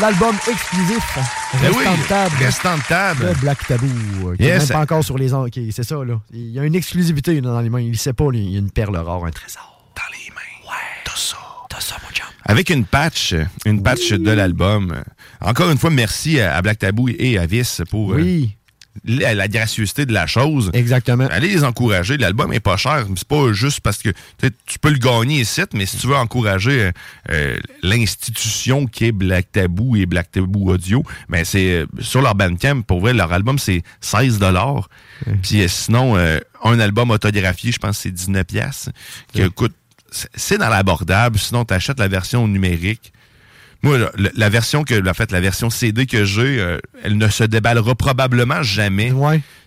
[0.00, 1.18] L'album exclusif
[1.54, 3.28] ben Restant oui, de table Restant de table.
[3.28, 3.86] de Black Tabou.
[4.30, 4.68] euh, Qui est Yes.
[4.68, 5.30] même pas encore sur les...
[5.50, 6.20] qui- C'est ça, là.
[6.32, 7.80] Il y a une exclusivité dans les mains.
[7.80, 9.86] Il sait pas, il y a une perle rare, un trésor.
[9.94, 10.70] Dans les mains.
[10.70, 10.76] Ouais.
[11.04, 11.36] T'as ça.
[11.68, 12.26] T'as ça, mon chum.
[12.44, 13.34] Avec une patch,
[13.66, 15.02] une patch de l'album.
[15.40, 18.56] Encore une fois, merci à Black Tabou et à Vis pour euh, Oui.
[19.04, 20.70] La, la gracieuseté de la chose.
[20.74, 21.26] Exactement.
[21.30, 22.16] Allez les encourager.
[22.18, 23.06] L'album est pas cher.
[23.16, 24.10] C'est pas juste parce que
[24.66, 26.92] tu peux le gagner ici, mais si tu veux encourager euh,
[27.30, 32.34] euh, l'institution qui est Black Tabou et Black Tabou Audio, ben c'est euh, sur leur
[32.34, 32.82] Bandcamp.
[32.82, 34.88] Pour vrai, leur album c'est 16 dollars.
[35.42, 36.16] Puis euh, sinon,
[36.64, 38.88] un album autographié, je pense que c'est 19 pièces.
[39.32, 39.74] Qui coûte,
[40.10, 41.38] c'est- c'est dans l'abordable.
[41.38, 43.12] Sinon, tu achètes la version numérique.
[43.82, 43.98] Moi,
[44.34, 47.94] la, version que, en fait, la version CD que j'ai, euh, elle ne se déballera
[47.96, 49.12] probablement jamais.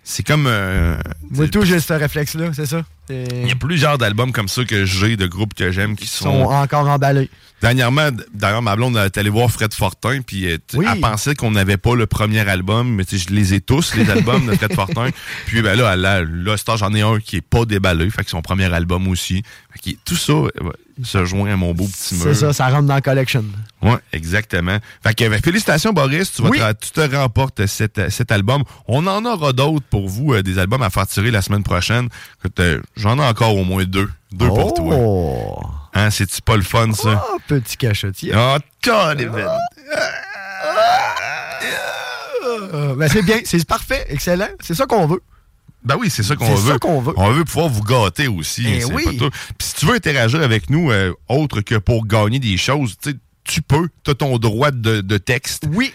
[0.07, 0.95] C'est comme euh,
[1.31, 2.83] Moi, tout, j'ai ce réflexe-là, c'est ça.
[3.09, 6.07] Il y a plusieurs d'albums comme ça que j'ai, de groupes que j'aime, qui Ils
[6.07, 6.45] sont...
[6.45, 7.29] sont encore emballés.
[7.61, 10.85] Dernièrement, d'ailleurs, ma blonde est allée voir Fred Fortin, puis euh, Oui.
[10.91, 14.45] elle pensait qu'on n'avait pas le premier album, mais je les ai tous, les albums
[14.45, 15.09] de Fred Fortin.
[15.47, 18.41] Puis ben là, là, là, j'en ai un qui est pas déballé, fait que son
[18.41, 19.41] premier album aussi.
[19.71, 20.49] Fait que tout ça euh,
[21.03, 22.23] se joint à mon beau petit mur.
[22.25, 23.43] C'est ça, ça rentre dans la collection.
[23.81, 24.77] Oui, exactement.
[25.03, 26.33] Fait que ben, félicitations, Boris.
[26.33, 26.59] Tu, vas Oui.
[26.59, 28.63] te, tu te remportes cet, cet album.
[28.87, 32.09] On en aura d'autres pour vous, euh, des albums à faire tirer la semaine prochaine?
[32.59, 34.09] Euh, J'en ai encore au moins deux.
[34.33, 34.93] Deux pour toi.
[34.97, 35.61] Oh!
[35.93, 37.25] Hein, c'est-tu pas le fun, ça?
[37.31, 38.33] Oh, petit cachotier.
[38.35, 39.57] Oh, Donovan!
[42.73, 44.49] Euh, ben, c'est bien, c'est parfait, excellent.
[44.59, 45.21] C'est ça qu'on veut.
[45.85, 46.71] Ben oui, c'est ça qu'on C'est veut.
[46.73, 47.13] ça qu'on veut.
[47.15, 48.65] On veut pouvoir vous gâter aussi.
[48.67, 49.05] Eh oui.
[49.07, 53.11] Puis si tu veux interagir avec nous, euh, autre que pour gagner des choses, tu
[53.11, 53.15] sais,
[53.45, 53.87] tu peux.
[54.03, 55.63] Tu as ton droit de, de texte.
[55.71, 55.93] Oui.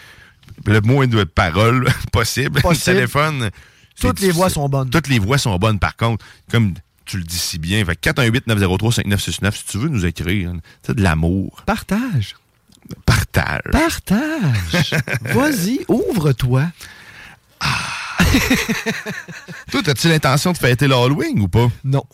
[0.64, 2.60] Le moins de paroles possible.
[2.62, 2.92] Possible.
[2.96, 3.50] Le téléphone.
[3.94, 4.90] C'est Toutes les voix sont bonnes.
[4.90, 6.24] Toutes les voix sont bonnes, par contre.
[6.50, 7.84] Comme tu le dis si bien.
[7.84, 10.52] Fait que 418-903-5969, si tu veux nous écrire,
[10.84, 11.62] tu de l'amour.
[11.66, 12.36] Partage.
[13.04, 13.62] Partage.
[13.70, 14.94] Partage.
[15.22, 16.64] Vas-y, ouvre-toi.
[19.70, 21.68] Toi, as-tu l'intention de fêter l'Halloween ou pas?
[21.84, 22.04] Non.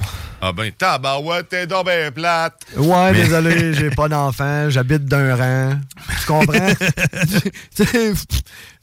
[0.40, 2.54] Ah ben, tabarouette, t'es donc ben plate.
[2.76, 5.78] Ouais, Mais- désolé, j'ai pas d'enfant, j'habite d'un rang.
[6.20, 6.68] Tu comprends?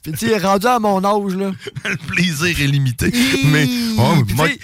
[0.04, 1.52] Puis tu sais, rendu à mon âge, là.
[1.90, 3.10] le plaisir est limité.
[3.46, 3.68] Mais,
[3.98, 4.16] oh,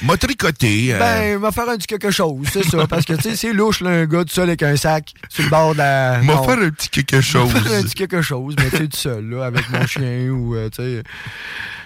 [0.04, 0.94] m'a- tricoté.
[0.94, 2.86] euh, Ben, m'a faire un petit quelque chose, c'est ça.
[2.88, 5.44] Parce que, tu sais, c'est louche, là, un gars tout seul avec un sac sur
[5.46, 6.22] le bord de la.
[6.24, 7.54] m'a faire un petit quelque chose.
[7.54, 10.28] M'a faire un petit quelque chose, mais tu sais, tout seul, là, avec mon chien
[10.30, 11.04] ou, euh, tu sais.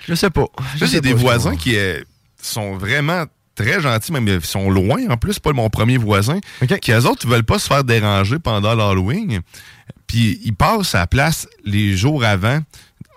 [0.07, 0.47] Je sais pas.
[0.81, 2.01] Là, j'ai des voisins qui euh,
[2.41, 3.25] sont vraiment
[3.55, 6.39] très gentils, même ils sont loin en plus, pas mon premier voisin,
[6.81, 9.41] qui eux autres veulent pas se faire déranger pendant l'Halloween.
[10.07, 12.59] Puis ils passent à la place les jours avant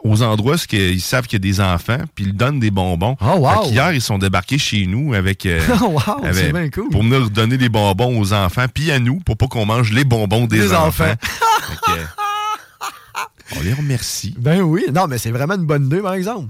[0.04, 3.16] aux endroits où ils savent qu'il y a des enfants, puis ils donnent des bonbons.
[3.20, 3.64] Oh, wow.
[3.68, 6.88] Qu'hier, ils sont débarqués chez nous avec, euh, Oh, wow, avec- bien cool.
[6.90, 10.04] pour venir donner des bonbons aux enfants, puis à nous, pour pas qu'on mange les
[10.04, 11.04] bonbons des, Des enfants.
[11.04, 11.14] enfants.
[11.20, 14.34] Fait que, on les remercie.
[14.38, 14.84] Ben oui.
[14.92, 16.48] Non, mais c'est vraiment une bonne idée, par exemple.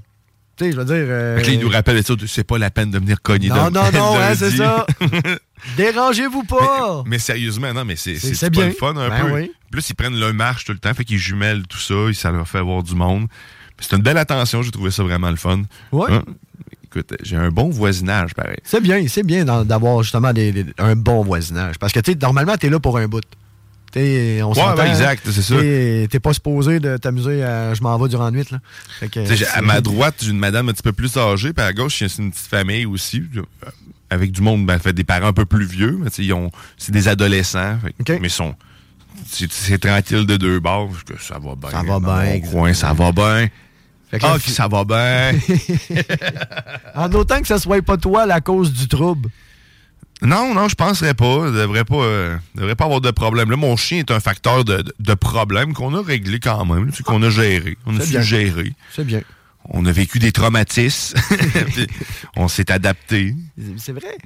[0.56, 0.94] Tu sais, je veux dire.
[0.96, 3.90] euh, là, ils nous rappellent ça, c'est pas la peine de venir cogner Non, non,
[3.92, 4.86] non, hein, c'est ça.
[5.76, 7.02] Dérangez-vous pas.
[7.06, 8.66] Mais sérieusement, non, mais c'est C'est- pas bien.
[8.66, 9.32] le fun un Ben peu.
[9.32, 9.50] oui.
[9.70, 12.30] Plus ils prennent leur marche tout le temps, fait qu'ils jumellent tout ça, et ça
[12.30, 13.26] leur fait avoir du monde.
[13.78, 15.62] C'est une belle attention, j'ai trouvé ça vraiment le fun.
[15.92, 16.10] Ouais.
[16.10, 16.22] Hein?
[16.84, 18.56] Écoute, j'ai un bon voisinage, pareil.
[18.64, 21.78] C'est bien, c'est bien d'avoir justement des- des- un bon voisinage.
[21.78, 23.22] Parce que, tu sais, normalement, t'es là pour un bout.
[23.96, 25.54] T'sais, on Ouais, ouais, exact, c'est ça.
[26.10, 28.44] T'es pas supposé de t'amuser à je m'en vais durant la nuit.
[28.50, 28.58] Là.
[29.00, 29.20] Fait que,
[29.56, 32.18] à ma droite, j'ai une madame un petit peu plus âgée, puis à gauche, c'est
[32.22, 33.42] une petite famille aussi, euh,
[34.10, 36.92] avec du monde, ben, fait des parents un peu plus vieux, mais ils ont- c'est
[36.92, 38.54] des adolescents, fait- mais ils sont,
[39.24, 41.70] c'est tranquille de deux bords, parce que ça va bien.
[41.70, 43.48] Ça va bien, coin, ça va bien.
[44.22, 45.32] Ah, que ça va bien.
[46.94, 49.30] en autant que ce soit pas toi la cause du trouble.
[50.22, 51.50] Non, non, je penserais pas.
[51.50, 53.50] Devrait pas, euh, devrait pas avoir de problème.
[53.50, 56.90] Là, mon chien est un facteur de, de- de problème qu'on a réglé quand même,
[57.04, 57.76] qu'on a géré.
[57.86, 58.22] On a su bien.
[58.22, 58.72] gérer.
[58.94, 59.20] C'est bien.
[59.68, 61.18] On a vécu des traumatismes.
[62.36, 63.34] On s'est adapté.
[63.76, 64.16] C'est vrai.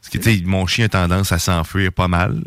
[0.00, 2.42] Parce que, tu sais, mon chien a tendance à s'enfuir pas mal.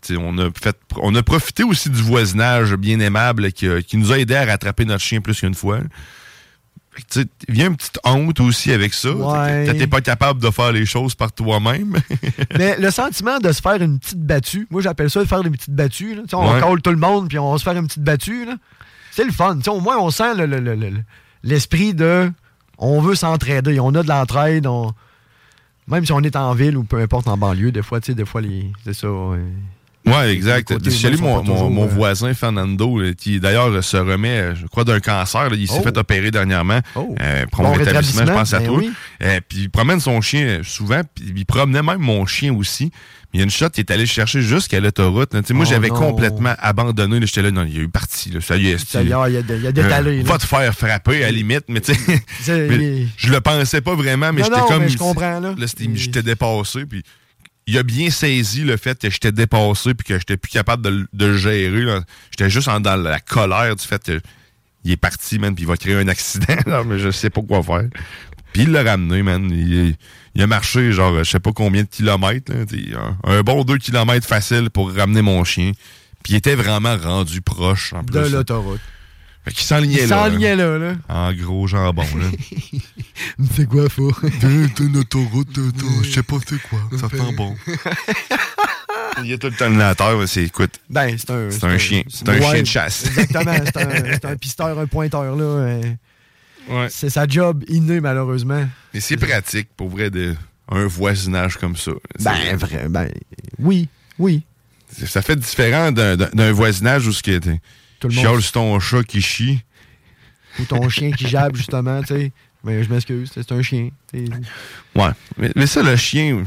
[0.00, 4.12] Puis, on a fait, on a profité aussi du voisinage bien aimable qui, qui nous
[4.12, 5.80] a aidé à rattraper notre chien plus qu'une fois.
[7.00, 9.10] Que, tu sais, il y a une petite honte aussi avec ça.
[9.12, 9.72] Ouais.
[9.76, 11.96] T'es pas capable de faire les choses par toi-même.
[12.58, 15.52] Mais le sentiment de se faire une petite battue, moi j'appelle ça de faire une
[15.52, 16.14] petite battue.
[16.14, 16.22] là.
[16.22, 16.60] Tu sais, On Ouais.
[16.60, 18.46] colle tout le monde puis on va se faire une petite battue.
[19.12, 19.58] C'est le fun.
[19.68, 21.02] Au moins, on sent le- le- le- le-
[21.42, 22.30] l'esprit de
[22.78, 23.78] on veut s'entraider.
[23.80, 24.66] On a de l'entraide.
[24.66, 24.92] on-
[25.88, 28.14] Même si on est en ville ou peu importe en banlieue, des fois, tu sais,
[28.14, 28.70] des fois, les...
[28.84, 29.10] c'est ça.
[29.10, 29.40] ouais.
[30.10, 30.68] Ouais, exact.
[30.90, 34.54] Salue humains mon, mon- toujours, mon euh, voisin Fernando, là, qui d'ailleurs se remet, euh,
[34.54, 35.48] je crois, d'un cancer.
[35.50, 35.56] là.
[35.56, 35.82] Il s'est Oh.
[35.82, 36.80] fait opérer dernièrement.
[36.96, 38.78] Euh, prend Bon mon rétablissement, je pense à ben toi.
[38.78, 38.92] oui.
[39.22, 42.90] Euh, puis il promène son chien euh, souvent, puis il promenait même mon chien aussi.
[43.32, 45.32] Il y a une shot, il est allé chercher jusqu'à l'autoroute.
[45.34, 45.40] là.
[45.50, 47.20] Moi, Oh j'avais complètement abandonné.
[47.20, 47.26] là.
[47.26, 48.30] J'étais là, non, il y a eu parti.
[48.30, 48.40] Là.
[48.40, 50.22] Ça y est, y il a- il a détalé, Euh, là.
[50.24, 51.64] va te faire frapper, à la limite.
[51.68, 52.18] Mais tu sais,
[53.16, 54.88] je le pensais pas vraiment, mais j'étais comme...
[54.88, 55.54] je comprends, là.
[55.64, 57.04] c'était- J'étais dépassé, puis
[57.70, 60.88] il a bien saisi le fait que j'étais dépassé puis que j'étais plus capable de,
[60.90, 62.00] le- de gérer.
[62.30, 65.76] J'étais juste en- dans la colère du fait qu'il est parti, man, puis il va
[65.76, 67.88] créer un accident, là, mais je sais pas quoi faire.
[68.52, 69.48] Puis il l'a ramené, man.
[69.50, 69.94] Il,
[70.34, 72.64] il a marché, genre, je sais pas combien de kilomètres, là,
[73.24, 75.72] un, un bon deux kilomètres facile pour ramener mon chien.
[76.22, 78.14] Puis il était vraiment rendu proche, en plus.
[78.14, 78.80] De l'autoroute.
[79.44, 80.16] Fait qu'il s'enlignait Il là.
[80.24, 80.94] s'enlignait là, là.
[81.08, 82.26] En gros jambon, là.
[83.54, 84.12] C'est quoi, faux?
[84.40, 85.58] T'es une autoroute,
[86.04, 87.54] je sais pas c'est quoi, ça sent bon.
[89.22, 91.50] Il y a tout le terminateur, mais c'est, écoute, Ben, c'est un.
[91.50, 92.02] c'est un chien.
[92.08, 93.06] C'est un Ouais, chien de chasse.
[93.06, 93.54] Exactement.
[94.12, 95.44] C'est un, pisteur, un pointeur, là.
[95.44, 98.66] euh, C'est sa job innée, malheureusement.
[98.94, 100.34] Mais c'est pratique, pour vrai, de,
[100.70, 101.92] un voisinage comme ça.
[102.20, 103.08] Ben, vrai, ben,
[103.58, 103.88] oui,
[104.18, 104.42] oui.
[105.06, 107.60] Ça fait différent d'un voisinage où ce qui était.
[108.00, 109.60] Tout le monde- ton chat qui chie.
[110.58, 112.32] Ou ton chien qui jappe, justement, tu sais.
[112.64, 113.90] Mais je m'excuse, c'est un chien.
[114.12, 115.10] Ouais.
[115.38, 116.44] Mais, mais ça, le chien,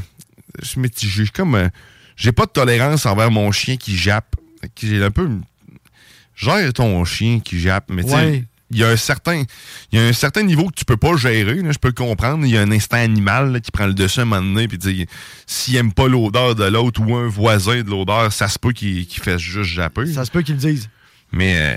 [0.60, 1.24] je suis mitigé.
[1.32, 1.54] Comme.
[1.54, 1.68] euh,
[2.16, 4.36] j'ai pas de tolérance envers mon chien qui jappe.
[4.74, 5.28] Qui J'ai un peu.
[6.36, 8.44] Gère ton chien qui jappe, mais tu sais.
[8.70, 9.44] Il y a un certain
[9.92, 11.94] il y a un certain niveau que tu peux pas gérer, là, je peux le
[11.94, 12.44] comprendre.
[12.44, 14.66] Il y a un instinct animal là, qui prend le dessus à un moment donné.
[14.66, 15.06] Puis
[15.46, 19.06] s'il aime pas l'odeur de l'autre ou un voisin de l'odeur, ça se peut qu'il
[19.06, 20.12] qu'il fasse juste japper.
[20.12, 20.88] Ça se peut qu'ils le disent.
[21.34, 21.74] Mais euh,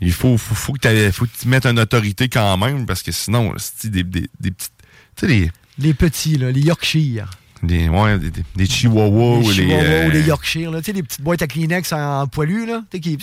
[0.00, 3.02] il faut, faut, faut que t'aies- faut que tu mettes une autorité quand même, parce
[3.02, 4.72] que sinon, c'est des, des, des petites.
[5.16, 7.30] Tu sais, les, Les petits, là, les Yorkshire.
[7.62, 9.52] des, ouais, des, des- des chihuahuas les.
[9.54, 10.78] Chihuahuas euh, ou les Yorkshire, là.
[10.80, 12.82] Tu sais, les petites boîtes à Kleenex en, en poilu, là.
[12.90, 13.16] Qui.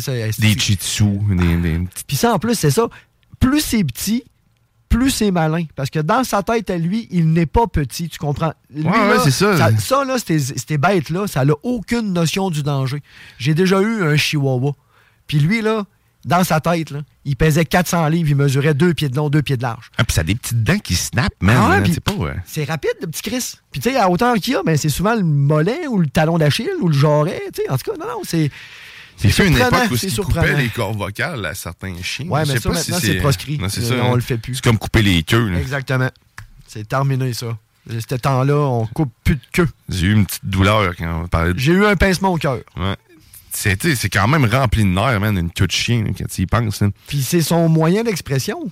[0.00, 0.12] Ça.
[0.42, 2.88] des chitsus, des, des petites- Puis ça, en plus, c'est ça.
[3.40, 4.22] Plus c'est petit,
[4.92, 5.64] plus c'est malin.
[5.74, 8.52] Parce que dans sa tête à lui, il n'est pas petit, tu comprends?
[8.74, 9.76] Lui, Ouais, c'est ça.
[9.78, 13.02] Ça, là, ces, bêtes-là, ça n'a aucune notion du danger.
[13.38, 14.72] J'ai déjà eu un chihuahua.
[15.26, 15.84] Puis lui, là,
[16.24, 19.42] dans sa tête, là, il pesait 400 livres, il mesurait 2 pieds de long, 2
[19.42, 19.90] pieds de large.
[19.96, 21.56] Ah, puis ça a des petites dents qui snappent, man.
[21.58, 22.12] Ah hein, c'est pas.
[22.12, 22.36] ouais.
[22.46, 23.54] C'est rapide, le petit Chris.
[23.70, 26.06] Puis tu sais, à hauteur qu'il y a, ben, c'est souvent le mollet ou le
[26.06, 27.42] talon d'Achille ou le jarret.
[27.52, 27.70] tu sais.
[27.70, 28.50] En tout cas, non, non, c'est.
[29.24, 30.46] Il fait une époque où c'est il surprenant.
[30.48, 32.26] coupait les cordes vocales à certains chiens.
[32.26, 33.58] Ouais, mais ça, pas si maintenant, c'est proscrit.
[33.58, 34.56] Non, c'est Euh, ça, on le fait plus.
[34.56, 35.48] C'est comme couper les queues.
[35.48, 35.58] là.
[35.60, 36.10] Exactement.
[36.66, 37.56] C'est terminé, ça.
[37.88, 39.68] Ce temps-là, on coupe plus de queue.
[39.88, 41.58] J'ai eu une petite douleur quand on parlait de.
[41.58, 42.58] J'ai eu un pincement au cœur.
[42.76, 42.96] Ouais.
[43.54, 46.42] C'est c'est quand même rempli de nerfs, man, une queue de chien, là, quand tu
[46.42, 46.82] y penses.
[47.06, 48.70] Puis c'est son moyen d'expression.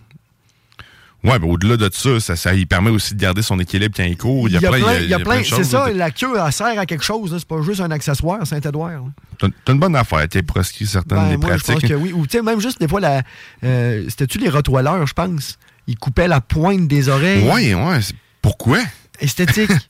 [1.22, 4.04] Ouais, mais au-delà de ça, ça, ça lui permet aussi de garder son équilibre quand
[4.04, 4.48] il court.
[4.48, 5.40] Il y a, plein, il y a plein.
[5.40, 7.34] de C'est ça, la queue, elle sert à quelque chose.
[7.38, 9.02] C'est pas juste un accessoire, Saint-Édouard.
[9.38, 10.26] T'as une bonne affaire.
[10.28, 11.82] T'es proscrit certaines Ben, des moi, je pratiques.
[11.82, 12.12] pense que oui.
[12.14, 13.22] Ou tu sais, même juste des fois, la,
[13.64, 15.58] euh, c'était-tu les rottweilers, je pense?
[15.86, 17.46] Ils coupaient la pointe des oreilles.
[17.74, 18.00] Ouais.
[18.00, 18.78] c'est- Pourquoi?
[19.20, 19.70] Esthétique.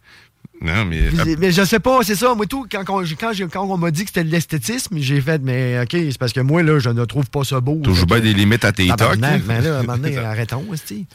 [0.62, 1.02] Non, mais.
[1.24, 2.34] Mais, mais je sais pas, c'est ça.
[2.34, 5.40] Moi, tout, quand, on- quand, quand on m'a dit que c'était de l'esthétisme, j'ai fait,
[5.42, 7.76] mais OK, c'est parce que moi, là, je ne trouve pas ça beau.
[7.82, 9.18] Toujours bien des limites à tes tocs.
[9.22, 9.40] Hein?
[9.48, 10.64] Mais là, à un moment donné, arrêtons.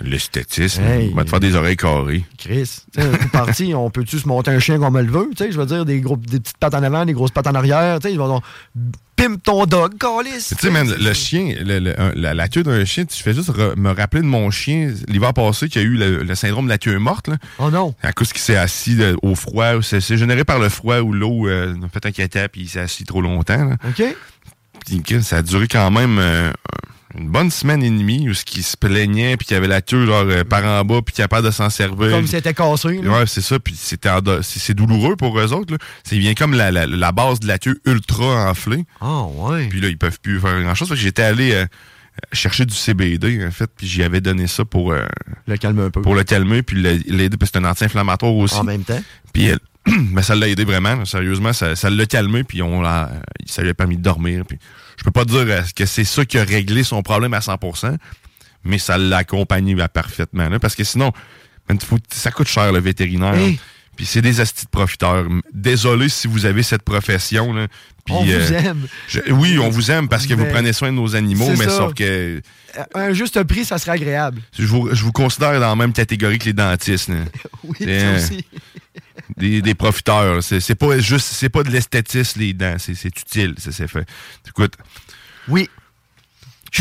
[0.02, 0.84] L'esthétisme.
[0.84, 1.12] Hey.
[1.14, 2.24] On va te faire des oreilles carrées.
[2.38, 5.30] Chris, coup parti, on peut-tu se monter un chien comme on le veut?
[5.36, 7.48] Tu sais, je veux dire, des, gros, des petites pattes en avant, des grosses pattes
[7.48, 8.00] en arrière.
[8.00, 8.42] Tu sais, ils vont-
[9.16, 10.50] pimpe ton dog, calice.
[10.50, 13.52] Tu sais, man, le chien, le- le- la, la queue d'un chien, tu fais juste
[13.78, 16.78] me rappeler de mon chien l'hiver passé qui a eu le, le syndrome de la
[16.78, 17.28] queue morte.
[17.30, 17.96] Là, oh non!
[18.04, 19.82] À cause qu'il s'est assis au froid.
[19.82, 22.80] C'est c'est généré par le froid ou l'eau euh, fait un caca puis il s'est
[22.82, 23.66] assis trop longtemps.
[23.66, 23.78] là.
[23.88, 24.04] OK.
[25.06, 26.52] Que ça a duré quand même euh,
[27.18, 30.06] une bonne semaine et demie où ce qui se plaignait puis qu'il avait la queue
[30.06, 32.12] genre, euh, par en bas puis capable de s'en servir.
[32.12, 33.00] Comme c'était cassé.
[33.02, 33.20] là.
[33.20, 33.58] Ouais, c'est ça.
[33.60, 34.10] Puis c'était
[34.42, 35.74] c'est douloureux pour eux autres.
[35.74, 35.80] là.
[36.04, 38.86] C'est bien comme la, la, la base de la queue ultra enflée.
[39.02, 39.68] Ah ouais.
[39.68, 40.94] Puis là, ils peuvent plus faire grand chose.
[40.96, 41.66] J'étais allé euh,
[42.34, 46.02] chercher du CBD, en fait, puis j'y avais donné ça pour le calmer un peu.
[46.02, 48.56] Pour le calmer, puis l'aider, parce que c'est un anti-inflammatoire aussi.
[48.56, 49.02] En même temps.
[49.34, 49.60] Puis elle-
[50.12, 53.12] mais ça l'a aidé vraiment, sérieusement, ça ça l'a calmé, puis on l'a,
[53.46, 54.44] ça lui a permis de dormir.
[54.48, 54.58] Puis
[54.98, 57.98] je peux pas dire euh, que c'est ça qui a réglé son problème à 100%,
[58.64, 61.12] mais ça l'a accompagné là, parfaitement, là, parce que sinon,
[62.12, 63.36] ça coûte cher le vétérinaire.
[63.96, 65.26] Puis c'est des astis de profiteurs.
[65.54, 67.54] Désolé si vous avez cette profession.
[67.54, 67.68] Là.
[68.10, 68.88] On vous euh, aime.
[69.08, 71.72] je- oui, on vous aime parce que vous prenez soin de nos animaux, mais ça.
[71.78, 72.42] sauf que
[72.94, 74.42] Un juste prix, ça serait agréable.
[74.58, 77.10] je vous, je vous considère dans la même catégorie que les dentistes.
[77.10, 77.16] là.
[77.64, 78.46] Oui, ça euh, aussi.
[79.38, 80.44] Des, des profiteurs.
[80.44, 83.88] C'est c'est pas juste, c'est pas de l'esthétisme les dents, c'est c'est utile, ça c'est
[83.88, 84.06] fait.
[84.48, 84.74] Écoute.
[85.48, 85.70] Oui.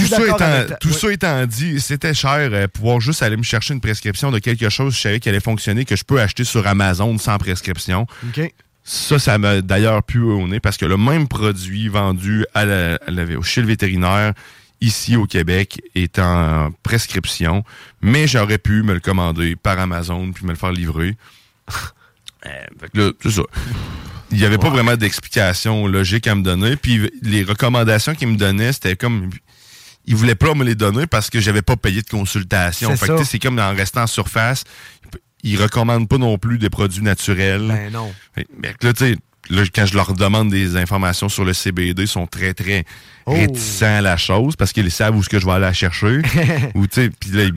[0.03, 0.95] Tout ça, étant, tout oui.
[0.95, 4.69] ça étant dit, c'était cher euh, pouvoir juste aller me chercher une prescription de quelque
[4.69, 8.07] chose je savais qu'elle allait fonctionner, que je peux acheter sur Amazon sans prescription.
[8.29, 8.53] OK.
[8.83, 12.99] Ça, ça m'a d'ailleurs pu au nez parce que le même produit vendu à la-
[13.07, 14.35] à la- chez le vétérinaire
[14.81, 17.65] ici au Québec est en prescription,
[18.03, 21.17] mais j'aurais pu me le commander par Amazon puis me le faire livrer.
[22.47, 23.43] Euh, fait que là, c'est ça.
[24.31, 26.77] Il n'y avait pas vraiment d'explication logique à me donner.
[26.77, 29.31] Puis les recommandations qu'il me donnait, c'était comme.
[30.07, 32.91] Il voulait pas me les donner parce que j'avais pas payé de consultation.
[32.97, 34.65] C'est Fait que c'est comme en restant en surface.
[35.43, 37.67] Ils recommandent pas non plus des produits naturels.
[37.69, 38.13] Ben non.
[38.37, 39.17] Mais là, tu sais,
[39.51, 42.85] là, quand je leur demande des informations sur le CBD, ils sont très, très
[43.27, 43.33] Oh.
[43.33, 46.21] réticents à la chose parce qu'ils savent où ce que je vais aller la chercher.
[46.75, 47.55] Ou, tu sais, puis là, ils-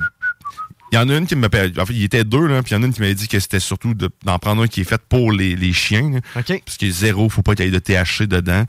[0.93, 1.49] il y en a une qui me En
[1.85, 3.27] fait, il y était deux, là, puis il y en a une qui m'avait dit
[3.27, 6.09] que c'était surtout de- d'en prendre un qui est fait pour les, les chiens.
[6.11, 6.19] là.
[6.39, 6.61] OK.
[6.65, 8.63] Parce que zéro, faut pas qu'il y ait de THC dedans.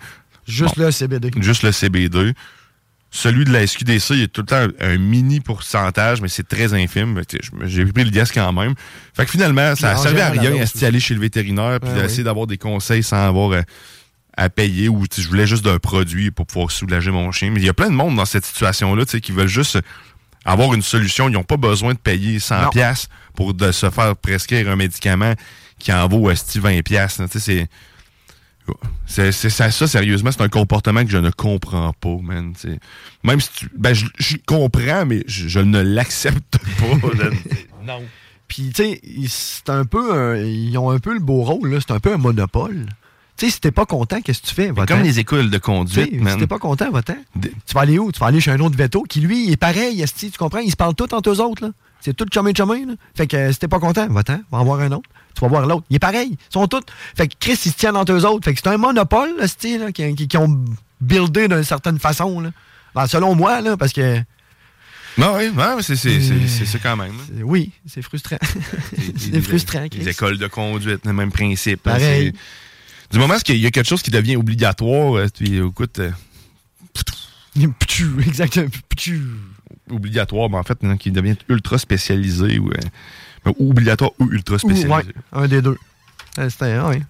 [0.48, 0.86] Juste Bon.
[0.86, 1.30] le CBD.
[1.40, 2.32] Juste le CBD.
[3.10, 6.46] Celui de la SQDC, il y a tout le temps un, mini pourcentage, mais c'est
[6.46, 7.22] très infime.
[7.64, 8.74] J'ai pris le gaz quand même.
[9.14, 12.02] Fait que finalement, ça en servait à rien à aller chez le vétérinaire puis Ouais,
[12.02, 12.24] d'essayer oui.
[12.24, 13.62] d'avoir des conseils sans avoir euh,
[14.36, 17.50] à payer ou je voulais juste d'un produit pour pouvoir soulager mon chien.
[17.50, 19.78] Mais il y a plein de monde dans cette situation-là qui veulent juste
[20.44, 21.28] avoir une solution.
[21.28, 22.70] Ils n'ont pas besoin de payer 100 Non.
[22.70, 25.32] pièces pour de se faire prescrire un médicament
[25.78, 27.20] qui en vaut esti 20 pièces.
[27.38, 27.68] C'est
[29.06, 32.52] c'est ça, ça, sérieusement, c'est un comportement que je ne comprends pas, man.
[33.24, 33.70] Même si tu.
[33.76, 37.08] Ben, je, je comprends, mais je, je ne l'accepte pas.
[37.86, 38.02] non.
[38.46, 40.12] Puis, tu sais, ils- c'est un peu.
[40.12, 41.78] un- ils ont un peu le beau rôle, là.
[41.80, 42.86] C'est un peu un monopole.
[43.36, 44.68] Tu sais, si t'es pas content, qu'est-ce que tu fais?
[44.86, 46.32] Comme les écoles de conduite, sais, man.
[46.34, 47.16] Si t'es pas content, va-t'en.
[47.40, 48.10] Tu vas aller où?
[48.10, 50.58] Tu vas aller chez un autre veto qui, lui, il est pareil, tu comprends?
[50.58, 51.70] Ils se parlent tous entre eux autres, là.
[52.00, 52.94] C'est tout chumé chumé, là.
[53.14, 55.08] Fait que euh, si t'es pas content, va-t'en, va en voir un autre.
[55.38, 55.84] Tu vas voir l'autre.
[55.88, 56.30] Il est pareil.
[56.32, 56.80] Ils sont tous.
[57.16, 58.44] Fait que Chris, ils se tiennent entre eux autres.
[58.44, 60.64] Fait que c'est un monopole, là, esti, là, qui, qui, qui ont
[61.00, 62.50] buildé d'une certaine façon, là.
[62.94, 64.18] Ben, selon moi, là, parce que.
[65.16, 67.12] Non, oui, ouais, c'est ça quand même.
[67.36, 68.38] Euh, Oui, c'est frustrant.
[69.16, 69.86] c'est frustrant.
[69.92, 71.82] Les écoles de conduite, le même principe.
[71.84, 72.32] Pareil.
[73.12, 75.98] Du moment qu'il y a quelque chose qui devient obligatoire, euh, puis écoute.
[76.00, 76.10] euh,
[78.26, 78.68] Exactement.
[79.90, 82.70] Obligatoire, mais en fait, non, qui devient ultra spécialisé ou.
[83.60, 85.12] Euh, obligatoire ou ultra spécialisé.
[85.32, 85.76] un des deux.
[86.38, 86.48] Euh.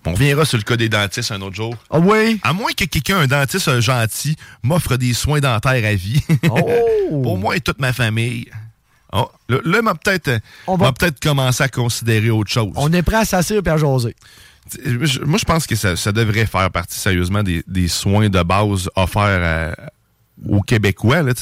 [0.06, 1.76] On reviendra sur le cas des dentistes un autre jour.
[1.90, 2.40] Ah oui?
[2.42, 6.22] À moins que quelqu'un, un dentiste gentil, m'offre des soins dentaires à vie.
[7.10, 8.46] Pour moi et toute ma famille.
[9.12, 10.38] Oh, là, peut-être euh,
[10.78, 12.72] m'a peut-être commencé à considérer autre chose.
[12.76, 14.14] On est prêt à jaser.
[14.70, 18.28] Tu- je- Moi, je pense que ça, ça devrait faire partie sérieusement des, des soins
[18.28, 19.90] de base offerts à-
[20.46, 21.22] aux Québécois.
[21.22, 21.32] Là,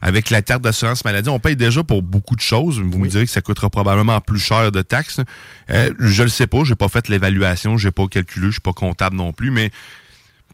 [0.00, 2.80] avec la carte d'assurance maladie, on paye déjà pour beaucoup de choses.
[2.80, 5.20] Vous me direz que ça coûtera probablement plus cher de taxes.
[5.70, 8.72] Euh, je le sais pas, j'ai pas fait l'évaluation, j'ai pas calculé, je suis pas
[8.72, 9.70] comptable non plus, mais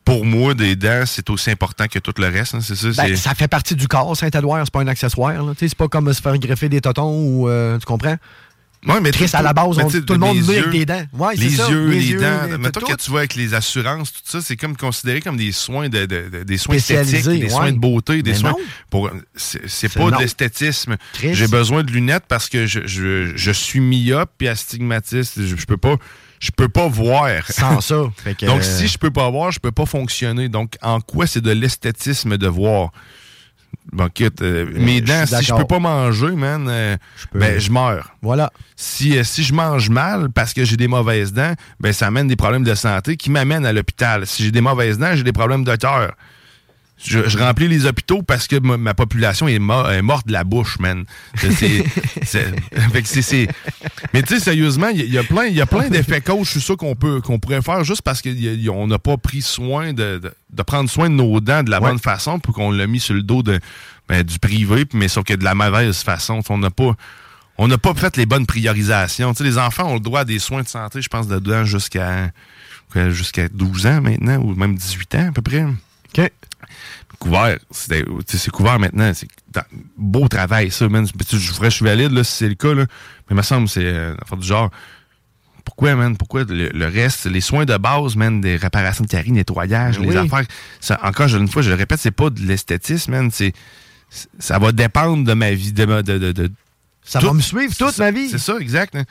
[0.04, 2.54] pour moi, des dents, c'est aussi important que tout le reste.
[2.54, 3.02] hein, c'est ça.
[3.02, 5.34] Ben, ça fait partie du corps, Saint-Édouard, c'est pas un accessoire.
[5.58, 7.48] C'est pas comme se faire greffer des totons ou.
[7.48, 8.16] euh, tu comprends?
[8.86, 11.04] Ouais, mais Chris, à la base, mais on- tout le monde avec yeux- des dents.
[11.12, 12.42] Ouais, c'est les ça, yeux, les dents.
[12.46, 12.96] les- tout, que tout.
[12.96, 16.28] tu vois avec les assurances, tout ça, c'est comme considéré comme des soins de, de-
[16.32, 17.48] de- des soins esthétiques, des ouais.
[17.50, 18.54] soins de beauté, des Mais soins
[18.88, 19.10] pour.
[19.36, 20.10] C'est pas non.
[20.10, 20.96] de l'esthétisme.
[21.20, 25.42] J'ai besoin de lunettes parce que je, je, je suis myope et astigmatiste.
[25.44, 25.96] Je, je peux pas.
[26.40, 27.28] Je peux pas voir.
[27.50, 28.04] Sans ça.
[28.24, 30.48] Fait que, Donc, euh, si je peux pas voir, je peux pas fonctionner.
[30.48, 32.92] Donc, en quoi c'est de l'esthétisme de voir?
[33.92, 36.96] Bon, écoute, euh, mes je dents, si je peux pas manger, man, euh,
[37.32, 38.14] peux- ben, je meurs.
[38.22, 38.52] Voilà.
[38.76, 42.28] Si, euh, si je mange mal parce que j'ai des mauvaises dents, ben, ça amène
[42.28, 44.26] des problèmes de santé qui m'amènent à l'hôpital.
[44.26, 46.12] Si j'ai des mauvaises dents, j'ai des problèmes de cœur.
[47.02, 50.44] Je, je remplis les hôpitaux parce que ma, ma population est, est morte de la
[50.44, 51.04] bouche, man.
[51.36, 51.84] C'est- c'est-
[52.24, 52.54] c'est-
[52.92, 53.48] fait que c'est- c'est-
[54.12, 55.88] Mais tu sais, sérieusement, il y, a- il y a plein, il y a plein
[55.88, 59.16] d'effets coach, je suis sûr qu'on peut qu'on pourrait faire juste parce qu'on n'a pas
[59.16, 62.52] pris soin de, de, de prendre soin de nos dents de la bonne façon, puis
[62.52, 63.58] qu'on l'a mis sur le dos de,
[64.08, 66.40] ben, du privé, mais sauf que de la mauvaise façon.
[66.48, 66.94] On n'a pas.
[67.62, 69.34] On n'a pas fait les bonnes priorisations.
[69.40, 72.30] Les enfants ont le droit à des soins de santé, je pense, de dents jusqu'à
[73.10, 75.64] jusqu'à 12 ans maintenant, ou même 18 ans à peu près.
[76.18, 76.30] OK.
[77.18, 77.58] Couvert.
[77.70, 79.12] C'est couvert maintenant.
[79.14, 79.28] C'est
[79.96, 81.06] beau travail, ça, man.
[81.06, 82.84] Je ferais, je suis valide, là, si c'est le cas, là.
[83.28, 84.70] Mais il me semble que c'est euh, du genre.
[85.64, 86.16] Pourquoi, man?
[86.16, 90.06] Pourquoi le, le reste, les soins de base, man, des réparations de caries, nettoyage, Mais
[90.06, 90.44] les affaires.
[90.80, 93.30] Ça, encore une fois, je le répète, c'est pas de l'esthétisme, man.
[93.30, 93.52] C'est,
[94.38, 96.50] ça va dépendre de ma vie, de, ma- de, de, de-
[97.04, 97.26] Ça tout.
[97.26, 98.30] va me suivre toute ma vie.
[98.30, 98.96] C'est ça, exact.
[98.96, 99.04] hein.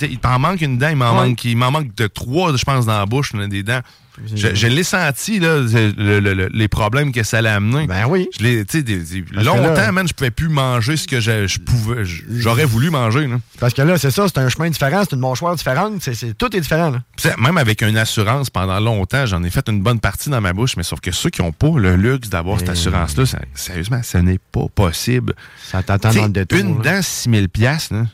[0.00, 1.28] Il t'en manque une dent, il m'en Ouais.
[1.28, 3.80] manque, il m'en manque de trois, je pense, dans la bouche, des dents.
[4.34, 7.86] Je, je l'ai senti, là, le- le- le- les problèmes que ça l'a amené.
[7.86, 8.28] Ben oui.
[8.38, 11.58] Je l'ai, des- des- longtemps, là- man, je pouvais plus manger ce que je, je
[11.58, 13.36] pouvais, j'aurais voulu manger, là.
[13.60, 16.34] Parce que là, c'est ça, c'est un chemin différent, c'est une mâchoire différente, c'est, c'est-
[16.34, 16.90] tout est différent.
[16.90, 17.02] Là.
[17.38, 20.76] Même avec une assurance pendant longtemps, j'en ai fait une bonne partie dans ma bouche,
[20.76, 23.24] mais sauf que ceux qui n'ont pas le luxe d'avoir cette assurance-là,
[23.54, 25.34] sérieusement, ce n'est pas possible.
[25.70, 26.58] Ça t'attend dans le détour.
[26.58, 28.06] Une dent, 6 000 piastres, là.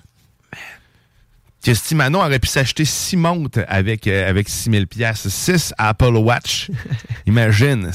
[1.62, 5.30] Christy Manon aurait pu s'acheter 6 montres avec, euh, avec 6 000 piastres.
[5.30, 6.70] 6 Apple Watch.
[7.26, 7.90] Imagine.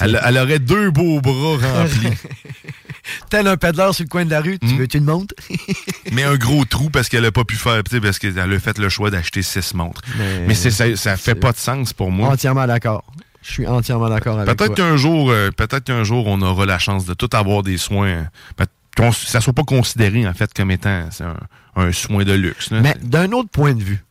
[0.00, 2.08] Elle, elle aurait deux beaux bras remplis.
[3.30, 4.68] Tel un pédaleur sur le coin de la rue, Hmm?
[4.68, 5.34] tu veux une montre?
[6.12, 8.88] mais un gros trou parce qu'elle a pas pu faire, parce qu'elle a fait le
[8.88, 10.00] choix d'acheter 6 montres.
[10.46, 12.28] Mais- ça, ça fait pas de sens pour moi.
[12.30, 13.02] Entièrement d'accord.
[13.42, 14.86] Je suis entièrement d'accord avec Peut-être toi.
[14.90, 18.06] qu'un jour, euh, peut-être qu'un jour, on aura la chance de tout avoir des soins.
[18.06, 21.36] euh, ça soit pas considéré en fait comme étant un,
[21.76, 22.70] un soin de luxe.
[22.70, 22.80] là.
[22.80, 24.04] Mais d'un autre point de vue,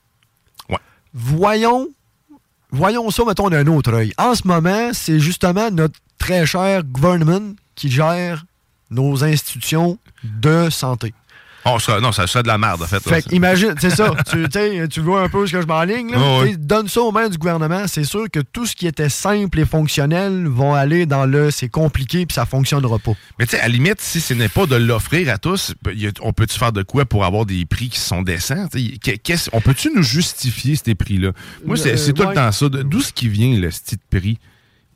[0.70, 0.78] Ouais.
[1.14, 1.88] voyons,
[2.72, 4.14] voyons ça, mettons, d'un autre œil.
[4.18, 8.46] En ce moment, c'est justement notre très cher gouvernement qui gère
[8.90, 11.14] nos institutions de santé.
[11.66, 13.00] Oh, ça, non, ça serait de la merde, en fait.
[13.02, 14.12] Fait que imagine, c'est ça.
[14.32, 14.48] tu,
[14.90, 16.16] tu vois un peu ce que je m'enligne.
[16.16, 16.48] ouais.
[16.50, 17.84] T'sais, Donne ça aux mains du gouvernement.
[17.88, 21.70] C'est sûr que tout ce qui était simple et fonctionnel vont aller dans le c'est
[21.70, 23.12] compliqué puis ça fonctionnera pas.
[23.40, 25.74] Mais tu sais, à la limite, si ce n'est pas de l'offrir à tous,
[26.22, 28.68] on peut-tu faire de quoi pour avoir des prix qui sont décents?
[29.54, 31.32] On peut-tu nous justifier ces prix-là?
[31.66, 32.30] Moi, c'est Euh, tout ouais.
[32.30, 32.70] le temps ça.
[32.70, 34.38] D'où ce qui vient, le style de prix?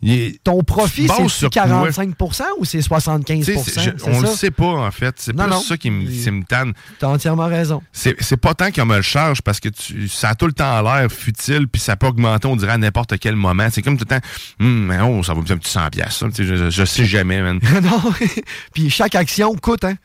[0.04, 4.28] Est- Ton profit, c'est sur 45% ou c'est 75 Tu sais, c'est- je- on le
[4.28, 5.16] sait pas, en fait.
[5.18, 5.60] C'est non.
[5.60, 6.74] ça qui me, qui me tanne.
[7.00, 7.82] T'as entièrement raison.
[7.92, 10.82] C'est pas tant qu'on me le charge parce que tu, ça a tout le temps
[10.82, 13.68] l'air futile puis ça peut augmenter, on dirait, à n'importe quel moment.
[13.72, 14.26] C'est comme tout le temps,
[14.60, 16.28] Hum, mais oh, ça va me faire un petit 100 piastres, ça.
[16.34, 17.60] Tu je, je sais jamais, man.
[17.84, 18.02] non.
[18.74, 19.96] Puis chaque action coûte, hein?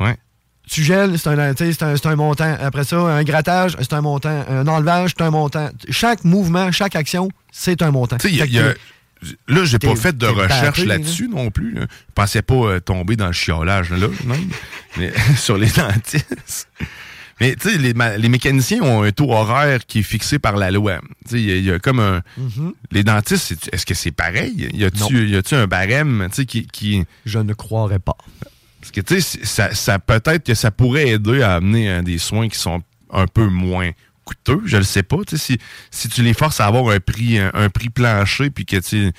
[0.00, 0.16] Ouais.
[0.68, 2.56] Tu gèles, c'est un, tu un, un montant.
[2.60, 4.44] Après ça, un grattage, c'est un montant.
[4.48, 5.68] Un enlevage, c'est un montant.
[5.90, 8.16] Chaque mouvement, chaque action, c'est un montant.
[8.16, 8.74] Tu sais, il y a- y
[9.48, 11.72] Là, j'ai pas fait de recherche là-dessus non plus.
[11.74, 11.82] là.
[11.82, 14.10] Je pensais pas euh, tomber dans le chiolage là, non?
[14.96, 16.68] Mais, sur les dentistes.
[17.40, 21.00] Mais tu sais, les, mécaniciens ont un taux horaire qui est fixé par la loi.
[21.26, 22.22] Tu sais, il y, a- il y a comme un.
[22.38, 22.74] Mhm.
[22.92, 24.68] Les dentistes, est-ce que c'est pareil?
[24.72, 27.04] Y a-tu un barème qui, qui.
[27.26, 28.16] Je ne croirais pas.
[28.80, 32.18] Parce que tu sais, ça, ça peut-être que ça pourrait aider à amener euh, des
[32.18, 33.90] soins qui sont un peu moins
[34.24, 34.60] coûteux.
[34.64, 35.18] Je le sais pas.
[35.26, 35.58] Tu sais, si,
[35.90, 39.12] si tu les forces à avoir un prix, un, un prix plancher, puis que tu.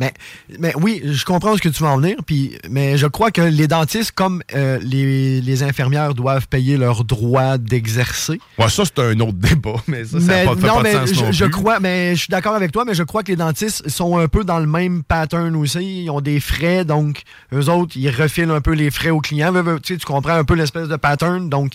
[0.00, 0.12] Mais,
[0.58, 3.40] mais oui, je comprends ce que tu veux en venir, puis, mais je crois que
[3.40, 8.40] les dentistes, comme euh, les, les infirmières, doivent payer leur droit d'exercer.
[8.58, 10.78] Ouais, ça, c'est un autre débat, mais ça, ça Mais n'a pas, fait non, pas
[10.78, 11.52] de mais sens je, non je plus.
[11.52, 14.26] crois, mais je suis d'accord avec toi, mais je crois que les dentistes sont un
[14.26, 16.02] peu dans le même pattern aussi.
[16.02, 17.22] Ils ont des frais, donc
[17.52, 19.52] eux autres, ils refilent un peu les frais aux clients.
[19.80, 21.74] Tu, sais, tu comprends un peu l'espèce de pattern, donc.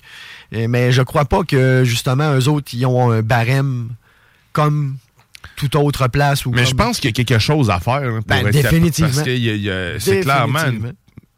[0.52, 3.90] Mais je crois pas que justement eux autres, ils ont un barème
[4.52, 4.98] comme
[5.56, 6.46] toute autre place.
[6.46, 7.94] Ou Mais je pense qu'il y a quelque chose à faire.
[8.04, 9.12] hein, pour Ben, être définitivement.
[9.12, 10.60] Parce que c'est clairement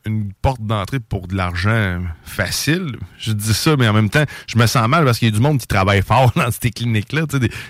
[0.05, 2.95] une, porte d'entrée pour de l'argent facile.
[3.19, 5.35] Je dis ça, mais en même temps, je me sens mal parce qu'il y a
[5.35, 7.25] du monde qui travaille fort dans ces cliniques-là.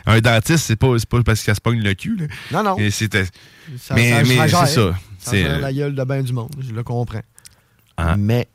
[0.05, 2.15] Un dentiste, c'est pas, pas parce qu'il se pogne le cul.
[2.15, 2.27] là.
[2.53, 2.77] Non, non.
[2.77, 3.25] Et c'était-
[3.77, 4.95] Ça- mais c'est ça.
[5.19, 7.21] Ça la gueule de bien du monde, je le comprends.
[7.97, 8.15] Ah.
[8.17, 8.47] Mais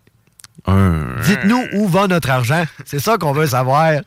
[0.67, 2.65] un- dites-nous où va notre argent.
[2.85, 4.01] C'est ça qu'on veut savoir.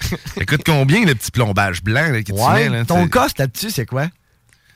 [0.00, 2.68] Ça coûte combien le petit plombage blanc là, que tu mets?
[2.68, 4.08] Là, ton cost là-dessus, c'est quoi?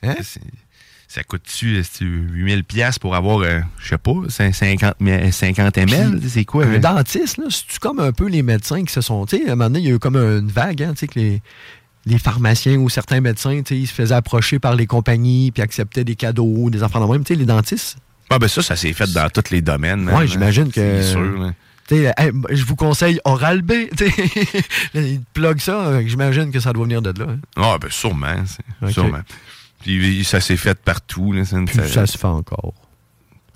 [0.02, 0.14] Hein?
[0.22, 0.40] C'est-
[1.08, 5.30] Ça coûte-tu euh, c'est 8000 pièces pour avoir, euh, je sais pas, cin- 50, mi-
[5.32, 6.20] 50 ml?
[6.28, 6.64] C'est quoi?
[6.64, 6.78] Un là?
[6.78, 9.26] dentiste, là, c'est-tu comme un peu les médecins qui se sont.
[9.26, 11.00] Tu sais, à un moment donné, il y a eu comme une vague, hein, tu
[11.00, 11.42] sais, que les,
[12.06, 15.62] les pharmaciens ou certains médecins, tu sais, ils se faisaient approcher par les compagnies puis
[15.62, 17.24] acceptaient des cadeaux, des enfants de même.
[17.24, 17.98] Tu sais, les dentistes.
[18.30, 20.06] Ah, ben ça, ça s'est fait dans tous les domaines.
[20.06, 20.70] Ouais, man, j'imagine hein.
[20.72, 21.20] que- C'est sûr.
[21.40, 21.52] là.
[21.88, 23.72] Tu sais, hey, je vous conseille Oral B.
[24.94, 27.26] Ils te pluguent ça, euh, j'imagine que ça doit venir de là.
[27.30, 27.38] hein.
[27.56, 28.36] Ah, ben sûrement.
[28.46, 28.92] c'est- Ok.
[28.92, 29.20] sûrement.
[29.82, 31.32] Puis ça s'est fait partout.
[31.32, 31.56] Là, ça,
[31.88, 32.74] Ça se fait encore.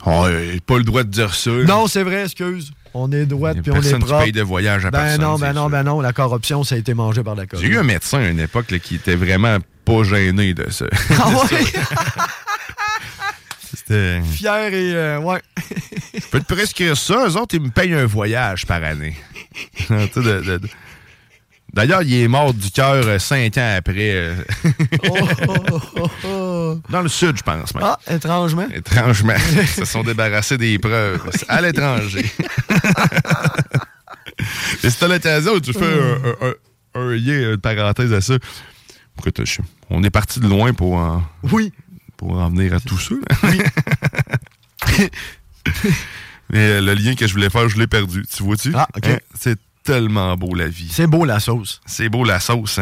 [0.07, 0.27] Oh,
[0.67, 1.51] pas le droit de dire ça.
[1.51, 2.73] Non, c'est vrai, excuse.
[2.93, 4.23] On est droite puis on est personne propre.
[4.25, 6.01] paye de voyage à ben personne, non, ben non, ben non.
[6.01, 7.73] La corruption, ça a été mangé par la J'ai corruption.
[7.75, 10.87] eu un médecin à une époque là, qui était vraiment pas gêné de ça.
[11.19, 11.59] Ah ouais?
[13.87, 14.21] C'était.
[14.23, 14.95] Fier et...
[14.95, 15.41] euh, ouais.
[16.15, 17.27] Je peux te prescrire ça.
[17.29, 19.17] Eux autres, ils me payent un voyage par année.
[21.73, 24.13] D'ailleurs, il est mort du cœur euh, cinq ans après.
[24.15, 24.37] euh,
[26.89, 27.75] Dans le sud, je pense.
[27.75, 27.83] même.
[27.85, 28.67] Ah, étrangement.
[28.73, 29.35] Étrangement.
[29.61, 31.29] Ils se sont débarrassés des preuves.
[31.49, 32.25] À l'étranger.
[34.85, 36.55] Et si t'as l'occasion, tu fais un, un-
[37.01, 38.35] un- une parenthèse à ça.
[39.19, 39.41] Écoute,
[39.91, 41.73] on est parti de loin pour en, oui.
[42.25, 42.87] Pour en venir à ça.
[43.11, 44.99] là.
[46.51, 48.25] Mais euh, le lien que je voulais faire, je l'ai perdu.
[48.35, 48.73] Tu vois-tu?
[48.75, 49.07] Ah, OK.
[49.07, 49.19] Hein?
[49.39, 50.89] C'est tellement beau la vie.
[50.91, 51.81] C'est beau la sauce.
[51.85, 52.81] C'est beau la sauce.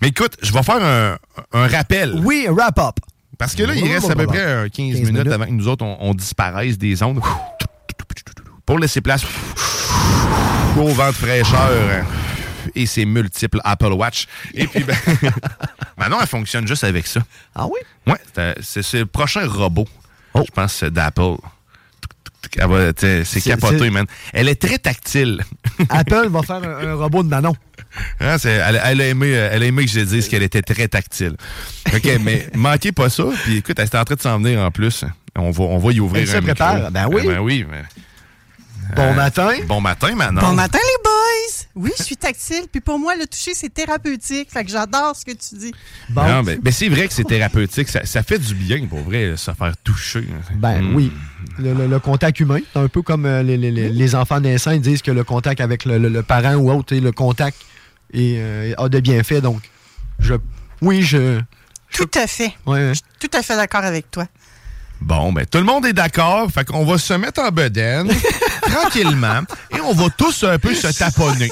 [0.00, 1.18] Mais écoute, je vais faire un,
[1.52, 2.18] un rappel.
[2.24, 2.96] Oui, un wrap-up.
[3.38, 5.32] Parce que là, il reste à peu près euh, 15, 15 minutes, minutes.
[5.32, 7.20] avant que nous autres, on, on disparaisse des ondes.
[8.64, 9.24] Pour laisser place
[10.78, 12.02] au vent de fraîcheur euh,
[12.74, 14.26] et ses multiples Apple Watch.
[14.54, 14.96] Et puis, ben,
[15.96, 17.20] maintenant, elle fonctionne juste avec ça.
[17.54, 17.78] Ah oui?
[18.06, 18.18] Ouais,
[18.60, 19.86] c'est- le prochain robot,
[20.34, 20.42] Oh.
[20.46, 21.36] je pense, d'Apple.
[22.58, 24.04] Elle va- t'sais, C'est capoté, man.
[24.32, 25.42] Elle est très tactile.
[25.88, 27.54] Apple va faire un, un robot de Manon.
[28.20, 30.62] Hein, c'est- elle, elle a aimé, euh, elle a aimé que je dise qu'elle était
[30.62, 31.36] très tactile.
[31.94, 33.24] OK, mais manquez pas ça.
[33.44, 35.04] Puis écoute, elle est en train de s'en venir en plus.
[35.36, 36.54] On va, on va y ouvrir Elle se un micro.
[36.54, 36.90] prépare.
[36.90, 37.22] Ben oui.
[37.26, 37.64] Ben oui.
[37.70, 37.82] mais-
[38.96, 39.50] Bon Euh, matin.
[39.66, 40.40] Bon matin, Manon.
[40.40, 41.64] Bon matin, les boys!
[41.74, 44.50] Oui, je suis tactile, puis pour moi, le toucher, c'est thérapeutique.
[44.50, 45.72] Fait que j'adore ce que tu dis.
[46.14, 47.88] Non, ben, ben, c'est vrai que c'est thérapeutique.
[47.88, 50.28] Ça, ça fait du bien, pour vrai, se faire toucher.
[50.54, 50.94] Ben Mm.
[50.96, 51.12] oui.
[51.58, 54.40] Le, le- le contact humain, c'est un peu comme euh, les, les- les- les enfants
[54.40, 57.12] naissants ils disent que le contact avec le, le- le parent ou autre, et le
[57.12, 57.56] contact
[58.12, 59.40] est, euh, a de bienfaits.
[59.40, 59.62] Donc,
[60.18, 60.34] je,
[60.82, 61.40] oui, je.
[61.92, 62.52] Tout à fait.
[62.66, 62.92] Ouais, ouais.
[63.20, 64.26] Tout à fait d'accord avec toi.
[65.02, 66.48] Bon, ben, tout le monde est d'accord.
[66.50, 68.08] Fait qu'on va se mettre en bedaine,
[68.62, 69.40] tranquillement,
[69.76, 71.50] et on va tous un peu se taponner.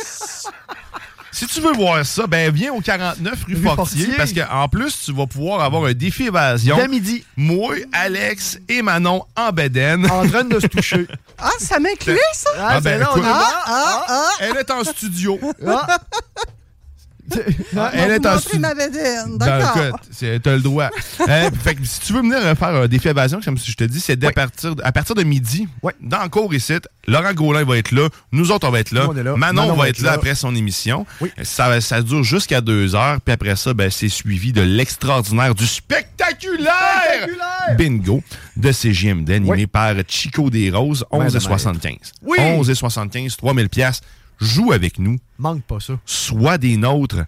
[1.32, 4.16] Si tu veux voir ça, ben viens au 49 rue Rue Fortier, Fortier.
[4.16, 6.76] parce qu'en plus, tu vas pouvoir avoir un défi évasion.
[6.88, 7.24] Midi.
[7.36, 10.10] Moi, Alex et Manon en bedaine.
[10.10, 11.06] En train de se toucher.
[11.42, 12.50] Ah, ça m'inclut, ça?
[12.58, 14.28] Ah, ben, écoute, ah, ah, ah.
[14.40, 15.40] elle est en studio.
[17.76, 18.88] Ah, elle est en ma Ben,
[19.38, 20.00] D'accord.
[20.10, 20.90] c'est- t'as le droit.
[21.28, 23.84] Euh, fait que si tu veux venir euh, faire un défi évasion, comme je te
[23.84, 25.68] dis, c'est partir, à partir de midi.
[26.00, 26.74] Dans le cours ici,
[27.06, 28.08] Laurent Gaulin va être là.
[28.32, 29.08] Nous autres, on va être là.
[29.36, 31.06] Manon, va être là, après son émission.
[31.42, 33.20] Ça, ça dure jusqu'à deux heures.
[33.20, 37.28] Puis après ça, ben, c'est suivi de l'extraordinaire, du spectaculaire,
[37.76, 38.22] bingo
[38.56, 41.96] de CGMD, animé par Chico Des Roses, Ouais, 11 et de 75.
[42.22, 42.36] Oui.
[42.40, 44.00] 11 et 75, 3000 pièces.
[44.40, 45.18] Joue avec nous.
[45.38, 45.94] Manque pas ça.
[46.06, 47.24] Sois des nôtres.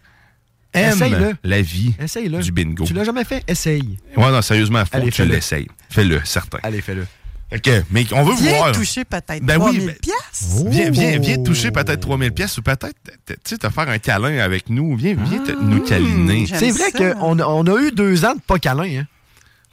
[0.75, 1.35] Aime Essaye-le.
[1.45, 2.41] la vie Essaye-le.
[2.41, 2.85] du bingo.
[2.87, 3.45] Tu l'as jamais fait?
[3.47, 3.99] Essaye.
[4.17, 5.35] Ouais, non, sérieusement, faut Allez, que tu fais-le.
[5.35, 5.69] l'essayes.
[5.91, 6.59] Fais-le, certain.
[6.63, 7.07] Allez, fais-le.
[7.55, 8.73] OK, mais on veut Viens voir.
[8.73, 10.71] toucher peut-être Ben oui, 3000 ben- piastres.
[10.71, 14.39] Viens, viens, viens toucher peut-être 3000 pièces ou peut-être tu sais, te faire un câlin
[14.39, 14.97] avec nous.
[14.97, 16.47] Viens, viens te- nous câliner.
[16.47, 19.01] C'est vrai qu'on a, on a eu deux ans de pas câlin.
[19.01, 19.07] Hein?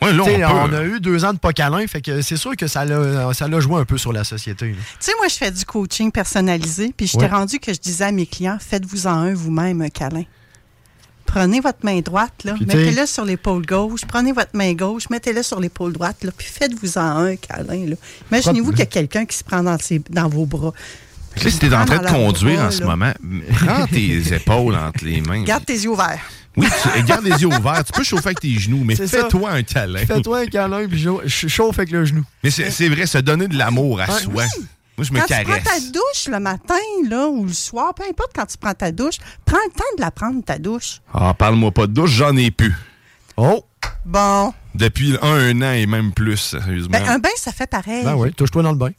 [0.01, 2.55] Ouais, là, on on a eu deux ans de pas câlin, fait que c'est sûr
[2.55, 4.71] que ça l'a ça l'a joué un peu sur la société.
[4.71, 7.27] Tu sais, moi, je fais du coaching personnalisé, puis je t'ai Ouais.
[7.27, 10.23] rendu que je disais à mes clients, faites-vous-en un vous-même, un câlin.
[11.25, 14.01] Prenez votre main droite, mettez-le sur l'épaule gauche.
[14.07, 17.85] Prenez votre main gauche, mettez-le sur l'épaule droite, là, puis faites-vous-en un câlin.
[17.89, 17.95] là.
[18.31, 20.73] Imaginez-vous qu'il y a quelqu'un qui se prend dans, ses- dans vos bras.
[21.35, 22.85] Tu sais, si t'es en train de conduire en ce là.
[22.87, 23.11] moment,
[23.51, 25.43] prends tes épaules entre les mains.
[25.43, 26.19] Garde tes yeux ouverts.
[26.57, 27.83] Oui, tu, garde les yeux ouverts.
[27.85, 30.05] Tu peux chauffer avec tes genoux, mais fais-toi un câlin.
[30.05, 32.23] Fais-toi un câlin, puis ch- chauffe avec le genou.
[32.43, 34.19] Mais c'est vrai, se donner de l'amour à Ouais.
[34.19, 34.43] soi.
[34.97, 35.63] Moi, je me Quand tu prends caresse.
[35.63, 36.73] ta douche le matin
[37.09, 39.15] là, ou le soir, peu importe quand tu prends ta douche,
[39.45, 40.99] prends le temps de la prendre, ta douche.
[41.13, 42.75] Ah, parle-moi pas de douche, j'en ai plus.
[43.37, 43.63] Oh!
[44.05, 44.53] Bon.
[44.75, 46.91] Depuis un, un an et même plus, sérieusement.
[46.99, 48.03] Ben, un bain, ça fait pareil.
[48.03, 48.91] Ben oui, touche-toi dans le bain.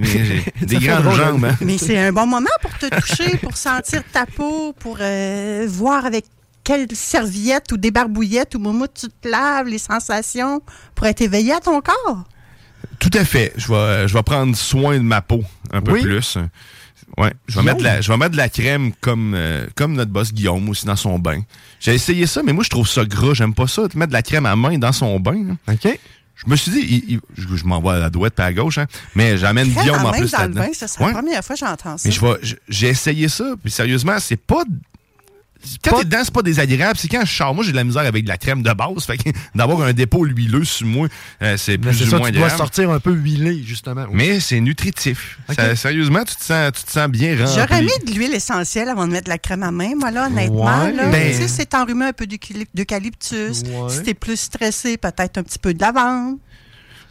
[0.00, 1.26] J'ai Des grandes drôle, hein.
[1.30, 1.56] jambes, hein.
[1.60, 6.04] Mais c'est un bon moment pour te toucher, pour sentir ta peau, pour euh, voir
[6.06, 6.24] avec
[6.64, 10.62] quelle serviette ou débarbouillette ou moumoute tu te laves, les sensations,
[10.94, 12.24] pour être éveillé à ton corps?
[12.98, 13.52] Tout à fait.
[13.56, 15.42] Je vais, je vais prendre soin de ma peau
[15.72, 16.02] un peu Oui.
[16.02, 16.38] plus.
[17.18, 17.32] Ouais.
[17.46, 20.10] Je vais, mettre de la, je vais mettre de la crème comme, euh, comme notre
[20.10, 21.42] boss Guillaume aussi dans son bain.
[21.80, 23.34] J'ai essayé ça, mais moi, je trouve ça gras.
[23.34, 25.36] J'aime pas ça, de mettre de la crème à main dans son bain.
[25.66, 25.74] là.
[25.74, 25.98] OK.
[26.36, 28.78] Je me suis dit, il- il- je, je m'envoie à la douette pas à gauche,
[28.78, 30.66] hein, mais j'amène Crème Guillaume à en main plus dans le là-dedans.
[30.72, 31.06] c'est Ouais.
[31.06, 32.08] la première fois que j'entends ça.
[32.08, 34.64] Mais je vais- je- j'ai essayé ça, puis sérieusement, c'est pas.
[35.84, 36.98] Quand t'es dedans, c'est pas désagréable.
[36.98, 37.54] C'est quand je sors.
[37.54, 39.04] Moi, j'ai de la misère avec de la crème de base.
[39.06, 41.08] Fait que d'avoir un dépôt huileux sur moi,
[41.42, 44.06] euh, c'est plus c'est ou ça, moins tu dois sortir un peu huilé, justement.
[44.12, 45.38] Mais c'est nutritif.
[45.54, 47.54] Ça- sérieusement, tu te sens, tu te sens bien rempli.
[47.54, 50.26] J'aurais mis de l'huile essentielle avant de mettre de la crème à main, moi, là,
[50.26, 50.84] honnêtement.
[50.84, 50.92] Ouais.
[50.92, 51.08] là.
[51.10, 53.62] Ben- Tu sais, c'est enrhumé un peu d'eucalyp- d'eucalyptus.
[53.62, 53.88] Ouais.
[53.90, 56.38] Si t'es plus stressé, peut-être un petit peu de lavande.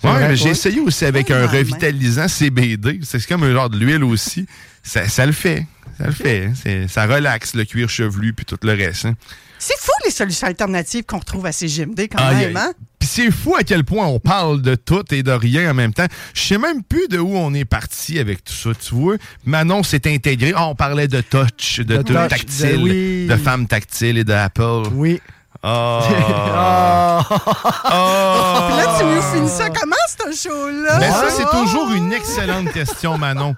[0.03, 2.99] Ouais, vrai, mais j'ai essayé aussi avec un revitalisant CBD.
[3.03, 4.45] C'est comme un genre de l'huile aussi.
[4.83, 5.65] Ça, ça le fait.
[5.99, 6.49] Ça le fait.
[6.65, 6.85] hein.
[6.87, 9.05] Ça relaxe le cuir chevelu puis tout le reste.
[9.05, 9.13] hein.
[9.59, 12.73] C'est fou, les solutions alternatives qu'on retrouve à CGMD quand même, hein?
[12.99, 15.93] Puis c'est fou à quel point on parle de tout et de rien en même
[15.93, 16.07] temps.
[16.33, 19.15] Je sais même plus de où on est parti avec tout ça, tu vois.
[19.45, 20.51] Manon s'est intégré.
[20.55, 23.27] Ah, on parlait de touch, de, De touch, tactile, de oui.
[23.27, 24.83] de femmes tactiles et d'Apple.
[24.91, 25.21] Oui.
[25.65, 25.99] Oh.
[26.05, 27.25] Ah.
[27.29, 28.67] Oh.
[28.67, 30.97] Puis là, tu nous finis ça comment, ce show-là?
[30.99, 31.63] Mais ça, c'est Oh!
[31.63, 33.55] toujours une excellente question, Manon.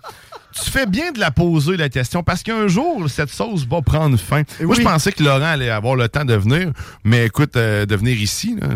[0.64, 4.18] Tu fais bien de la poser, la question, parce qu'un jour, cette sauce va prendre
[4.18, 4.44] fin.
[4.62, 6.72] Moi, je pensais que Laurent allait avoir le temps de venir,
[7.04, 8.70] mais écoute, euh, de venir ici, là,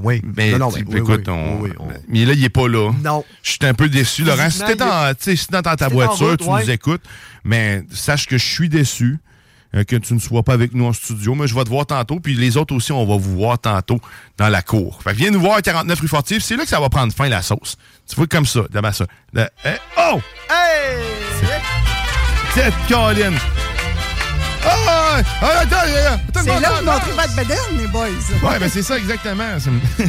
[0.00, 0.20] Oui.
[0.36, 1.28] mais Non, oui, écoute,
[1.60, 2.90] oui, on- mais là, il est pas là.
[3.04, 3.24] Non.
[3.42, 4.50] Je suis un peu déçu, Laurent.
[4.50, 6.64] Si t'es Physiquement, dans, tu t'es dans ta voiture, route, tu ouais.
[6.64, 7.02] nous écoutes,
[7.44, 9.18] mais sache que je suis déçu.
[9.76, 11.86] Euh, que tu ne sois pas avec nous en studio, mais je vais te voir
[11.86, 14.00] tantôt, puis les autres aussi, on va vous voir tantôt
[14.38, 15.00] dans la cour.
[15.02, 17.12] Fait que viens nous voir à 49 rue puis c'est là que ça va prendre
[17.12, 17.76] fin, la sauce.
[18.08, 19.06] Tu vois comme ça, d'abord ça.
[19.36, 19.44] Eh,
[19.98, 20.20] oh!
[20.50, 21.02] Hey!
[22.54, 23.34] Tête Colin!
[24.68, 25.20] Ah!
[25.40, 28.06] ah, attends, attends, attends, C'est là que vous montrez votre bedaine, les boys.
[28.42, 29.44] Ouais, ben c'est ça exactement.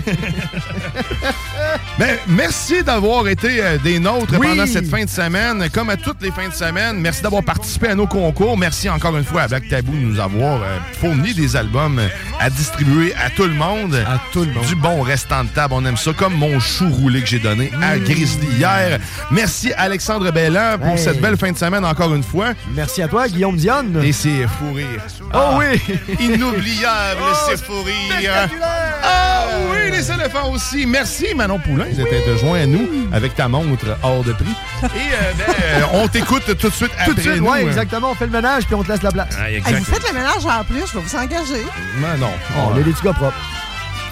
[2.00, 4.48] Ben, merci d'avoir été euh, des nôtres Oui.
[4.50, 5.68] pendant cette fin de semaine.
[5.74, 8.56] Comme à toutes les fins de semaine, merci d'avoir participé à nos concours.
[8.56, 12.08] Merci encore une fois à Black Tabou de nous avoir euh, fourni des albums euh,
[12.40, 13.96] à distribuer à tout le monde.
[13.96, 14.66] À tout le monde.
[14.66, 16.12] Du bon restant de table, on aime ça.
[16.14, 19.00] Comme mon chou roulé que j'ai donné à Grizzly hier.
[19.32, 21.00] Merci Alexandre Bellan pour Hey.
[21.00, 22.50] cette belle fin de semaine encore une fois.
[22.76, 24.00] Merci à toi, Guillaume Dionne.
[24.04, 25.02] Et c'est fou rire.
[25.34, 25.82] Oh oui!
[26.20, 28.50] Inoubliable, c'est fou rire.
[29.04, 30.86] Ah oui, les éléphants aussi.
[30.86, 34.46] Merci Manon Poulain d'être joint à nous avec ta montre hors de prix.
[34.84, 37.68] Et euh, ben, euh, on t'écoute tout de suite après Tout de suite, ouais, euh.
[37.68, 38.12] exactement.
[38.12, 39.30] On fait le ménage puis on te laisse la place.
[39.40, 41.66] Ah, Hey, vous faites le ménage en plus, je vais vous engager.
[41.98, 42.32] Mais non.
[42.58, 43.38] On est des petits gars propres.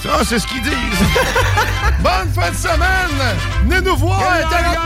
[0.02, 0.72] Ça, c'est ce qu'ils disent.
[2.00, 3.36] Bonne fin de semaine.
[3.66, 4.86] Venez nous voir à 49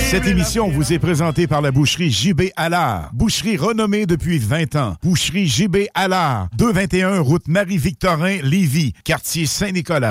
[0.00, 3.10] Cette émission vous est présentée par la boucherie JB Allard.
[3.12, 4.96] Boucherie renommée depuis 20 ans.
[5.00, 6.48] Boucherie JB Allard.
[6.58, 10.10] 221 route Marie-Victorin, Lévis, quartier Saint-Nicolas.